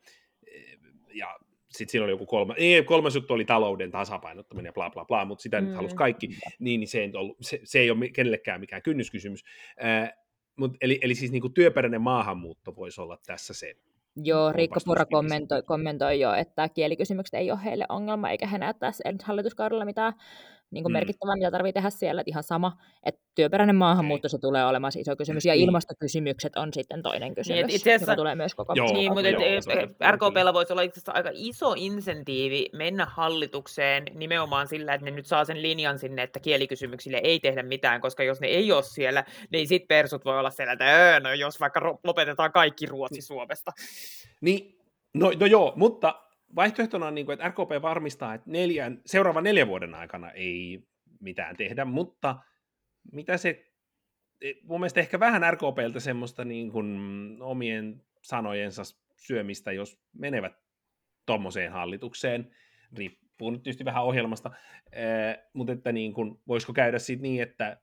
Ja 1.15 1.39
sitten 1.71 1.93
siinä 1.93 2.05
oli 2.05 2.13
joku 2.13 2.27
kolme, 2.27 2.55
ei, 2.57 2.83
kolmas 2.83 3.15
juttu 3.15 3.35
oli 3.35 3.45
talouden 3.45 3.91
tasapainottaminen 3.91 4.69
ja 4.69 4.73
bla 4.73 4.91
bla 4.91 5.05
bla, 5.05 5.25
mutta 5.25 5.43
sitä 5.43 5.61
mm. 5.61 5.67
nyt 5.67 5.77
halusi 5.77 5.97
kaikki, 5.97 6.27
niin, 6.59 6.81
niin 6.81 6.89
se, 6.89 7.01
ei 7.01 7.11
ollut, 7.15 7.37
se, 7.41 7.61
se 7.65 7.79
ei 7.79 7.91
ole 7.91 8.09
kenellekään 8.09 8.61
mikään 8.61 8.83
kynnyskysymys. 8.83 9.45
Äh, 9.85 10.13
Mut, 10.57 10.77
eli, 10.81 10.99
eli 11.03 11.15
siis 11.15 11.33
niinku 11.33 11.49
työperäinen 11.49 12.01
maahanmuutto 12.01 12.77
voisi 12.77 13.01
olla 13.01 13.19
tässä 13.27 13.55
se. 13.55 13.77
Joo, 14.23 14.53
Riikka 14.53 14.81
Pura 14.85 15.07
kommentoi, 15.07 15.63
kommentoi 15.63 16.21
jo, 16.21 16.33
että 16.35 16.69
kielikysymykset 16.69 17.35
ei 17.35 17.51
ole 17.51 17.65
heille 17.65 17.87
ongelma, 17.89 18.31
eikä 18.31 18.47
he 18.47 18.59
näe 18.59 18.75
tässä 18.75 19.05
hallituskaudella 19.25 19.85
mitään 19.85 20.13
niin 20.71 20.85
kuin 20.85 20.93
mm. 20.93 20.97
merkittävää, 20.97 21.37
mitä 21.37 21.51
tarvii 21.51 21.73
tehdä 21.73 21.91
siellä, 21.91 22.21
että 22.21 22.31
ihan 22.31 22.43
sama, 22.43 22.73
että 23.07 23.21
työperäinen 23.35 23.77
maahanmuutto 23.77 24.29
se 24.29 24.39
tulee 24.39 24.67
olemaan 24.67 24.93
iso 24.97 25.17
kysymys, 25.17 25.45
ja 25.45 25.55
niin. 25.55 25.65
ilmastokysymykset 25.65 26.57
on 26.57 26.73
sitten 26.73 27.03
toinen 27.03 27.27
niin, 27.27 27.35
kysymys, 27.35 27.67
niin, 27.67 27.77
itse 27.77 27.91
asiassa, 27.91 28.13
joka 28.13 28.17
tulee 28.17 28.35
myös 28.35 28.55
koko 28.55 28.73
joo, 28.77 28.93
niin, 28.93 29.13
mutta 29.13 29.29
joo, 29.29 30.13
RKPlla 30.13 30.55
voisi 30.55 30.73
olla 30.73 30.83
itse 30.83 30.99
asiassa 30.99 31.13
aika 31.13 31.31
iso 31.33 31.75
insentiivi 31.77 32.67
mennä 32.73 33.05
hallitukseen 33.05 34.05
nimenomaan 34.15 34.69
sillä, 34.69 34.95
että 34.95 35.05
ne 35.05 35.11
nyt 35.11 35.27
saa 35.27 35.45
sen 35.45 35.63
linjan 35.63 35.99
sinne, 35.99 36.23
että 36.23 36.41
kielikysymyksille 36.41 37.21
ei 37.25 37.41
tehdä 37.41 37.63
mitään, 37.63 38.01
koska 38.01 38.23
jos 38.23 38.41
ne 38.41 38.47
ei 38.47 38.73
ole 38.73 38.83
siellä, 38.83 39.25
niin 39.51 39.69
sitten 39.69 39.89
persut 39.89 40.25
voi 40.25 40.39
olla 40.39 40.51
siellä, 40.51 40.73
että 40.73 40.97
öö, 40.97 41.21
no 41.21 41.33
jos 41.33 41.61
vaikka 41.61 41.99
lopetetaan 42.05 42.53
kaikki 42.53 42.87
Ruotsi 42.87 43.21
Suomesta. 43.21 43.73
Niin, 44.41 44.79
no, 45.15 45.33
no 45.41 45.47
joo, 45.47 45.73
mutta 45.77 46.26
vaihtoehtona 46.55 47.07
on, 47.07 47.15
niin 47.15 47.27
kuin, 47.27 47.35
että 47.35 47.49
RKP 47.49 47.83
varmistaa, 47.83 48.35
että 48.35 48.51
neljän, 48.51 49.01
seuraavan 49.07 49.45
neljän 49.45 49.69
vuoden 49.69 49.95
aikana 49.95 50.31
ei 50.31 50.83
mitään 51.21 51.57
tehdä, 51.57 51.85
mutta 51.85 52.37
mitä 53.13 53.37
se, 53.37 53.67
e, 54.41 54.53
mun 54.63 54.81
mielestä 54.81 55.01
ehkä 55.01 55.21
vähän 55.21 55.53
RKPltä 55.53 56.01
semmoista 56.01 56.45
niin 56.45 56.73
kuin 56.73 56.99
omien 57.41 58.03
sanojensa 58.23 58.83
syömistä, 59.17 59.73
jos 59.73 60.01
menevät 60.13 60.53
tuommoiseen 61.27 61.73
hallitukseen, 61.73 62.57
riippuu 62.97 63.51
nyt 63.51 63.63
tietysti 63.63 63.85
vähän 63.85 64.05
ohjelmasta, 64.05 64.51
mutta 65.53 65.73
että 65.73 65.93
niin 65.93 66.15
kuin, 66.15 66.41
voisiko 66.49 66.73
käydä 66.73 66.99
sitten 66.99 67.23
niin, 67.23 67.43
että 67.43 67.81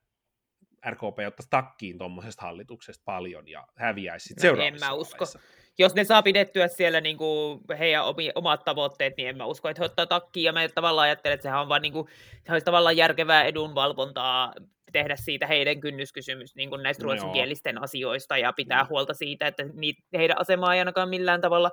RKP 0.89 1.19
ottaisi 1.27 1.49
takkiin 1.49 1.97
tuommoisesta 1.97 2.41
hallituksesta 2.41 3.03
paljon 3.05 3.47
ja 3.47 3.67
häviäisi 3.75 4.27
sitten 4.27 4.41
no, 4.41 4.55
seuraavassa 4.55 4.85
En 4.85 4.91
mä 4.91 4.93
usko. 4.93 5.17
Vaiheessa 5.19 5.39
jos 5.79 5.95
ne 5.95 6.03
saa 6.03 6.21
pidettyä 6.21 6.67
siellä 6.67 7.01
niin 7.01 7.17
kuin 7.17 7.59
heidän 7.79 8.05
omi, 8.05 8.31
omat 8.35 8.65
tavoitteet, 8.65 9.13
niin 9.17 9.29
en 9.29 9.37
mä 9.37 9.45
usko, 9.45 9.69
että 9.69 9.81
he 9.81 9.85
ottaa 9.85 10.05
takkiin. 10.05 10.43
Ja 10.43 10.53
mä 10.53 10.69
tavallaan 10.69 11.05
ajattelen, 11.05 11.33
että 11.33 11.43
sehän 11.43 11.61
on 11.61 11.69
vaan 11.69 11.81
niin 11.81 11.93
kuin, 11.93 12.07
se 12.45 12.51
olisi 12.51 12.65
tavallaan 12.65 12.97
järkevää 12.97 13.43
edunvalvontaa 13.43 14.53
tehdä 14.93 15.15
siitä 15.15 15.47
heidän 15.47 15.79
kynnyskysymys 15.79 16.55
niin 16.55 16.69
kuin 16.69 16.83
näistä 16.83 17.03
no 17.03 17.07
ruotsinkielisten 17.07 17.83
asioista 17.83 18.37
ja 18.37 18.53
pitää 18.53 18.83
mm. 18.83 18.89
huolta 18.89 19.13
siitä, 19.13 19.47
että 19.47 19.65
niitä, 19.73 20.01
heidän 20.13 20.39
asemaa 20.39 20.73
ei 20.73 20.79
ainakaan 20.79 21.09
millään 21.09 21.41
tavalla 21.41 21.71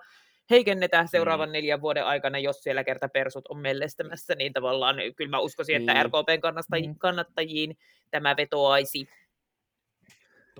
heikennetään 0.51 1.09
seuraavan 1.09 1.49
mm. 1.49 1.53
neljän 1.53 1.81
vuoden 1.81 2.07
aikana, 2.07 2.39
jos 2.39 2.63
siellä 2.63 2.85
kerta 2.85 3.09
persut 3.09 3.49
on 3.49 3.59
mellestämässä, 3.59 4.35
niin 4.35 4.53
tavallaan 4.53 4.97
kyllä 5.17 5.31
mä 5.31 5.39
uskoisin, 5.39 5.77
että 5.77 5.95
mm. 5.95 6.01
RKPn 6.03 6.99
kannattajiin 6.99 7.77
tämä 8.11 8.37
vetoaisi 8.37 9.09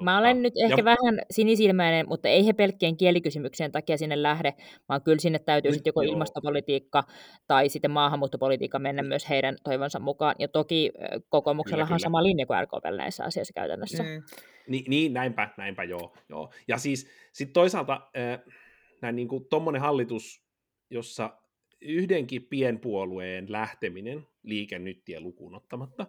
Mä 0.03 0.19
olen 0.19 0.43
nyt 0.43 0.55
ehkä 0.65 0.81
ja... 0.81 0.85
vähän 0.85 1.21
sinisilmäinen, 1.31 2.09
mutta 2.09 2.29
ei 2.29 2.47
he 2.47 2.53
pelkkien 2.53 2.97
kielikysymyksien 2.97 3.73
takia 3.73 3.99
sinne 3.99 4.23
lähde, 4.23 4.55
vaan 4.89 5.03
kyllä 5.03 5.19
sinne 5.19 5.39
täytyy 5.39 5.73
sitten 5.73 5.91
joko 5.91 6.03
ilmastopolitiikka 6.03 7.03
tai 7.47 7.69
sitten 7.69 7.91
maahanmuuttopolitiikka 7.91 8.79
mennä 8.79 9.03
myös 9.03 9.29
heidän 9.29 9.57
toivonsa 9.65 9.99
mukaan. 9.99 10.35
Ja 10.39 10.49
toki 10.49 10.93
kokoomuksellahan 11.29 11.89
kyllä. 11.89 11.99
sama 11.99 12.23
linja 12.23 12.47
kuin 12.47 12.63
RKP 12.63 12.85
näissä 12.97 13.25
asioissa 13.25 13.53
käytännössä. 13.55 14.03
Mm. 14.03 14.23
Ni, 14.69 14.85
niin, 14.89 15.13
näinpä, 15.13 15.49
näinpä 15.57 15.85
joo. 15.85 16.17
joo. 16.29 16.53
Ja 16.69 16.79
siis 16.79 17.11
sit 17.33 17.53
toisaalta 17.53 17.93
äh, 17.93 18.55
näin 19.03 19.17
niin 19.17 19.29
kuin 19.29 19.45
tommonen 19.51 19.81
hallitus, 19.81 20.45
jossa 20.91 21.41
yhdenkin 21.81 22.43
pienpuolueen 22.43 23.53
lähteminen, 23.53 24.27
liike 24.43 24.79
nyttiä 24.79 25.21
lukuun 25.21 25.55
ottamatta, 25.55 26.07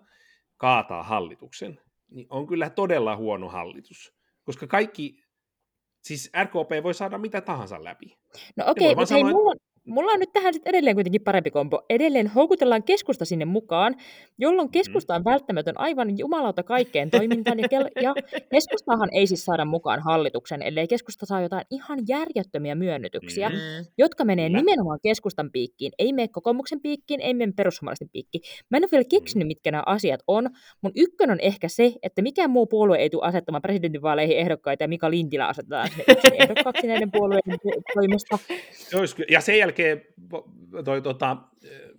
kaataa 0.58 1.04
hallituksen, 1.04 1.80
niin 2.12 2.28
on 2.30 2.47
kyllä 2.47 2.69
todella 2.69 3.15
huono 3.15 3.50
hallitus. 3.50 4.13
Koska 4.43 4.67
kaikki, 4.67 5.24
siis 6.04 6.32
RKP 6.43 6.84
voi 6.84 6.93
saada 6.93 7.17
mitä 7.17 7.41
tahansa 7.41 7.84
läpi. 7.84 8.17
No 8.56 8.63
okei, 8.67 8.91
okay, 8.91 9.02
mutta 9.02 9.13
hei, 9.13 9.24
mulla, 9.24 9.56
Mulla 9.86 10.12
on 10.12 10.20
nyt 10.20 10.34
tähän 10.34 10.54
sitten 10.54 10.70
edelleen 10.70 10.96
kuitenkin 10.96 11.22
parempi 11.22 11.52
kombo. 11.52 11.82
Edelleen 11.89 12.28
houkutellaan 12.28 12.84
keskusta 12.84 13.26
sinne 13.26 13.46
mukaan, 13.46 13.96
jolloin 14.38 14.67
mm. 14.67 14.72
keskusta 14.72 15.15
on 15.15 15.24
välttämätön 15.24 15.80
aivan 15.80 16.17
jumalauta 16.17 16.63
kaikkeen 16.63 17.10
toimintaan. 17.10 17.60
Ja, 17.60 17.67
kel- 17.67 18.04
ja 18.04 18.13
keskustahan 18.52 19.10
ei 19.13 19.28
siis 19.28 19.46
saada 19.46 19.65
mukaan 19.65 20.00
hallituksen, 20.00 20.62
ellei 20.62 20.88
keskusta 20.88 21.26
saa 21.26 21.41
jotain 21.41 21.65
ihan 21.72 22.00
järjettömiä 22.08 22.76
myönnytyksiä, 22.76 23.50
mm. 23.50 23.56
jotka 23.98 24.26
menee 24.26 24.50
Kyllä. 24.50 24.58
nimenomaan 24.58 25.00
keskustan 25.04 25.52
piikkiin. 25.52 25.91
Ei 26.00 26.13
mene 26.13 26.28
kokoomuksen 26.28 26.82
piikkiin, 26.82 27.22
ei 27.22 27.34
mene 27.34 27.54
perussuomalaisten 27.56 28.10
piikkiin. 28.10 28.41
Mä 28.70 28.78
en 28.78 28.84
ole 28.84 28.91
vielä 28.91 29.06
keksinyt, 29.10 29.45
mm. 29.45 29.47
mitkä 29.47 29.72
nämä 29.72 29.84
asiat 29.86 30.20
on. 30.28 30.49
Mun 30.82 30.91
ykkönen 30.95 31.32
on 31.34 31.39
ehkä 31.39 31.68
se, 31.68 31.93
että 32.03 32.22
mikään 32.22 32.49
muu 32.49 32.68
puolue 32.68 32.97
ei 32.97 33.10
tule 33.10 33.28
asettamaan 33.28 33.62
presidentinvaaleihin 33.62 34.38
ehdokkaita, 34.38 34.84
ja 34.84 34.88
Mika 34.88 35.12
Lintilä 35.12 35.47
asetetaan 35.47 35.89
ehdokkaaksi 36.34 36.88
näiden 36.88 37.12
puolueiden 37.12 37.58
toimesta. 37.93 38.39
Ja 39.30 39.41
sen 39.41 39.60
jälkeen 39.72 40.01
toi, 40.86 41.01
tota, 41.01 41.38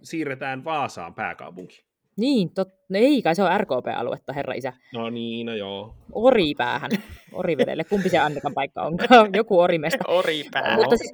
siirretään 0.03 0.65
Vaasaan 0.65 1.15
pääkaupunki. 1.15 1.85
Niin, 2.17 2.55
tot... 2.55 2.69
no 2.89 2.99
ei 2.99 3.23
kai 3.23 3.35
se 3.35 3.43
on 3.43 3.61
RKP-aluetta, 3.61 4.33
herra 4.33 4.55
isä. 4.55 4.73
No 4.95 5.11
niin, 5.11 5.47
no 5.47 5.55
joo. 5.55 5.95
Oripäähän, 6.13 6.91
Orivedelle. 7.33 7.85
Kumpi 7.85 8.09
se 8.09 8.19
Annikan 8.19 8.55
paikka 8.55 8.83
onkaan? 8.83 9.31
Joku 9.35 9.61
Orimesta. 9.61 10.05
Oripää. 10.09 10.77
Mutta 10.77 10.97
siis 10.97 11.13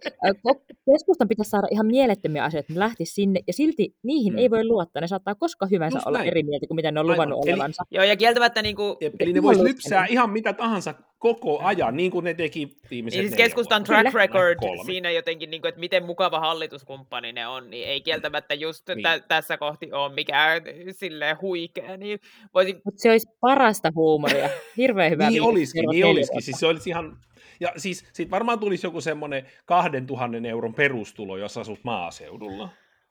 keskustan 0.93 1.29
pitäisi 1.29 1.51
saada 1.51 1.67
ihan 1.71 1.87
mielettömiä 1.87 2.45
asioita, 2.45 2.73
ne 2.73 2.79
lähti 2.79 3.05
sinne, 3.05 3.41
ja 3.47 3.53
silti 3.53 3.95
niihin 4.03 4.33
mm. 4.33 4.39
ei 4.39 4.51
voi 4.51 4.65
luottaa. 4.65 5.01
Ne 5.01 5.07
saattaa 5.07 5.35
koska 5.35 5.67
hyvänsä 5.67 5.97
Just 5.97 6.07
olla 6.07 6.19
näin. 6.19 6.31
eri 6.31 6.43
mieltä 6.43 6.67
kuin 6.67 6.77
mitä 6.77 6.91
ne 6.91 7.01
on 7.01 7.07
luvannut 7.07 7.39
Aivan. 7.39 7.55
olevansa. 7.55 7.83
Joo, 7.91 8.05
ja 8.05 8.17
kieltämättä 8.17 8.63
niin 8.63 8.77
kuin... 8.77 8.97
Eli 9.21 9.33
ne 9.33 9.43
voisi 9.43 9.65
lypsää 9.65 10.07
ihan 10.07 10.31
mitä 10.31 10.53
tahansa 10.53 10.95
koko 11.19 11.59
ajan, 11.63 11.97
niin 11.97 12.11
kuin 12.11 12.25
ne 12.25 12.35
teki 12.35 12.69
viimeiset 12.91 13.21
niin 13.21 13.29
siis 13.29 13.37
keskustan 13.37 13.85
track 13.85 14.15
record 14.15 14.57
Kolme. 14.59 14.85
siinä 14.85 15.11
jotenkin, 15.11 15.51
niin 15.51 15.61
kuin, 15.61 15.69
että 15.69 15.81
miten 15.81 16.05
mukava 16.05 16.41
hallituskumppani 16.41 17.33
ne 17.33 17.47
on, 17.47 17.71
niin 17.71 17.89
ei 17.89 18.01
kieltämättä 18.01 18.55
just 18.55 18.89
niin. 18.89 19.03
tä- 19.03 19.21
tässä 19.29 19.57
kohti 19.57 19.93
ole 19.93 20.15
mikään 20.15 20.63
silleen 20.91 21.37
huikea. 21.43 21.97
Niin 21.97 22.21
voisin... 22.55 22.81
Mutta 22.85 23.01
se 23.01 23.11
olisi 23.11 23.31
parasta 23.41 23.93
huumoria. 23.95 24.51
Hirveän 24.77 25.11
hyvä. 25.11 25.31
niin 25.31 25.43
olisikin, 25.43 25.89
niin 25.89 26.07
olisikin. 26.07 26.43
Siis 26.43 26.61
se 26.61 26.67
olisi 26.67 26.91
ihan... 26.91 27.19
Ja 27.61 27.73
siis 27.77 28.07
siitä 28.13 28.31
varmaan 28.31 28.59
tulisi 28.59 28.87
joku 28.87 29.01
semmoinen 29.01 29.47
2000 29.67 30.49
euron 30.49 30.75
perustulo, 30.75 31.37
jos 31.37 31.59
asut 31.59 31.81
maaseudulla. 31.83 32.69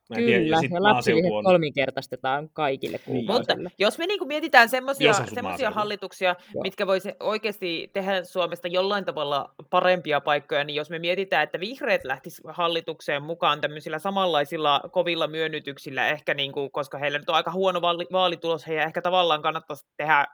Mä 0.09 0.15
Kyllä, 0.15 0.27
tiedä, 0.27 0.45
ja, 0.45 0.69
ja 0.71 0.83
lapsilisät 0.83 1.31
on... 1.31 1.43
kolminkertaistetaan 1.43 2.49
kaikille 2.53 2.99
niin. 3.07 3.25
Mutta 3.25 3.53
jos 3.77 3.97
me 3.97 4.07
niinku 4.07 4.25
mietitään 4.25 4.69
semmoisia 4.69 5.71
hallituksia, 5.71 6.35
Joo. 6.53 6.63
mitkä 6.63 6.87
voisi 6.87 7.11
oikeasti 7.19 7.89
tehdä 7.93 8.23
Suomesta 8.23 8.67
jollain 8.67 9.05
tavalla 9.05 9.53
parempia 9.69 10.21
paikkoja, 10.21 10.63
niin 10.63 10.75
jos 10.75 10.89
me 10.89 10.99
mietitään, 10.99 11.43
että 11.43 11.59
vihreät 11.59 12.03
lähtis 12.03 12.41
hallitukseen 12.47 13.23
mukaan 13.23 13.61
tämmöisillä 13.61 13.99
samanlaisilla 13.99 14.81
kovilla 14.91 15.27
myönnytyksillä, 15.27 16.07
ehkä 16.07 16.33
niinku, 16.33 16.69
koska 16.69 16.97
heillä 16.97 17.19
nyt 17.19 17.29
on 17.29 17.35
aika 17.35 17.51
huono 17.51 17.81
vaalitulos, 18.11 18.67
heidän 18.67 18.87
ehkä 18.87 19.01
tavallaan 19.01 19.41
kannattaisi 19.41 19.85
tehdä 19.97 20.25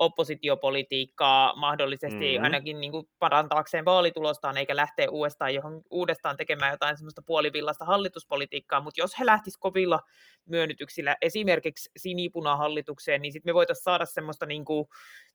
oppositiopolitiikkaa 0.00 1.56
mahdollisesti 1.56 2.32
mm-hmm. 2.32 2.44
ainakin 2.44 2.80
niin 2.80 2.92
kuin 2.92 3.08
parantaakseen 3.18 3.84
vaalitulostaan, 3.84 4.56
eikä 4.56 4.76
lähteä 4.76 5.10
uudestaan, 5.10 5.54
johon, 5.54 5.82
uudestaan 5.90 6.36
tekemään 6.36 6.70
jotain 6.70 6.96
semmoista 6.96 7.22
puolivillasta 7.22 7.84
hallituspolitiikkaa, 7.84 8.80
mutta 8.80 9.00
jos 9.00 9.18
he 9.18 9.26
lähtisivät 9.26 9.60
kovilla 9.60 10.00
myönnytyksillä 10.46 11.16
esimerkiksi 11.22 11.90
sinipunahallitukseen, 11.96 13.22
niin 13.22 13.32
sitten 13.32 13.50
me 13.50 13.54
voitaisiin 13.54 13.84
saada 13.84 14.06
semmoista 14.06 14.46
niin 14.46 14.64
kuin, 14.64 14.88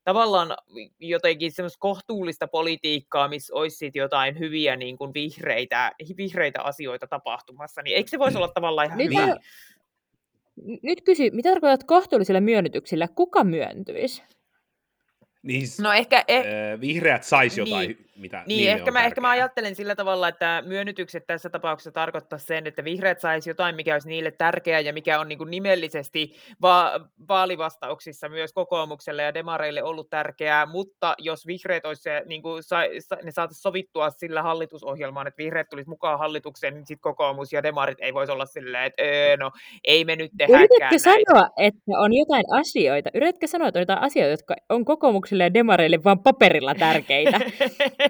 tavallaan 0.03 0.55
jotenkin 0.99 1.51
semmoista 1.51 1.79
kohtuullista 1.79 2.47
politiikkaa, 2.47 3.27
missä 3.27 3.55
olisi 3.55 3.77
sit 3.77 3.95
jotain 3.95 4.39
hyviä 4.39 4.75
niin 4.75 4.97
kuin 4.97 5.13
vihreitä, 5.13 5.91
vihreitä 6.17 6.61
asioita 6.61 7.07
tapahtumassa, 7.07 7.81
niin 7.81 7.97
eikö 7.97 8.09
se 8.09 8.19
voisi 8.19 8.37
olla 8.37 8.47
tavallaan 8.47 8.87
ihan 8.87 8.99
hyvä? 8.99 9.37
Nyt 10.83 11.01
kysy, 11.01 11.29
mitä 11.31 11.49
tarkoitat 11.49 11.83
kohtuullisilla 11.83 12.41
myönnytyksillä? 12.41 13.07
Kuka 13.07 13.43
myöntyisi? 13.43 14.23
Niin, 15.45 15.67
no 15.81 15.93
ehkä, 15.93 16.23
eh, 16.27 16.43
vihreät 16.81 17.23
saisi 17.23 17.61
jotain, 17.61 17.87
niin, 17.87 18.05
mitä 18.15 18.43
Niin, 18.47 18.71
ehkä 18.71 18.91
mä, 18.91 19.05
ehkä 19.05 19.21
mä 19.21 19.29
ajattelen 19.29 19.75
sillä 19.75 19.95
tavalla, 19.95 20.27
että 20.27 20.63
myönnytykset 20.65 21.27
tässä 21.27 21.49
tapauksessa 21.49 21.91
tarkoittaa 21.91 22.39
sen, 22.39 22.67
että 22.67 22.83
vihreät 22.83 23.19
saisi 23.19 23.49
jotain, 23.49 23.75
mikä 23.75 23.93
olisi 23.93 24.07
niille 24.07 24.31
tärkeää 24.31 24.79
ja 24.79 24.93
mikä 24.93 25.19
on 25.19 25.27
niin 25.27 25.37
kuin 25.37 25.51
nimellisesti 25.51 26.35
va- 26.61 26.99
vaalivastauksissa 27.27 28.29
myös 28.29 28.53
kokoomukselle 28.53 29.23
ja 29.23 29.33
demareille 29.33 29.83
ollut 29.83 30.09
tärkeää, 30.09 30.65
mutta 30.65 31.15
jos 31.17 31.47
vihreät 31.47 31.85
olisi, 31.85 32.09
niin 32.25 32.41
kuin 32.41 32.63
sa- 32.63 32.81
ne 33.23 33.31
saataisiin 33.31 33.61
sovittua 33.61 34.09
sillä 34.09 34.43
hallitusohjelmaan, 34.43 35.27
että 35.27 35.43
vihreät 35.43 35.69
tulisi 35.69 35.89
mukaan 35.89 36.19
hallitukseen, 36.19 36.73
niin 36.73 36.85
sitten 36.85 37.01
kokoomus 37.01 37.53
ja 37.53 37.63
demarit 37.63 37.97
ei 38.01 38.13
voisi 38.13 38.31
olla 38.31 38.45
silleen, 38.45 38.83
että 38.83 39.03
öö, 39.03 39.37
no 39.37 39.51
ei 39.83 40.05
me 40.05 40.15
nyt 40.15 40.31
tehdäkään 40.37 40.65
Yritätkö 40.65 40.99
sanoa, 40.99 41.49
että 41.57 41.81
on 41.97 42.13
jotain 42.13 42.45
asioita, 42.51 43.09
yritätkö 43.13 43.47
sanoa, 43.47 43.67
että 43.67 43.79
on 43.79 43.81
jotain 43.81 44.03
asioita, 44.03 44.31
jotka 44.31 44.55
on 44.69 44.85
kokoomukselle 44.85 45.43
ja 45.43 45.53
demareille 45.53 46.03
vaan 46.03 46.19
paperilla 46.19 46.75
tärkeitä? 46.75 47.39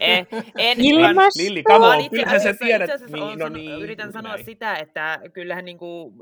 en, 0.00 0.26
en, 0.58 0.80
Ilmas... 0.80 1.36
Lilli, 1.36 1.62
come 1.62 1.86
on, 1.86 2.10
kyllähän 2.10 2.40
sä 2.40 2.54
tiedät. 2.54 2.90
Niin, 3.00 3.38
no 3.38 3.48
niin, 3.48 3.82
yritän 3.82 4.12
sanoa 4.12 4.32
näin. 4.32 4.44
sitä, 4.44 4.76
että 4.76 5.20
kyllähän 5.32 5.64
niin 5.64 5.78
kuin, 5.78 6.14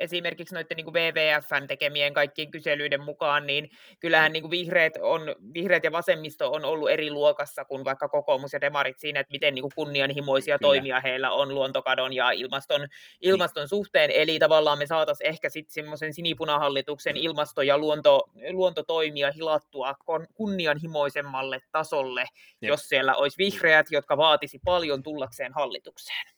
esimerkiksi 0.00 0.54
noiden 0.54 0.76
niin 0.76 0.84
kuin 0.84 0.94
WWFn 0.94 1.66
tekemien 1.66 2.14
kaikkien 2.14 2.50
kyselyiden 2.50 3.00
mukaan, 3.00 3.46
niin 3.46 3.70
kyllähän 4.00 4.32
niin 4.32 4.42
kuin 4.42 4.50
vihreät, 4.50 4.92
on, 5.00 5.22
vihreät 5.54 5.84
ja 5.84 5.92
vasemmisto 5.92 6.52
on 6.52 6.64
ollut 6.64 6.90
eri 6.90 7.10
luokassa 7.10 7.64
kuin 7.64 7.84
vaikka 7.84 8.08
kokoomus 8.08 8.52
ja 8.52 8.60
demarit 8.60 8.98
siinä, 8.98 9.20
että 9.20 9.32
miten 9.32 9.54
niin 9.54 9.62
kuin 9.62 9.72
kunnianhimoisia 9.74 10.58
Kyllä. 10.58 10.68
toimia 10.68 11.00
heillä 11.00 11.30
on 11.30 11.54
luontokadon 11.54 12.12
ja 12.12 12.30
ilmaston, 12.30 12.80
niin. 12.80 12.90
ilmaston 13.20 13.60
niin. 13.60 13.68
suhteen. 13.68 14.10
Eli 14.10 14.38
tavallaan 14.38 14.78
me 14.78 14.86
saataisiin 14.86 15.28
ehkä 15.28 15.48
sitten 15.48 15.74
semmoisen 15.74 16.14
sinipunahallituksen 16.14 17.16
ilmasto- 17.16 17.62
ja 17.62 17.78
luonto, 17.78 18.30
luontotoimia 18.50 19.32
hilattua 19.32 19.94
kunnianhimoisemmalle 20.34 21.60
tasolle, 21.72 22.20
Jep. 22.20 22.68
jos 22.68 22.88
siellä 22.88 23.14
olisi 23.14 23.38
vihreät, 23.38 23.86
jotka 23.90 24.16
vaatisi 24.16 24.60
paljon 24.64 25.02
tullakseen 25.02 25.52
hallitukseen. 25.52 26.35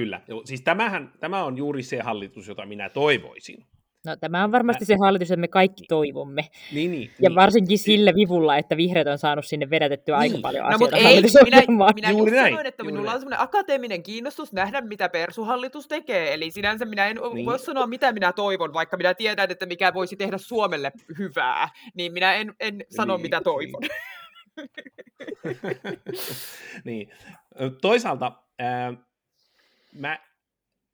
Kyllä. 0.00 0.20
Siis 0.44 0.62
tämähän, 0.62 1.12
tämä 1.20 1.44
on 1.44 1.56
juuri 1.56 1.82
se 1.82 2.00
hallitus, 2.00 2.48
jota 2.48 2.66
minä 2.66 2.88
toivoisin. 2.88 3.66
No 4.06 4.16
tämä 4.16 4.44
on 4.44 4.52
varmasti 4.52 4.84
se 4.84 4.96
hallitus, 5.00 5.30
jota 5.30 5.40
me 5.40 5.48
kaikki 5.48 5.84
toivomme. 5.88 6.42
Niin, 6.72 6.90
niin, 6.90 7.10
ja 7.18 7.28
niin. 7.28 7.34
varsinkin 7.34 7.68
niin, 7.68 7.78
sillä 7.78 8.14
vivulla, 8.14 8.56
että 8.56 8.76
vihreät 8.76 9.06
on 9.06 9.18
saanut 9.18 9.46
sinne 9.46 9.70
vedätettyä 9.70 10.18
niin. 10.18 10.32
aika 10.32 10.42
paljon 10.42 10.64
no, 10.64 10.74
asioita. 10.74 10.96
Ei, 10.96 11.22
minä, 11.44 11.92
minä 11.94 12.10
juuri 12.10 12.32
näin, 12.32 12.52
sanoin, 12.52 12.66
että 12.66 12.84
minulla 12.84 13.04
näin. 13.04 13.14
on 13.14 13.20
semmoinen 13.20 13.40
akateeminen 13.40 14.02
kiinnostus 14.02 14.52
nähdä, 14.52 14.80
mitä 14.80 15.08
persuhallitus 15.08 15.88
tekee. 15.88 16.34
Eli 16.34 16.50
sinänsä 16.50 16.84
minä 16.84 17.06
en 17.06 17.16
niin. 17.34 17.46
voi 17.46 17.58
sanoa, 17.58 17.86
mitä 17.86 18.12
minä 18.12 18.32
toivon, 18.32 18.72
vaikka 18.72 18.96
minä 18.96 19.14
tiedän, 19.14 19.50
että 19.50 19.66
mikä 19.66 19.94
voisi 19.94 20.16
tehdä 20.16 20.38
Suomelle 20.38 20.92
hyvää. 21.18 21.68
Niin 21.94 22.12
minä 22.12 22.34
en, 22.34 22.54
en 22.60 22.84
sano, 22.96 23.16
niin, 23.16 23.22
mitä 23.22 23.40
toivon. 23.40 23.82
niin. 26.84 27.10
Toisaalta... 27.80 28.32
Äh, 28.60 28.96
mä 29.92 30.18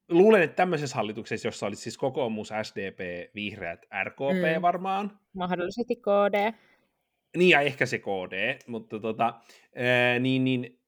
luulen, 0.09 0.43
että 0.43 0.57
tämmöisessä 0.57 0.97
hallituksessa, 0.97 1.49
jossa 1.49 1.67
olisi 1.67 1.83
siis 1.83 1.99
kokoomus, 1.99 2.53
SDP, 2.63 3.31
vihreät, 3.35 3.87
RKP 4.05 4.57
mm. 4.57 4.63
varmaan. 4.63 5.21
Mahdollisesti 5.33 5.97
KD. 5.97 6.53
Niin, 7.37 7.51
ja 7.51 7.61
ehkä 7.61 7.87
se 7.87 7.99
KD, 7.99 8.59
mutta 8.67 9.01
tota, 9.01 9.35
ää, 9.77 10.19
niin, 10.19 10.45
niin, 10.45 10.81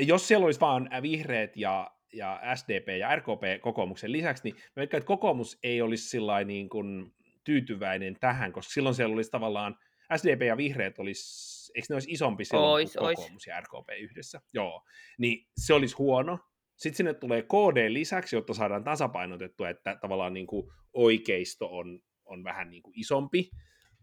jos 0.00 0.28
siellä 0.28 0.44
olisi 0.44 0.60
vaan 0.60 0.90
vihreät 1.02 1.56
ja, 1.56 1.90
ja 2.12 2.40
SDP 2.54 2.88
ja 2.98 3.16
RKP 3.16 3.60
kokoomuksen 3.60 4.12
lisäksi, 4.12 4.42
niin 4.44 4.56
mä 4.76 4.82
että 4.82 5.00
kokoomus 5.00 5.58
ei 5.62 5.82
olisi 5.82 6.08
sillä 6.08 6.44
niin 6.44 6.68
kuin 6.68 7.14
tyytyväinen 7.44 8.16
tähän, 8.20 8.52
koska 8.52 8.72
silloin 8.72 8.94
siellä 8.94 9.14
olisi 9.14 9.30
tavallaan 9.30 9.78
SDP 10.16 10.42
ja 10.42 10.56
vihreät 10.56 10.98
olisi, 10.98 11.61
eikö 11.74 11.86
ne 11.90 11.96
olisi 11.96 12.10
isompi 12.10 12.44
silloin 12.44 12.72
ois, 12.72 12.92
kuin 12.92 13.16
kokoomus 13.16 13.32
ois. 13.32 13.46
ja 13.46 13.60
RKP 13.60 13.88
yhdessä? 14.00 14.40
Joo, 14.54 14.82
niin 15.18 15.46
se 15.56 15.74
olisi 15.74 15.96
huono. 15.96 16.38
Sitten 16.76 16.96
sinne 16.96 17.14
tulee 17.14 17.42
KD 17.42 17.92
lisäksi, 17.92 18.36
jotta 18.36 18.54
saadaan 18.54 18.84
tasapainotettua, 18.84 19.68
että 19.68 19.98
tavallaan 20.00 20.34
niin 20.34 20.46
kuin 20.46 20.72
oikeisto 20.92 21.76
on, 21.76 22.00
on 22.24 22.44
vähän 22.44 22.70
niin 22.70 22.82
kuin 22.82 22.98
isompi. 22.98 23.50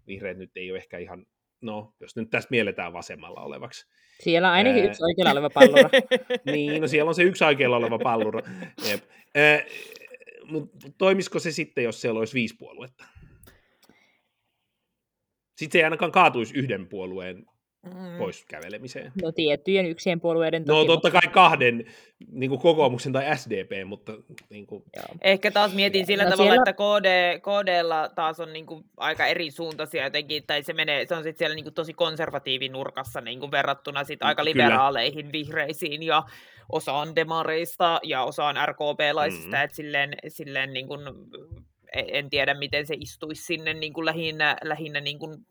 Vihreät 0.07 0.37
nyt 0.37 0.51
ei 0.55 0.71
ole 0.71 0.79
ehkä 0.79 0.97
ihan, 0.97 1.25
no 1.61 1.93
jos 1.99 2.15
nyt 2.15 2.29
tästä 2.29 2.47
mielletään 2.51 2.93
vasemmalla 2.93 3.41
olevaksi. 3.41 3.87
Siellä 4.19 4.47
on 4.47 4.53
ainakin 4.53 4.83
Ää... 4.83 4.89
yksi 4.89 5.03
oikealla 5.03 5.31
oleva 5.31 5.49
pallura. 5.49 5.89
niin, 6.51 6.81
no 6.81 6.87
siellä 6.87 7.09
on 7.09 7.15
se 7.15 7.23
yksi 7.23 7.43
oikealla 7.43 7.77
oleva 7.77 7.99
pallura. 7.99 8.41
Mutta 10.43 10.77
toimisiko 10.97 11.39
se 11.39 11.51
sitten, 11.51 11.83
jos 11.83 12.01
siellä 12.01 12.19
olisi 12.19 12.33
viisi 12.33 12.55
puoluetta? 12.59 13.05
Sitten 15.57 15.71
se 15.71 15.77
ei 15.77 15.83
ainakaan 15.83 16.11
kaatuisi 16.11 16.55
yhden 16.57 16.87
puolueen 16.87 17.45
mm. 17.93 18.17
pois 18.17 18.45
kävelemiseen. 18.45 19.11
No 19.21 19.31
tiettyjen 19.31 19.85
yksien 19.85 20.21
puolueiden 20.21 20.65
toki. 20.65 20.79
No 20.79 20.85
totta 20.85 21.11
kai 21.11 21.31
kahden, 21.33 21.85
niin 22.31 22.49
kuin 22.49 22.61
kokoomuksen 22.61 23.13
tai 23.13 23.37
SDP, 23.37 23.71
mutta... 23.85 24.13
Niin 24.49 24.67
kuin... 24.67 24.83
Ehkä 25.21 25.51
taas 25.51 25.73
mietin 25.73 26.05
sillä 26.05 26.23
no 26.23 26.29
tavalla, 26.29 26.51
siellä... 26.51 26.69
että 26.69 26.73
KD, 26.73 27.39
KDlla 27.39 28.09
taas 28.09 28.39
on 28.39 28.53
niin 28.53 28.65
kuin 28.65 28.83
aika 28.97 29.25
eri 29.25 29.51
suuntaisia 29.51 30.03
jotenkin, 30.03 30.43
tai 30.47 30.63
se, 30.63 30.73
menee, 30.73 31.05
se 31.05 31.15
on 31.15 31.23
sitten 31.23 31.37
siellä 31.37 31.55
niin 31.55 31.65
kuin 31.65 31.73
tosi 31.73 31.93
konservatiivin 31.93 32.71
nurkassa 32.71 33.21
niin 33.21 33.39
kuin 33.39 33.51
verrattuna 33.51 34.03
sit 34.03 34.23
aika 34.23 34.45
liberaaleihin 34.45 35.25
Kyllä. 35.25 35.31
vihreisiin 35.31 36.03
ja 36.03 36.23
osaan 36.71 37.15
demareista 37.15 37.99
ja 38.03 38.23
osaan 38.23 38.55
RKP-laisista, 38.69 39.47
mm-hmm. 39.47 39.63
että 39.63 39.75
silleen, 39.75 40.13
silleen 40.27 40.73
niin 40.73 40.87
kuin 40.87 41.01
en 41.93 42.29
tiedä, 42.29 42.53
miten 42.53 42.87
se 42.87 42.95
istuisi 42.99 43.43
sinne 43.43 43.73
niin 43.73 43.93
kuin 43.93 44.05
lähinnä, 44.05 44.57
lähinnä 44.63 45.01
niin 45.01 45.19
kuin 45.19 45.45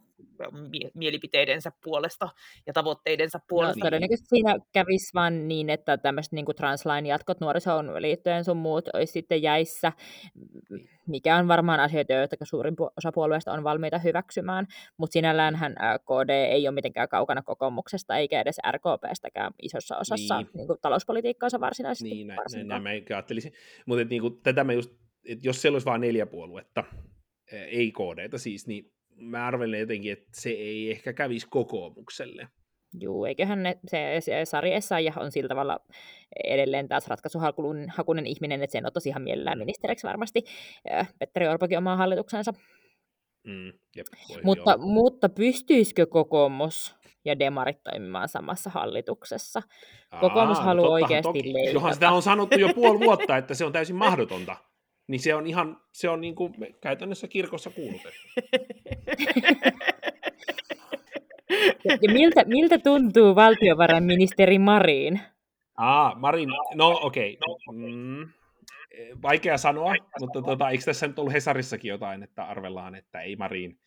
mielipiteidensä 0.95 1.73
puolesta 1.85 2.29
ja 2.67 2.73
tavoitteidensa 2.73 3.41
puolesta. 3.49 3.79
No, 3.79 3.87
todennäköisesti 3.87 4.29
siinä 4.29 4.57
kävisi 4.73 5.15
vain 5.15 5.49
niin, 5.49 5.71
että 5.71 5.99
tämmöiset 5.99 6.33
niin 6.33 6.47
translain 6.57 7.07
jatkot 7.07 7.41
nuorisoon 7.41 8.03
liittojen 8.03 8.45
sun 8.45 8.57
muut 8.57 8.89
olisi 8.95 9.13
sitten 9.13 9.43
jäissä, 9.43 9.93
mikä 11.07 11.37
on 11.37 11.49
varmaan 11.49 11.81
asioita, 11.81 12.13
joita 12.13 12.37
suurin 12.43 12.77
osa 12.97 13.13
puolueesta 13.13 13.53
on 13.53 13.65
valmiita 13.65 13.99
hyväksymään, 13.99 14.67
mutta 14.97 15.13
sinälläänhän 15.13 15.75
KD 16.05 16.31
ei 16.31 16.69
ole 16.69 16.75
mitenkään 16.75 17.09
kaukana 17.09 17.43
kokoomuksesta 17.43 18.17
eikä 18.17 18.41
edes 18.41 18.57
RKPstäkään 18.71 19.53
isossa 19.63 19.97
osassa 19.97 20.39
niin. 20.39 20.51
Niin 20.55 20.67
kuin 20.67 20.79
talouspolitiikkaansa 20.83 21.61
varsinaisesti. 21.61 22.11
Niin, 22.11 22.27
näin, 22.27 22.39
näin, 22.53 22.69
näin 22.69 22.83
mä 22.83 22.89
ajattelisin. 22.89 23.53
Mutta 23.87 24.05
niin 24.05 24.23
tätä 24.43 24.65
mä 24.65 24.73
just 24.73 24.91
et 25.29 25.45
jos 25.45 25.63
siellä 25.63 25.75
olisi 25.75 25.85
vain 25.85 26.01
neljä 26.01 26.27
puoluetta, 26.27 26.85
ei 27.53 27.93
KDtä 27.93 28.39
siis, 28.39 28.67
niin 28.67 28.93
mä 29.19 29.47
arvelen 29.47 29.81
jotenkin, 29.81 30.13
että 30.13 30.29
se 30.35 30.51
ei 30.51 30.91
ehkä 30.91 31.13
kävisi 31.13 31.47
kokoomukselle. 31.51 32.49
Joo, 33.01 33.27
eiköhän 33.27 33.63
ne, 33.63 33.79
se, 33.87 34.17
se 34.21 34.45
Sari 34.45 34.75
Essayah 34.75 35.19
on 35.19 35.33
sillä 35.33 35.49
tavalla 35.49 35.79
edelleen 36.45 36.89
taas 36.89 37.09
ratkaisuhakunen 37.09 38.27
ihminen, 38.27 38.63
että 38.63 38.73
sen 38.73 38.87
ottaisi 38.87 39.09
ihan 39.09 39.23
mielellään 39.23 39.59
mm. 39.59 39.61
ministeriksi 39.61 40.07
varmasti. 40.07 40.45
Petteri 41.19 41.49
Orpokin 41.49 41.79
omaa 41.79 41.97
hallituksensa. 41.97 42.53
Mm, 43.45 43.73
jep, 43.97 44.07
mutta, 44.43 44.79
mutta 44.79 45.29
pystyisikö 45.29 46.07
kokoomus 46.07 46.97
ja 47.25 47.39
demarit 47.39 47.83
toimimaan 47.83 48.29
samassa 48.29 48.71
hallituksessa? 48.71 49.63
Kokoomus 50.21 50.59
Aa, 50.59 50.65
no 50.65 50.69
haluaa 50.69 50.89
no 50.89 50.93
oikeasti 50.93 51.29
toki. 51.29 51.53
leikata. 51.53 51.75
Johan 51.75 51.95
sitä 51.95 52.11
on 52.11 52.23
sanottu 52.23 52.59
jo 52.59 52.69
puoli 52.75 53.01
vuotta, 53.01 53.37
että 53.37 53.55
se 53.55 53.65
on 53.65 53.73
täysin 53.73 53.97
mahdotonta. 53.97 54.57
Niin 55.09 55.21
se 55.21 55.35
on 55.35 55.47
ihan, 55.47 55.81
se 55.93 56.09
on 56.09 56.21
niin 56.21 56.35
kuin 56.35 56.55
käytännössä 56.81 57.29
kirkossa 57.29 57.71
kuulutettu. 57.71 58.29
Ja 61.85 62.13
miltä, 62.13 62.45
miltä 62.45 62.79
tuntuu 62.79 63.35
valtiovarainministeri 63.35 64.59
Marin? 64.59 65.21
Ah, 65.77 66.17
Marin, 66.17 66.49
no 66.75 67.01
okei. 67.03 67.39
Okay. 67.47 67.79
Mm, 67.79 68.29
vaikea 69.23 69.59
sanoa, 69.59 69.95
mutta 70.21 70.43
tota, 70.43 70.71
eikö 70.71 70.85
tässä 70.85 71.07
nyt 71.07 71.19
ollut 71.19 71.33
Hesarissakin 71.33 71.89
jotain, 71.89 72.23
että 72.23 72.45
arvellaan, 72.45 72.95
että 72.95 73.21
ei 73.21 73.37
Marin. 73.37 73.79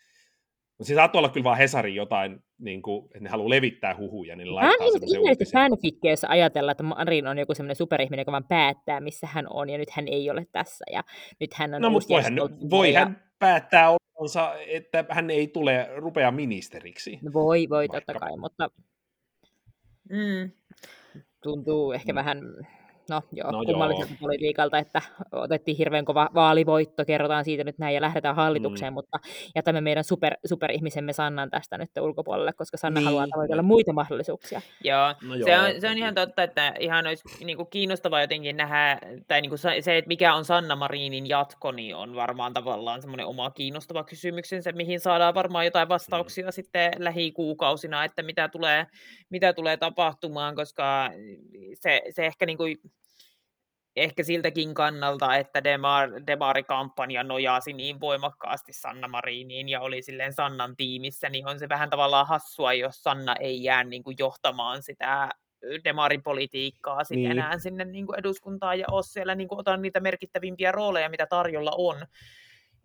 No 0.79 0.85
se 0.85 0.95
saattaa 0.95 1.19
olla 1.19 1.29
kyllä 1.29 1.43
vaan 1.43 1.57
Hesarin 1.57 1.95
jotain, 1.95 2.43
niin 2.61 2.81
kuin, 2.81 3.05
että 3.05 3.19
ne 3.19 3.29
haluaa 3.29 3.49
levittää 3.49 3.97
huhuja, 3.97 4.35
niin 4.35 4.55
laittaa 4.55 4.87
Mä 4.87 4.95
en 4.95 5.09
ihmeellisesti 5.09 5.53
fanfikkeessä 5.53 6.27
ajatella, 6.29 6.71
että 6.71 6.83
Marin 6.83 7.27
on 7.27 7.37
joku 7.37 7.53
semmoinen 7.53 7.75
superihminen, 7.75 8.21
joka 8.21 8.31
vaan 8.31 8.47
päättää, 8.47 8.99
missä 8.99 9.27
hän 9.27 9.45
on, 9.49 9.69
ja 9.69 9.77
nyt 9.77 9.89
hän 9.89 10.07
ei 10.07 10.29
ole 10.29 10.47
tässä, 10.51 10.85
ja 10.91 11.03
nyt 11.39 11.53
hän 11.53 11.73
on 11.73 11.81
No, 11.81 11.89
mutta 11.89 12.09
voi 12.09 12.21
hän, 12.23 12.35
voi 12.69 12.93
hän 12.93 13.23
päättää 13.39 13.95
olonsa, 14.15 14.55
että 14.67 15.05
hän 15.09 15.29
ei 15.29 15.47
tule 15.47 15.89
rupea 15.95 16.31
ministeriksi. 16.31 17.19
No 17.21 17.33
voi, 17.33 17.69
voi 17.69 17.87
Vaikka. 17.87 17.97
totta 17.97 18.19
kai, 18.19 18.37
mutta 18.37 18.69
mm. 20.09 20.51
tuntuu 21.43 21.91
ehkä 21.91 22.13
mm. 22.13 22.15
vähän 22.15 22.39
no 23.11 23.21
joo, 23.31 23.51
no 23.51 23.63
kummalliselta 23.65 24.11
joo. 24.11 24.17
politiikalta, 24.19 24.77
että 24.77 25.01
otettiin 25.31 25.77
hirveän 25.77 26.05
kova 26.05 26.29
vaalivoitto, 26.33 27.05
kerrotaan 27.05 27.45
siitä 27.45 27.63
nyt 27.63 27.77
näin 27.77 27.95
ja 27.95 28.01
lähdetään 28.01 28.35
hallitukseen, 28.35 28.93
mm. 28.93 28.95
mutta 28.95 29.19
jätämme 29.55 29.81
meidän 29.81 30.03
super, 30.03 30.35
superihmisemme 30.45 31.13
Sannan 31.13 31.49
tästä 31.49 31.77
nyt 31.77 31.89
ulkopuolelle, 32.01 32.53
koska 32.53 32.77
Sanna 32.77 32.99
niin. 32.99 33.05
haluaa 33.05 33.27
tavoitella 33.27 33.63
muita 33.63 33.93
mahdollisuuksia. 33.93 34.61
Joo, 34.83 35.13
no 35.27 35.35
joo 35.35 35.45
se, 35.45 35.59
on, 35.59 35.81
se 35.81 35.89
on 35.89 35.97
ihan 35.97 36.15
totta, 36.15 36.43
että 36.43 36.73
ihan 36.79 37.07
olisi 37.07 37.45
niin 37.45 37.57
kuin 37.57 37.69
kiinnostavaa 37.69 38.21
jotenkin 38.21 38.57
nähdä, 38.57 38.99
tai 39.27 39.41
niin 39.41 39.49
kuin 39.49 39.59
se, 39.59 39.97
että 39.97 40.07
mikä 40.07 40.35
on 40.35 40.45
Sanna 40.45 40.75
Marinin 40.75 41.29
jatko, 41.29 41.71
niin 41.71 41.95
on 41.95 42.15
varmaan 42.15 42.53
tavallaan 42.53 43.01
semmoinen 43.01 43.25
oma 43.25 43.51
kiinnostava 43.51 44.03
kysymyksensä, 44.03 44.71
mihin 44.71 44.99
saadaan 44.99 45.33
varmaan 45.33 45.65
jotain 45.65 45.89
vastauksia 45.89 46.45
mm. 46.45 46.51
sitten 46.51 46.91
lähikuukausina, 46.97 48.03
että 48.03 48.23
mitä 48.23 48.47
tulee, 48.47 48.87
mitä 49.29 49.53
tulee 49.53 49.77
tapahtumaan, 49.77 50.55
koska 50.55 51.11
se, 51.73 52.01
se 52.09 52.25
ehkä 52.25 52.45
niin 52.45 52.57
kuin 52.57 52.77
ehkä 53.95 54.23
siltäkin 54.23 54.73
kannalta, 54.73 55.35
että 55.35 55.63
Demar, 55.63 56.09
Demari-kampanja 56.27 57.23
nojasi 57.23 57.73
niin 57.73 57.99
voimakkaasti 57.99 58.73
Sanna 58.73 59.07
Mariniin 59.07 59.69
ja 59.69 59.81
oli 59.81 60.01
silleen 60.01 60.33
Sannan 60.33 60.75
tiimissä, 60.75 61.29
niin 61.29 61.47
on 61.47 61.59
se 61.59 61.69
vähän 61.69 61.89
tavallaan 61.89 62.27
hassua, 62.27 62.73
jos 62.73 63.03
Sanna 63.03 63.35
ei 63.35 63.63
jää 63.63 63.83
niin 63.83 64.03
kuin 64.03 64.15
johtamaan 64.19 64.83
sitä 64.83 65.29
demaripolitiikkaa 65.83 67.03
sitten 67.03 67.17
niin. 67.17 67.31
enää 67.31 67.59
sinne 67.59 67.85
niin 67.85 68.05
kuin 68.05 68.19
eduskuntaan 68.19 68.79
ja 68.79 68.85
ole 68.91 69.03
siellä 69.03 69.35
niin 69.35 69.47
kuin 69.47 69.59
otan 69.59 69.81
niitä 69.81 69.99
merkittävimpiä 69.99 70.71
rooleja, 70.71 71.09
mitä 71.09 71.25
tarjolla 71.25 71.71
on. 71.77 72.05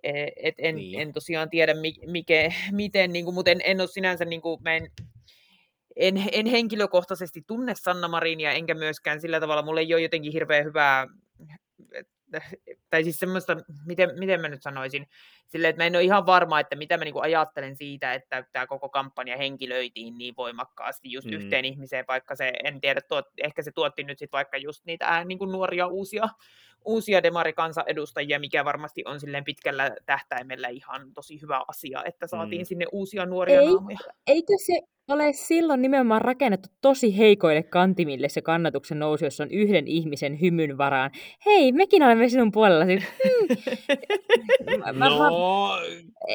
E, 0.02 0.26
et 0.36 0.54
en, 0.58 0.76
niin. 0.76 1.00
en 1.00 1.12
tosiaan 1.12 1.50
tiedä, 1.50 1.74
mikä, 2.06 2.52
miten, 2.72 3.12
niin 3.12 3.24
kuin, 3.24 3.34
mutta 3.34 3.50
en, 3.50 3.60
en 3.64 3.80
ole 3.80 3.88
sinänsä, 3.88 4.24
niin 4.24 4.40
kuin, 4.40 4.62
mä 4.62 4.74
en, 4.74 4.90
en, 5.96 6.24
en 6.32 6.46
henkilökohtaisesti 6.46 7.42
tunne 7.46 7.74
Sanna 7.74 8.08
Marinia, 8.08 8.52
enkä 8.52 8.74
myöskään 8.74 9.20
sillä 9.20 9.40
tavalla, 9.40 9.62
mulle 9.62 9.80
ei 9.80 9.94
ole 9.94 10.02
jotenkin 10.02 10.32
hirveän 10.32 10.64
hyvää, 10.64 11.06
tai 12.90 13.04
siis 13.04 13.18
semmoista, 13.18 13.56
miten, 13.86 14.10
miten 14.18 14.40
mä 14.40 14.48
nyt 14.48 14.62
sanoisin, 14.62 15.08
silleen, 15.46 15.70
että 15.70 15.82
mä 15.82 15.86
en 15.86 15.96
ole 15.96 16.04
ihan 16.04 16.26
varma, 16.26 16.60
että 16.60 16.76
mitä 16.76 16.96
mä 16.96 17.04
niinku 17.04 17.20
ajattelen 17.20 17.76
siitä, 17.76 18.14
että 18.14 18.44
tämä 18.52 18.66
koko 18.66 18.88
kampanja 18.88 19.36
henkilöitiin 19.36 20.18
niin 20.18 20.34
voimakkaasti 20.36 21.12
just 21.12 21.26
mm. 21.26 21.32
yhteen 21.32 21.64
ihmiseen, 21.64 22.04
vaikka 22.08 22.36
se, 22.36 22.52
en 22.64 22.80
tiedä, 22.80 23.00
tuot, 23.00 23.24
ehkä 23.42 23.62
se 23.62 23.72
tuotti 23.72 24.04
nyt 24.04 24.18
sitten 24.18 24.38
vaikka 24.38 24.56
just 24.56 24.84
niitä 24.84 25.06
ää, 25.06 25.24
niin 25.24 25.38
kuin 25.38 25.52
nuoria 25.52 25.86
uusia, 25.86 26.28
uusia 26.84 27.22
demarikansanedustajia, 27.22 28.40
mikä 28.40 28.64
varmasti 28.64 29.02
on 29.06 29.20
silleen 29.20 29.44
pitkällä 29.44 29.96
tähtäimellä 30.06 30.68
ihan 30.68 31.12
tosi 31.14 31.40
hyvä 31.42 31.62
asia, 31.68 32.04
että 32.04 32.26
saatiin 32.26 32.62
mm. 32.62 32.66
sinne 32.66 32.86
uusia 32.92 33.26
nuoria 33.26 33.60
Ei, 33.60 33.66
naamoja. 33.66 33.98
Eikö 34.26 34.52
se 34.66 34.80
ole 35.08 35.32
silloin 35.32 35.82
nimenomaan 35.82 36.20
rakennettu 36.20 36.68
tosi 36.80 37.18
heikoille 37.18 37.62
kantimille 37.62 38.28
se 38.28 38.42
kannatuksen 38.42 38.98
nousu, 38.98 39.24
jos 39.24 39.40
on 39.40 39.50
yhden 39.50 39.88
ihmisen 39.88 40.40
hymyn 40.40 40.78
varaan. 40.78 41.10
Hei, 41.46 41.72
mekin 41.72 42.02
olemme 42.02 42.28
sinun 42.28 42.52
puolellasi. 42.52 42.98
Hmm. 43.24 43.56
no, 45.00 45.70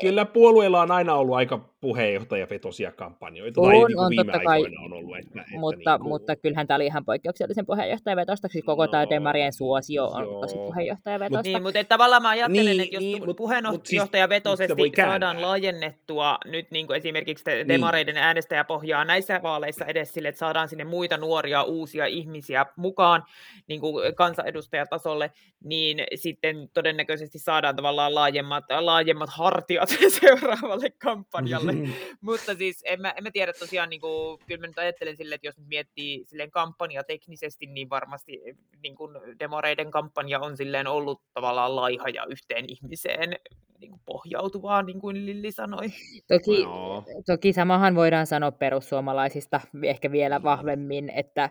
kyllä 0.01 0.25
puolueilla 0.25 0.81
on 0.81 0.91
aina 0.91 1.15
ollut 1.15 1.35
aika 1.35 1.71
puheenjohtajavetosia 1.81 2.91
kampanjoita. 2.91 3.61
On, 3.61 3.67
tai 3.67 3.75
niin 3.75 3.99
on 3.99 4.11
totta 4.15 4.39
kai, 4.39 4.65
on 4.85 4.93
ollut. 4.93 5.17
Että, 5.17 5.43
mutta, 5.51 5.91
niin 5.91 5.99
kuin... 5.99 6.09
mutta 6.09 6.35
kyllähän 6.35 6.67
tämä 6.67 6.75
oli 6.75 6.85
ihan 6.85 7.05
poikkeuksellisen 7.05 7.65
puheenjohtajavetosta, 7.65 8.47
siis 8.47 8.65
koko 8.65 8.85
no, 8.85 8.91
tämä 8.91 9.09
Demarien 9.09 9.53
suosio 9.53 10.05
on 10.05 10.23
joo. 10.23 10.41
tosi 10.41 10.55
puheenjohtajavetosta. 10.55 11.41
Niin, 11.43 11.63
mutta 11.63 11.79
että 11.79 11.89
tavallaan 11.89 12.21
mä 12.21 12.29
ajattelen, 12.29 12.65
niin, 12.65 12.81
että 12.81 12.95
jos 12.95 13.03
niin, 13.03 13.35
puheenjohtajavetoisesti 13.37 14.81
siis 14.81 14.93
saadaan 14.95 15.41
laajennettua 15.41 16.37
nyt 16.45 16.71
niin 16.71 16.87
kuin 16.87 16.97
esimerkiksi 16.97 17.43
niin. 17.47 17.67
Demareiden 17.67 18.15
niin. 18.15 18.23
Äänestäjäpohjaa 18.61 19.05
näissä 19.05 19.39
vaaleissa 19.43 19.85
edes 19.85 20.13
sille, 20.13 20.27
että 20.27 20.39
saadaan 20.39 20.69
sinne 20.69 20.83
muita 20.83 21.17
nuoria 21.17 21.63
uusia 21.63 22.05
ihmisiä 22.05 22.65
mukaan 22.75 23.23
niin 23.67 23.81
kuin 23.81 24.15
kansanedustajatasolle, 24.15 25.31
niin 25.63 26.03
sitten 26.15 26.69
todennäköisesti 26.73 27.39
saadaan 27.39 27.75
tavallaan 27.75 28.15
laajemmat, 28.15 28.63
laajemmat 28.79 29.29
hartiat 29.29 29.89
seuraavalle 30.21 30.89
kampanjalle. 30.89 31.73
Mutta 32.21 32.55
siis 32.55 32.81
en 32.85 33.01
mä, 33.01 33.13
en 33.17 33.23
mä 33.23 33.31
tiedä 33.31 33.53
tosiaan, 33.53 33.89
niin 33.89 34.01
kuin, 34.01 34.39
kyllä 34.47 34.61
mä 34.61 34.67
nyt 34.67 34.77
ajattelen 34.77 35.17
silleen, 35.17 35.35
että 35.35 35.47
jos 35.47 35.57
nyt 35.57 35.67
miettii 35.67 36.23
silleen 36.25 36.51
kampanja 36.51 37.03
teknisesti, 37.03 37.65
niin 37.65 37.89
varmasti 37.89 38.41
niin 38.83 38.95
kuin 38.95 39.17
demoreiden 39.39 39.91
kampanja 39.91 40.39
on 40.39 40.57
silleen 40.57 40.87
ollut 40.87 41.21
tavallaan 41.33 41.75
laiha 41.75 42.09
ja 42.09 42.25
yhteen 42.29 42.65
ihmiseen 42.67 43.39
niin 43.81 43.91
kuin 43.91 44.01
pohjautuvaa, 44.05 44.83
niin 44.83 44.99
kuin 44.99 45.25
Lilli 45.25 45.51
sanoi. 45.51 45.87
Toki, 46.27 46.63
no. 46.63 47.03
toki 47.25 47.53
samahan 47.53 47.95
voidaan 47.95 48.27
sanoa 48.27 48.51
perussuomalaisista 48.51 49.61
ehkä 49.83 50.11
vielä 50.11 50.39
mm. 50.39 50.43
vahvemmin, 50.43 51.09
että 51.09 51.49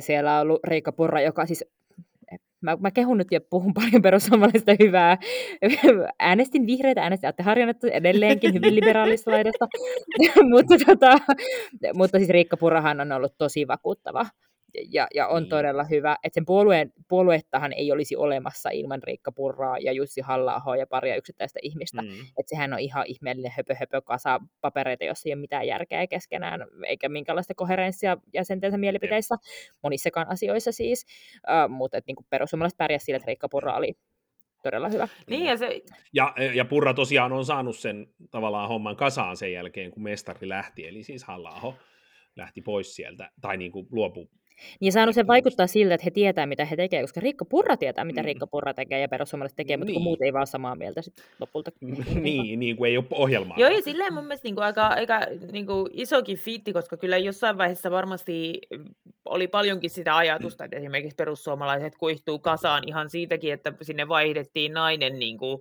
siellä 0.00 0.34
on 0.34 0.42
ollut 0.42 0.64
Riikka 0.64 0.92
Purra, 0.92 1.20
joka 1.20 1.46
siis 1.46 1.64
mä, 2.64 2.76
mä 2.80 2.90
kehun 2.90 3.18
nyt 3.18 3.32
ja 3.32 3.40
puhun 3.40 3.74
paljon 3.74 4.02
perussuomalaisista 4.02 4.72
hyvää. 4.80 5.18
Äänestin 6.18 6.66
vihreitä, 6.66 7.02
äänestin 7.02 7.28
Atte 7.28 7.42
Harjanetta 7.42 7.88
edelleenkin 7.88 8.54
hyvin 8.54 8.74
liberaalista 8.80 9.30
laidasta. 9.30 9.66
mutta, 10.52 10.74
tota, 10.86 11.18
mutta 11.94 12.18
siis 12.18 12.30
Riikka 12.30 12.56
Purahan 12.56 13.00
on 13.00 13.12
ollut 13.12 13.34
tosi 13.38 13.66
vakuuttava 13.68 14.26
ja, 14.92 15.06
ja 15.14 15.28
on 15.28 15.42
niin. 15.42 15.50
todella 15.50 15.84
hyvä, 15.84 16.16
että 16.22 16.34
sen 16.34 16.44
puolueen, 16.46 16.92
puoluettahan 17.08 17.72
ei 17.72 17.92
olisi 17.92 18.16
olemassa 18.16 18.70
ilman 18.70 19.02
Riikka 19.02 19.32
Purraa 19.32 19.78
ja 19.78 19.92
Jussi 19.92 20.20
halla 20.20 20.76
ja 20.78 20.86
paria 20.86 21.16
yksittäistä 21.16 21.58
ihmistä. 21.62 22.02
Mm. 22.02 22.08
Että 22.08 22.48
sehän 22.48 22.72
on 22.72 22.78
ihan 22.78 23.06
ihmeellinen 23.06 23.52
höpö, 23.56 23.74
höpö 23.74 24.02
kasa 24.02 24.40
papereita, 24.60 25.04
jossa 25.04 25.28
ei 25.28 25.32
ole 25.32 25.40
mitään 25.40 25.66
järkeä 25.66 26.06
keskenään, 26.06 26.66
eikä 26.86 27.08
minkäänlaista 27.08 27.54
koherenssia 27.54 28.16
jäsentensä 28.34 28.78
mielipiteissä, 28.78 29.34
monissakaan 29.82 30.28
asioissa 30.28 30.72
siis. 30.72 31.06
Uh, 31.36 31.70
mutta 31.70 31.98
niin 32.06 32.16
perussuomalaiset 32.30 32.78
pärjäsivät 32.78 33.04
sillä, 33.04 33.16
että 33.16 33.26
Riikka 33.26 33.48
Purra 33.48 33.76
oli 33.76 33.92
todella 34.62 34.88
hyvä. 34.88 35.08
Niin, 35.30 35.46
ja, 35.46 35.56
se... 35.56 35.80
ja, 36.12 36.34
ja 36.54 36.64
Purra 36.64 36.94
tosiaan 36.94 37.32
on 37.32 37.44
saanut 37.44 37.76
sen 37.76 38.06
tavallaan 38.30 38.68
homman 38.68 38.96
kasaan 38.96 39.36
sen 39.36 39.52
jälkeen, 39.52 39.90
kun 39.90 40.02
mestari 40.02 40.48
lähti, 40.48 40.86
eli 40.86 41.02
siis 41.02 41.24
halla 41.24 41.74
lähti 42.36 42.62
pois 42.62 42.94
sieltä, 42.96 43.30
tai 43.40 43.56
niin 43.56 43.72
kuin 43.72 43.86
luopui 43.90 44.28
niin 44.80 44.92
saanut 44.92 45.14
sen 45.14 45.26
vaikuttaa 45.26 45.66
siltä, 45.66 45.94
että 45.94 46.04
he 46.04 46.10
tietää, 46.10 46.46
mitä 46.46 46.64
he 46.64 46.76
tekevät, 46.76 47.02
koska 47.02 47.20
Riikka 47.20 47.44
Purra 47.44 47.76
tietää, 47.76 48.04
mitä 48.04 48.20
mm. 48.20 48.24
Riikka 48.24 48.46
Purra 48.46 48.74
tekee 48.74 49.00
ja 49.00 49.08
perussuomalaiset 49.08 49.56
tekee, 49.56 49.76
mutta 49.76 49.86
niin. 49.86 49.94
kun 49.94 50.02
muut 50.02 50.22
ei 50.22 50.32
vaan 50.32 50.46
samaa 50.46 50.74
mieltä 50.74 51.02
sit 51.02 51.14
lopulta. 51.40 51.70
niin, 52.20 52.60
niin 52.60 52.76
kuin 52.76 52.90
ei 52.90 52.96
ole 52.96 53.06
ohjelmaa. 53.10 53.58
Joo, 53.60 53.70
ja 53.70 53.82
silleen 53.82 54.14
mun 54.14 54.24
mielestä 54.24 54.46
niin 54.46 54.54
kuin 54.54 54.64
aika, 54.64 54.86
aika 54.86 55.20
niin 55.52 55.66
kuin 55.66 55.90
isokin 55.92 56.36
fiitti, 56.36 56.72
koska 56.72 56.96
kyllä 56.96 57.18
jossain 57.18 57.58
vaiheessa 57.58 57.90
varmasti 57.90 58.60
oli 59.24 59.48
paljonkin 59.48 59.90
sitä 59.90 60.16
ajatusta, 60.16 60.64
että 60.64 60.76
esimerkiksi 60.76 61.16
perussuomalaiset 61.16 61.96
kuihtuu 61.96 62.38
kasaan 62.38 62.88
ihan 62.88 63.10
siitäkin, 63.10 63.52
että 63.52 63.72
sinne 63.82 64.08
vaihdettiin 64.08 64.72
nainen, 64.72 65.18
niin 65.18 65.38
kuin, 65.38 65.60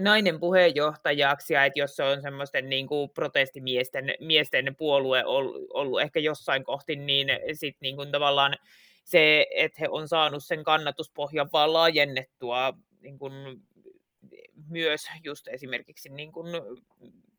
nainen 0.00 0.40
puheenjohtajaksi, 0.40 1.54
ja 1.54 1.64
että 1.64 1.78
jos 1.78 1.96
se 1.96 2.02
on 2.02 2.22
semmoisten 2.22 2.68
niin 2.68 2.86
kuin 2.86 3.10
protestimiesten 3.10 4.14
miesten 4.20 4.76
puolue 4.76 5.24
ollut, 5.24 5.66
ollut 5.74 6.00
ehkä 6.00 6.20
jossain 6.20 6.64
kohti, 6.64 6.96
niin 6.96 7.28
sitten 7.52 7.78
niin 7.80 7.96
kuin 7.96 8.12
tavallaan 8.12 8.56
se, 9.04 9.46
että 9.54 9.76
he 9.80 9.88
on 9.88 10.08
saanut 10.08 10.44
sen 10.44 10.64
kannatuspohjan 10.64 11.48
vaan 11.52 11.72
laajennettua 11.72 12.74
niin 13.00 13.18
kuin, 13.18 13.32
myös 14.68 15.06
just 15.24 15.48
esimerkiksi 15.48 16.08
niin 16.08 16.32
kuin, 16.32 16.46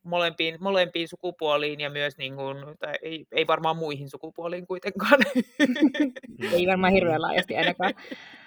molempiin, 0.03 0.57
molempiin 0.59 1.07
sukupuoliin 1.07 1.79
ja 1.79 1.89
myös, 1.89 2.17
niin 2.17 2.35
kuin, 2.35 2.57
tai 2.79 2.93
ei, 3.01 3.25
ei 3.31 3.47
varmaan 3.47 3.77
muihin 3.77 4.09
sukupuoliin 4.09 4.67
kuitenkaan. 4.67 5.19
ei 6.53 6.67
varmaan 6.67 6.93
hirveän 6.93 7.21
laajasti 7.21 7.55
ainakaan. 7.57 7.93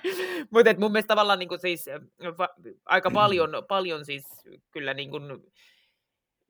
Mutta 0.51 0.75
mun 0.79 0.93
mielestä 0.93 1.09
tavallaan 1.09 1.39
niin 1.39 1.49
kuin, 1.49 1.61
siis, 1.61 1.87
va, 2.39 2.49
aika 2.85 3.11
paljon, 3.11 3.51
paljon 3.69 4.05
siis 4.05 4.27
kyllä 4.71 4.95
niin 4.95 5.11
kuin, 5.11 5.23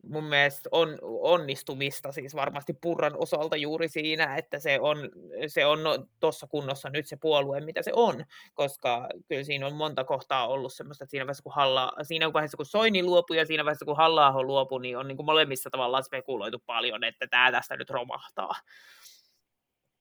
mun 0.09 0.25
mielestä 0.25 0.69
on 0.73 0.99
onnistumista 1.03 2.13
siis 2.13 2.35
varmasti 2.35 2.73
Purran 2.73 3.13
osalta 3.17 3.57
juuri 3.57 3.89
siinä, 3.89 4.37
että 4.37 4.59
se 4.59 4.81
on, 4.81 4.99
se 5.47 5.67
on 5.67 5.79
tuossa 6.21 6.47
kunnossa 6.47 6.91
nyt 6.91 7.07
se 7.07 7.17
puolue, 7.17 7.61
mitä 7.61 7.83
se 7.83 7.93
on, 7.95 8.25
koska 8.55 9.09
kyllä 9.29 9.45
siinä 9.45 9.67
on 9.67 9.75
monta 9.75 10.05
kohtaa 10.05 10.49
ollut 10.49 10.73
semmoista, 10.73 11.05
että 11.05 11.11
siinä 11.11 11.27
vaiheessa 11.27 11.43
kun, 11.43 11.53
Halla, 11.55 11.93
siinä 12.03 12.33
vaiheessa, 12.33 12.57
kun 12.57 12.67
Soini 12.67 13.03
luopui 13.03 13.37
ja 13.37 13.47
siinä 13.47 13.65
vaiheessa 13.65 13.85
kun 13.85 13.97
halla 13.97 14.43
luopui, 14.43 14.83
niin 14.83 14.99
on 14.99 15.09
niin 15.09 15.17
kuin 15.17 15.27
molemmissa 15.27 15.71
tavallaan 15.71 16.05
spekuloitu 16.05 16.63
paljon, 16.67 17.05
että 17.05 17.27
tämä 17.27 17.53
tästä 17.53 17.77
nyt 17.77 17.91
romahtaa. 17.91 18.55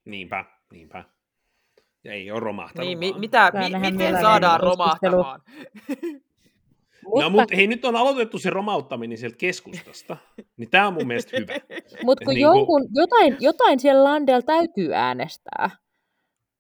Niinpä, 0.06 0.46
niinpä. 0.72 1.04
Ei 2.06 2.32
ole 2.32 2.40
romahtanut. 2.40 2.88
Niin, 2.88 2.98
mi- 2.98 3.14
mitä, 3.18 3.52
mi- 3.52 3.92
miten 3.92 4.22
saadaan 4.22 4.60
romahtamaan? 4.60 5.42
Mutta... 7.06 7.24
No 7.24 7.30
mutta 7.30 7.56
hei, 7.56 7.68
nyt 7.68 7.86
on 7.86 7.96
aloitettu 7.96 8.40
se 8.40 8.50
romauttaminen 8.50 9.18
sieltä 9.18 9.38
keskustasta, 9.38 10.18
niin 10.58 10.70
tämä 10.70 10.88
on 10.88 10.94
mun 10.94 11.08
mielestä 11.08 11.38
hyvä. 11.38 11.54
Mutta 12.06 12.26
kun 12.26 12.34
niin 12.34 12.42
jonkun, 12.42 12.82
kun... 12.82 12.90
jotain, 12.94 13.38
jotain 13.40 13.80
siellä 13.80 14.04
Landella 14.04 14.42
täytyy 14.42 14.94
äänestää. 14.94 15.70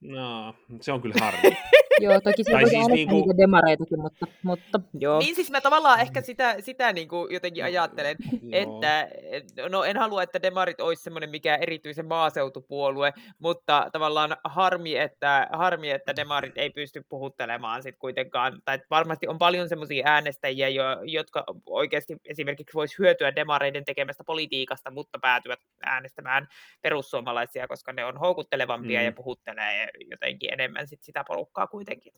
No, 0.02 0.54
se 0.82 0.92
on 0.92 1.02
kyllä 1.02 1.16
harmi. 1.20 1.42
joo, 2.00 2.22
toki 2.22 2.44
se 2.44 2.52
voi 2.52 2.70
siis 2.70 2.88
niinku... 2.88 3.16
niitä 3.16 3.38
demareitakin, 3.38 4.02
mutta, 4.02 4.28
mutta 4.44 4.80
joo. 5.00 5.20
Niin 5.20 5.36
siis 5.36 5.52
mä 5.52 5.62
tavallaan 5.62 6.00
ehkä 6.00 6.22
sitä, 6.22 6.56
sitä 6.60 6.94
niin 6.94 7.08
kuin 7.08 7.34
jotenkin 7.34 7.64
ajattelen, 7.64 8.18
että 8.52 9.08
no 9.70 9.84
en 9.84 9.98
halua, 9.98 10.24
että 10.24 10.42
demarit 10.42 10.82
olisi 10.82 11.04
semmoinen 11.04 11.30
mikä 11.30 11.56
erityisen 11.56 12.06
maaseutupuolue, 12.06 13.14
mutta 13.40 13.90
tavallaan 13.92 14.38
harmi, 14.44 14.98
että, 14.98 15.48
harmi, 15.54 15.92
että 15.92 16.16
demarit 16.16 16.58
ei 16.58 16.70
pysty 16.70 17.06
puhuttelemaan 17.10 17.84
sit 17.84 17.96
kuitenkaan, 18.00 18.62
tai 18.66 18.80
varmasti 18.90 19.28
on 19.28 19.38
paljon 19.38 19.70
semmoisia 19.70 20.04
äänestäjiä, 20.08 20.70
jo, 20.70 20.84
jotka 21.04 21.44
oikeasti 21.66 22.18
esimerkiksi 22.26 22.74
vois 22.74 23.00
hyötyä 23.00 23.36
demareiden 23.36 23.86
tekemästä 23.86 24.24
politiikasta, 24.24 24.92
mutta 24.92 25.20
päätyvät 25.20 25.60
äänestämään 25.86 26.48
perussuomalaisia, 26.82 27.68
koska 27.68 27.94
ne 27.94 28.06
on 28.06 28.18
houkuttelevampia 28.18 29.00
mm. 29.00 29.06
ja 29.06 29.12
puhuttelee 29.12 29.88
jotenkin 30.12 30.54
enemmän 30.54 30.88
sit 30.88 31.04
sitä 31.04 31.24
porukkaa 31.28 31.68
kuitenkin. 31.86 32.14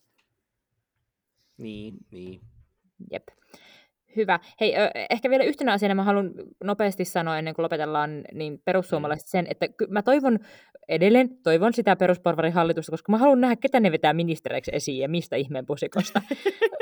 Niin, 1.57 1.93
niin. 2.11 2.41
Jep. 3.11 3.23
Hyvä. 4.15 4.39
Hei, 4.61 4.73
ehkä 5.09 5.29
vielä 5.29 5.43
yhtenä 5.43 5.73
asiana 5.73 5.95
mä 5.95 6.03
haluan 6.03 6.33
nopeasti 6.63 7.05
sanoa 7.05 7.37
ennen 7.37 7.53
kuin 7.53 7.63
lopetellaan 7.63 8.23
niin 8.33 8.61
perussuomalaiset 8.65 9.27
sen, 9.27 9.47
että 9.49 9.67
mä 9.89 10.01
toivon 10.01 10.39
edelleen, 10.89 11.29
toivon 11.43 11.73
sitä 11.73 11.95
perusporvarihallitusta, 11.95 12.91
koska 12.91 13.11
mä 13.11 13.17
haluan 13.17 13.41
nähdä, 13.41 13.55
ketä 13.55 13.79
ne 13.79 13.91
vetää 13.91 14.13
ministereiksi 14.13 14.71
esiin 14.73 14.99
ja 14.99 15.09
mistä 15.09 15.35
ihmeen 15.35 15.65
pusikosta. 15.65 16.21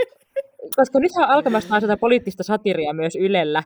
koska 0.75 0.99
nythän 0.99 1.29
on 1.29 1.36
alkamassa 1.36 1.79
sitä 1.79 1.97
poliittista 1.97 2.43
satiria 2.43 2.93
myös 2.93 3.15
Ylellä, 3.15 3.63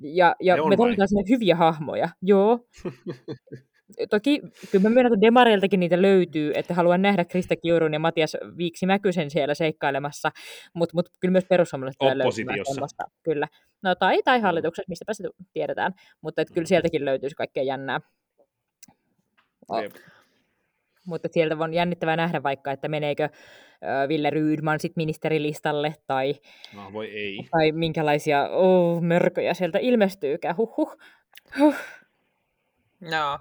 ja, 0.00 0.36
ja 0.40 0.56
me 0.68 0.76
tarvitaan 0.76 1.08
sinne 1.08 1.24
hyviä 1.28 1.56
hahmoja. 1.56 2.08
Joo. 2.22 2.58
toki 4.10 4.40
kyllä 4.70 4.82
mä 4.82 4.94
myönnän, 4.94 5.12
että 5.12 5.26
Demareiltakin 5.26 5.80
niitä 5.80 6.02
löytyy, 6.02 6.52
että 6.54 6.74
haluan 6.74 7.02
nähdä 7.02 7.24
Krista 7.24 7.56
Kiurun 7.56 7.92
ja 7.92 7.98
Matias 7.98 8.36
Viiksi 8.56 8.86
Mäkysen 8.86 9.30
siellä 9.30 9.54
seikkailemassa, 9.54 10.30
mutta 10.74 10.96
mut 10.96 11.08
kyllä 11.20 11.32
myös 11.32 11.44
perussuomalaiset 11.48 12.02
Oppositiossa. 12.02 13.04
Kyllä. 13.22 13.48
No 13.82 13.94
tai, 13.94 14.22
tai 14.22 14.40
hallituksessa, 14.40 14.88
mistä 14.88 15.04
se 15.12 15.28
tiedetään, 15.52 15.92
mutta 16.20 16.42
että 16.42 16.54
kyllä 16.54 16.64
mm. 16.64 16.68
sieltäkin 16.68 17.04
löytyisi 17.04 17.36
kaikkea 17.36 17.62
jännää. 17.62 18.00
Oh. 19.68 19.82
Mutta 21.06 21.28
sieltä 21.32 21.56
on 21.58 21.74
jännittävää 21.74 22.16
nähdä 22.16 22.42
vaikka, 22.42 22.72
että 22.72 22.88
meneekö 22.88 23.28
Ville 24.08 24.30
Rydman 24.30 24.80
sit 24.80 24.92
ministerilistalle 24.96 25.94
tai, 26.06 26.34
no, 26.74 26.92
voi 26.92 27.06
ei. 27.10 27.48
tai 27.50 27.72
minkälaisia 27.72 28.48
oh, 28.48 29.02
mörköjä 29.02 29.54
sieltä 29.54 29.78
ilmestyykään. 29.78 30.56
Huhhuh. 30.56 30.96
Huh. 31.58 31.74
No, 33.00 33.38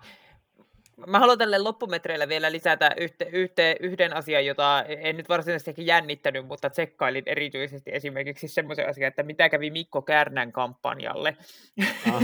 Mä 1.08 1.20
haluan 1.20 1.38
tälle 1.38 1.60
loppumetreille 1.60 2.30
vielä 2.30 2.52
lisätä 2.52 2.92
yhte, 2.98 3.28
yhte, 3.32 3.76
yhden 3.80 4.16
asian, 4.16 4.46
jota 4.46 4.84
en 4.88 5.18
nyt 5.18 5.30
varsinaisesti 5.30 5.72
ehkä 5.72 5.82
jännittänyt, 5.82 6.48
mutta 6.48 6.70
tsekkailin 6.70 7.24
erityisesti 7.26 7.92
esimerkiksi 7.94 8.48
semmoisen 8.48 8.90
asian, 8.90 9.08
että 9.08 9.24
mitä 9.24 9.50
kävi 9.50 9.72
Mikko 9.72 10.02
Kärnän 10.02 10.52
kampanjalle. 10.52 11.38
Ah. 12.14 12.22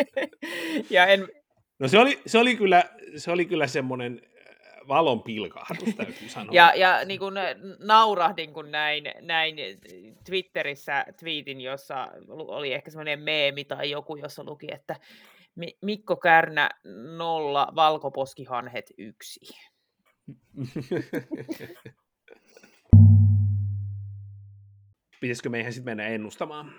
ja 0.90 1.06
en... 1.06 1.28
No 1.78 1.88
se 1.88 1.98
oli, 1.98 2.20
se 2.26 2.38
oli 2.38 2.56
kyllä, 2.56 2.84
se 3.16 3.32
oli 3.32 3.44
kyllä 3.44 3.66
semmoinen 3.66 4.22
valon 4.88 5.22
pilkahdus, 5.22 5.94
täytyy 5.96 6.28
sanoa. 6.28 6.54
ja, 6.54 6.72
ja 6.76 7.04
niin 7.04 7.20
kun 7.20 7.34
naurahdin, 7.78 8.52
kun 8.52 8.70
näin, 8.70 9.04
näin 9.20 9.56
Twitterissä 10.24 11.04
tweetin, 11.20 11.60
jossa 11.60 12.08
oli 12.28 12.72
ehkä 12.72 12.90
semmoinen 12.90 13.20
meemi 13.20 13.64
tai 13.64 13.90
joku, 13.90 14.16
jossa 14.16 14.44
luki, 14.44 14.66
että 14.72 14.96
Mikko 15.82 16.16
Kärnä 16.16 16.70
nolla, 17.16 17.72
valkoposkihanhet 17.74 18.90
yksi. 18.98 19.40
Pitäisikö 25.20 25.48
meidän 25.48 25.72
sitten 25.72 25.90
mennä 25.90 26.06
ennustamaan? 26.06 26.72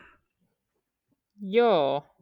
Joo. 1.41 2.15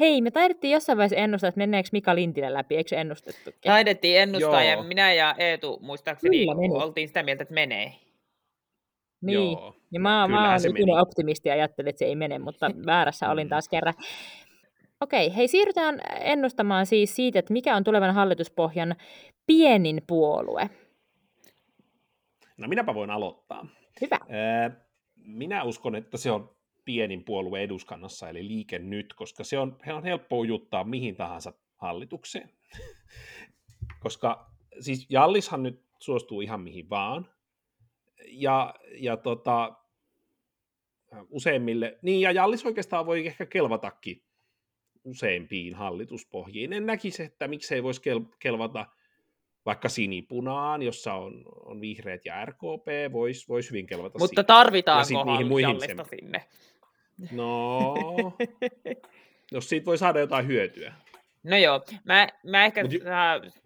Hei, 0.00 0.20
me 0.20 0.30
taidettiin 0.30 0.72
jossain 0.72 0.98
vaiheessa 0.98 1.16
ennustaa, 1.16 1.48
että 1.48 1.58
menneekö 1.58 1.88
Mika 1.92 2.14
Lintilä 2.14 2.54
läpi, 2.54 2.76
eikö 2.76 2.96
ennustettu? 2.96 3.50
Taidettiin 3.60 4.20
ennustaa 4.20 4.64
Joo. 4.64 4.70
ja 4.70 4.82
minä 4.82 5.12
ja 5.12 5.34
Eetu 5.38 5.78
muistaakseni 5.82 6.46
oltiin 6.70 7.08
sitä 7.08 7.22
mieltä, 7.22 7.42
että 7.42 7.54
menee. 7.54 7.92
Niin, 9.20 9.52
Joo. 9.52 9.76
ja 9.92 10.00
mä, 10.00 10.28
mä 10.28 10.50
olen 10.50 11.00
optimisti 11.02 11.48
ja 11.48 11.54
ajattelin, 11.54 11.88
että 11.88 11.98
se 11.98 12.04
ei 12.04 12.16
mene, 12.16 12.38
mutta 12.38 12.70
väärässä 12.86 13.30
olin 13.32 13.46
mm. 13.46 13.50
taas 13.50 13.68
kerran. 13.68 13.94
Okei, 15.00 15.36
hei 15.36 15.48
siirrytään 15.48 16.00
ennustamaan 16.20 16.86
siis 16.86 17.16
siitä, 17.16 17.38
että 17.38 17.52
mikä 17.52 17.76
on 17.76 17.84
tulevan 17.84 18.14
hallituspohjan 18.14 18.96
pienin 19.46 20.02
puolue. 20.06 20.70
No 22.56 22.68
minäpä 22.68 22.94
voin 22.94 23.10
aloittaa. 23.10 23.66
Hyvä. 24.00 24.18
Minä 25.16 25.62
uskon, 25.62 25.94
että 25.94 26.16
se 26.16 26.30
on 26.30 26.55
pienin 26.86 27.24
puolue 27.24 27.62
eduskannassa, 27.62 28.28
eli 28.28 28.48
Liike 28.48 28.78
Nyt, 28.78 29.14
koska 29.14 29.44
se 29.44 29.58
on, 29.58 29.76
he 29.86 29.92
on 29.92 30.04
helppo 30.04 30.38
ujuttaa 30.38 30.84
mihin 30.84 31.16
tahansa 31.16 31.52
hallitukseen. 31.76 32.50
koska 34.04 34.50
siis 34.80 35.06
Jallishan 35.10 35.62
nyt 35.62 35.82
suostuu 35.98 36.40
ihan 36.40 36.60
mihin 36.60 36.90
vaan. 36.90 37.28
Ja, 38.26 38.74
ja 38.98 39.16
tota, 39.16 39.76
useimmille, 41.30 41.98
niin 42.02 42.20
ja 42.20 42.32
Jallis 42.32 42.66
oikeastaan 42.66 43.06
voi 43.06 43.26
ehkä 43.26 43.46
kelvatakin 43.46 44.22
useimpiin 45.04 45.74
hallituspohjiin. 45.74 46.72
En 46.72 46.86
näkisi, 46.86 47.22
että 47.22 47.48
miksei 47.48 47.82
voisi 47.82 48.00
kel- 48.00 48.36
kelvata 48.38 48.86
vaikka 49.66 49.88
sinipunaan, 49.88 50.82
jossa 50.82 51.14
on, 51.14 51.44
on 51.64 51.80
vihreät 51.80 52.24
ja 52.24 52.44
RKP, 52.44 53.12
voisi 53.12 53.48
vois 53.48 53.70
hyvin 53.70 53.86
kelvata 53.86 54.18
Mutta 54.18 54.44
tarvitaanko 54.44 55.24
niihin 55.24 55.46
muihin 55.46 55.76
sinne? 56.10 56.44
No, 57.32 57.94
jos 59.52 59.68
siitä 59.68 59.86
voi 59.86 59.98
saada 59.98 60.20
jotain 60.20 60.46
hyötyä. 60.46 60.92
No 61.42 61.56
joo, 61.56 61.80
mä, 62.04 62.28
mä 62.42 62.64
ehkä 62.64 62.82
Mut... 62.82 62.92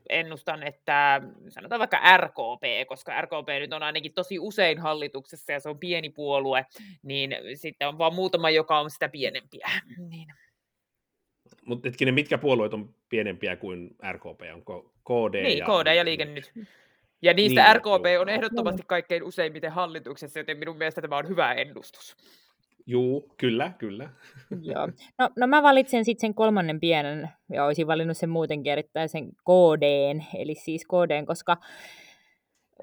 ennustan, 0.09 0.63
että 0.63 1.23
sanotaan 1.49 1.79
vaikka 1.79 2.17
RKP, 2.17 2.89
koska 2.89 3.21
RKP 3.21 3.49
nyt 3.61 3.73
on 3.73 3.83
ainakin 3.83 4.13
tosi 4.13 4.39
usein 4.39 4.79
hallituksessa 4.79 5.53
ja 5.53 5.61
se 5.61 5.69
on 5.69 5.79
pieni 5.79 6.11
puolue, 6.11 6.67
niin 7.03 7.37
sitten 7.55 7.89
on 7.89 7.99
vaan 7.99 8.15
muutama, 8.15 8.51
joka 8.51 8.79
on 8.79 8.91
sitä 8.91 9.09
pienempiä. 9.09 9.69
Niin. 10.09 10.29
Mutta 11.65 11.89
hetkinen, 11.89 12.15
mitkä 12.15 12.39
puolueet 12.39 12.75
on 12.75 12.95
pienempiä 13.09 13.57
kuin 13.57 13.97
RKP? 14.13 14.41
Onko 14.55 14.93
KD 15.05 15.43
niin, 15.43 15.59
ja... 15.59 15.67
KD 15.67 15.95
ja 15.95 16.05
Liike 16.05 16.25
Nyt. 16.25 16.53
Ja 17.23 17.35
niistä 17.35 17.65
niin, 17.65 17.77
RKP 17.77 18.21
on 18.21 18.29
ehdottomasti 18.29 18.83
kaikkein 18.87 19.23
useimmiten 19.23 19.73
hallituksessa, 19.73 20.39
joten 20.39 20.59
minun 20.59 20.77
mielestä 20.77 21.01
tämä 21.01 21.17
on 21.17 21.29
hyvä 21.29 21.53
ennustus. 21.53 22.17
Juu, 22.91 23.35
kyllä, 23.37 23.73
kyllä. 23.79 24.11
Joo. 24.63 24.89
No, 25.19 25.31
no 25.37 25.47
mä 25.47 25.63
valitsen 25.63 26.05
sitten 26.05 26.21
sen 26.21 26.35
kolmannen 26.35 26.81
pienen, 26.81 27.29
ja 27.53 27.65
olisin 27.65 27.87
valinnut 27.87 28.17
sen 28.17 28.31
muutenkin 28.31 28.73
erittäin 28.73 29.09
sen 29.09 29.29
KD, 29.29 30.15
eli 30.35 30.55
siis 30.55 30.85
KD, 30.85 31.27
koska 31.27 31.57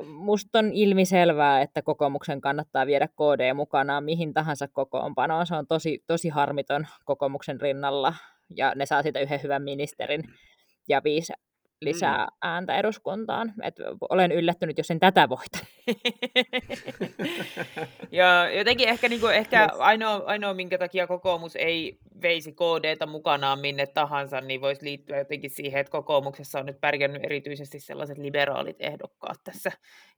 musta 0.06 0.60
on 0.60 0.72
ilmiselvää, 0.74 1.62
että 1.62 1.82
kokoomuksen 1.82 2.42
kannattaa 2.42 2.88
viedä 2.88 3.08
KD 3.08 3.54
mukanaan 3.54 4.04
mihin 4.04 4.34
tahansa 4.34 4.68
kokoonpanoon. 4.68 5.48
Se 5.48 5.56
on 5.56 5.68
tosi, 5.68 6.04
tosi 6.08 6.30
harmiton 6.30 6.88
kokoomuksen 7.06 7.62
rinnalla 7.62 8.14
ja 8.56 8.74
ne 8.76 8.86
saa 8.86 9.04
siitä 9.04 9.20
yhden 9.20 9.44
hyvän 9.44 9.64
ministerin 9.64 10.24
ja 10.90 11.02
viisi 11.04 11.34
lisää 11.82 12.26
mm. 12.26 12.38
ääntä 12.42 12.78
eduskuntaan. 12.78 13.54
Et 13.64 13.76
olen 14.10 14.32
yllättynyt, 14.32 14.78
jos 14.78 14.92
en 14.92 15.00
tätä 15.00 15.30
voita. 15.30 15.60
ja 18.12 18.50
jotenkin 18.52 18.90
ehkä, 18.90 19.10
niin 19.10 19.22
kuin, 19.22 19.36
ehkä 19.36 19.70
ainoa, 19.78 20.24
ainoa, 20.26 20.54
minkä 20.54 20.78
takia 20.78 21.08
kokoomus 21.08 21.56
ei 21.56 21.98
veisi 22.22 22.52
KDta 22.52 23.06
mukanaan 23.06 23.60
minne 23.60 23.86
tahansa, 23.86 24.42
niin 24.42 24.62
voisi 24.62 24.86
liittyä 24.86 25.18
jotenkin 25.18 25.50
siihen, 25.50 25.80
että 25.80 25.92
kokoomuksessa 25.92 26.60
on 26.60 26.66
nyt 26.66 26.82
pärjännyt 26.82 27.26
erityisesti 27.26 27.80
sellaiset 27.80 28.18
liberaalit 28.18 28.78
ehdokkaat 28.80 29.38
tässä, 29.44 29.72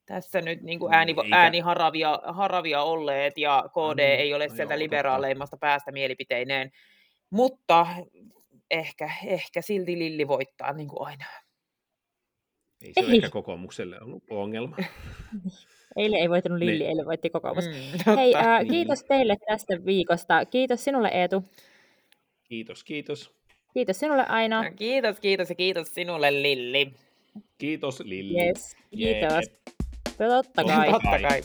tässä 0.06 0.42
nyt 0.42 0.62
niin 0.62 0.80
kuin 0.80 0.94
ääni, 0.94 1.16
Eikä... 1.24 1.36
ääniharavia 1.36 2.20
haravia 2.24 2.82
olleet, 2.82 3.38
ja 3.38 3.64
KD 3.70 4.16
mm, 4.16 4.20
ei 4.20 4.34
ole 4.34 4.48
no 4.48 4.56
sieltä 4.56 4.74
joo, 4.74 4.80
liberaaleimmasta 4.80 5.58
päästä 5.58 5.92
mielipiteineen. 5.92 6.72
Mutta 7.30 7.88
ehkä, 8.72 9.12
ehkä 9.26 9.62
silti 9.62 10.00
Lilli 10.00 10.28
voittaa 10.28 10.74
niin 10.74 10.88
kuin 10.88 11.08
aina. 11.08 11.26
Ei 12.82 12.94
se 12.94 13.00
ei. 13.00 13.06
ole 13.06 13.16
ehkä 13.16 13.30
kokoomukselle 13.30 14.02
ollut 14.02 14.24
ongelma. 14.30 14.76
Eilen 15.96 16.20
ei 16.20 16.30
voittanut 16.30 16.60
Lilli, 16.60 16.72
niin. 16.72 16.90
eilen 16.90 17.06
voitti 17.06 17.30
kokoomus. 17.30 17.66
Mm, 17.68 18.16
Hei, 18.16 18.36
äh, 18.36 18.68
kiitos 18.70 19.04
teille 19.04 19.38
tästä 19.48 19.86
viikosta. 19.86 20.46
Kiitos 20.46 20.84
sinulle 20.84 21.08
Eetu. 21.08 21.44
Kiitos, 22.44 22.84
kiitos. 22.84 23.34
Kiitos 23.74 24.00
sinulle 24.00 24.26
Aino. 24.28 24.64
Ja 24.64 24.72
kiitos, 24.72 25.20
kiitos 25.20 25.50
ja 25.50 25.56
kiitos 25.56 25.94
sinulle 25.94 26.42
Lilli. 26.42 26.94
Kiitos 27.58 28.00
Lilli. 28.00 28.46
Yes, 28.48 28.76
kiitos. 28.96 29.50
Yep. 29.50 30.30
Totta 30.30 30.64
kai. 30.64 30.92
Totta 30.92 31.20
kai. 31.30 31.42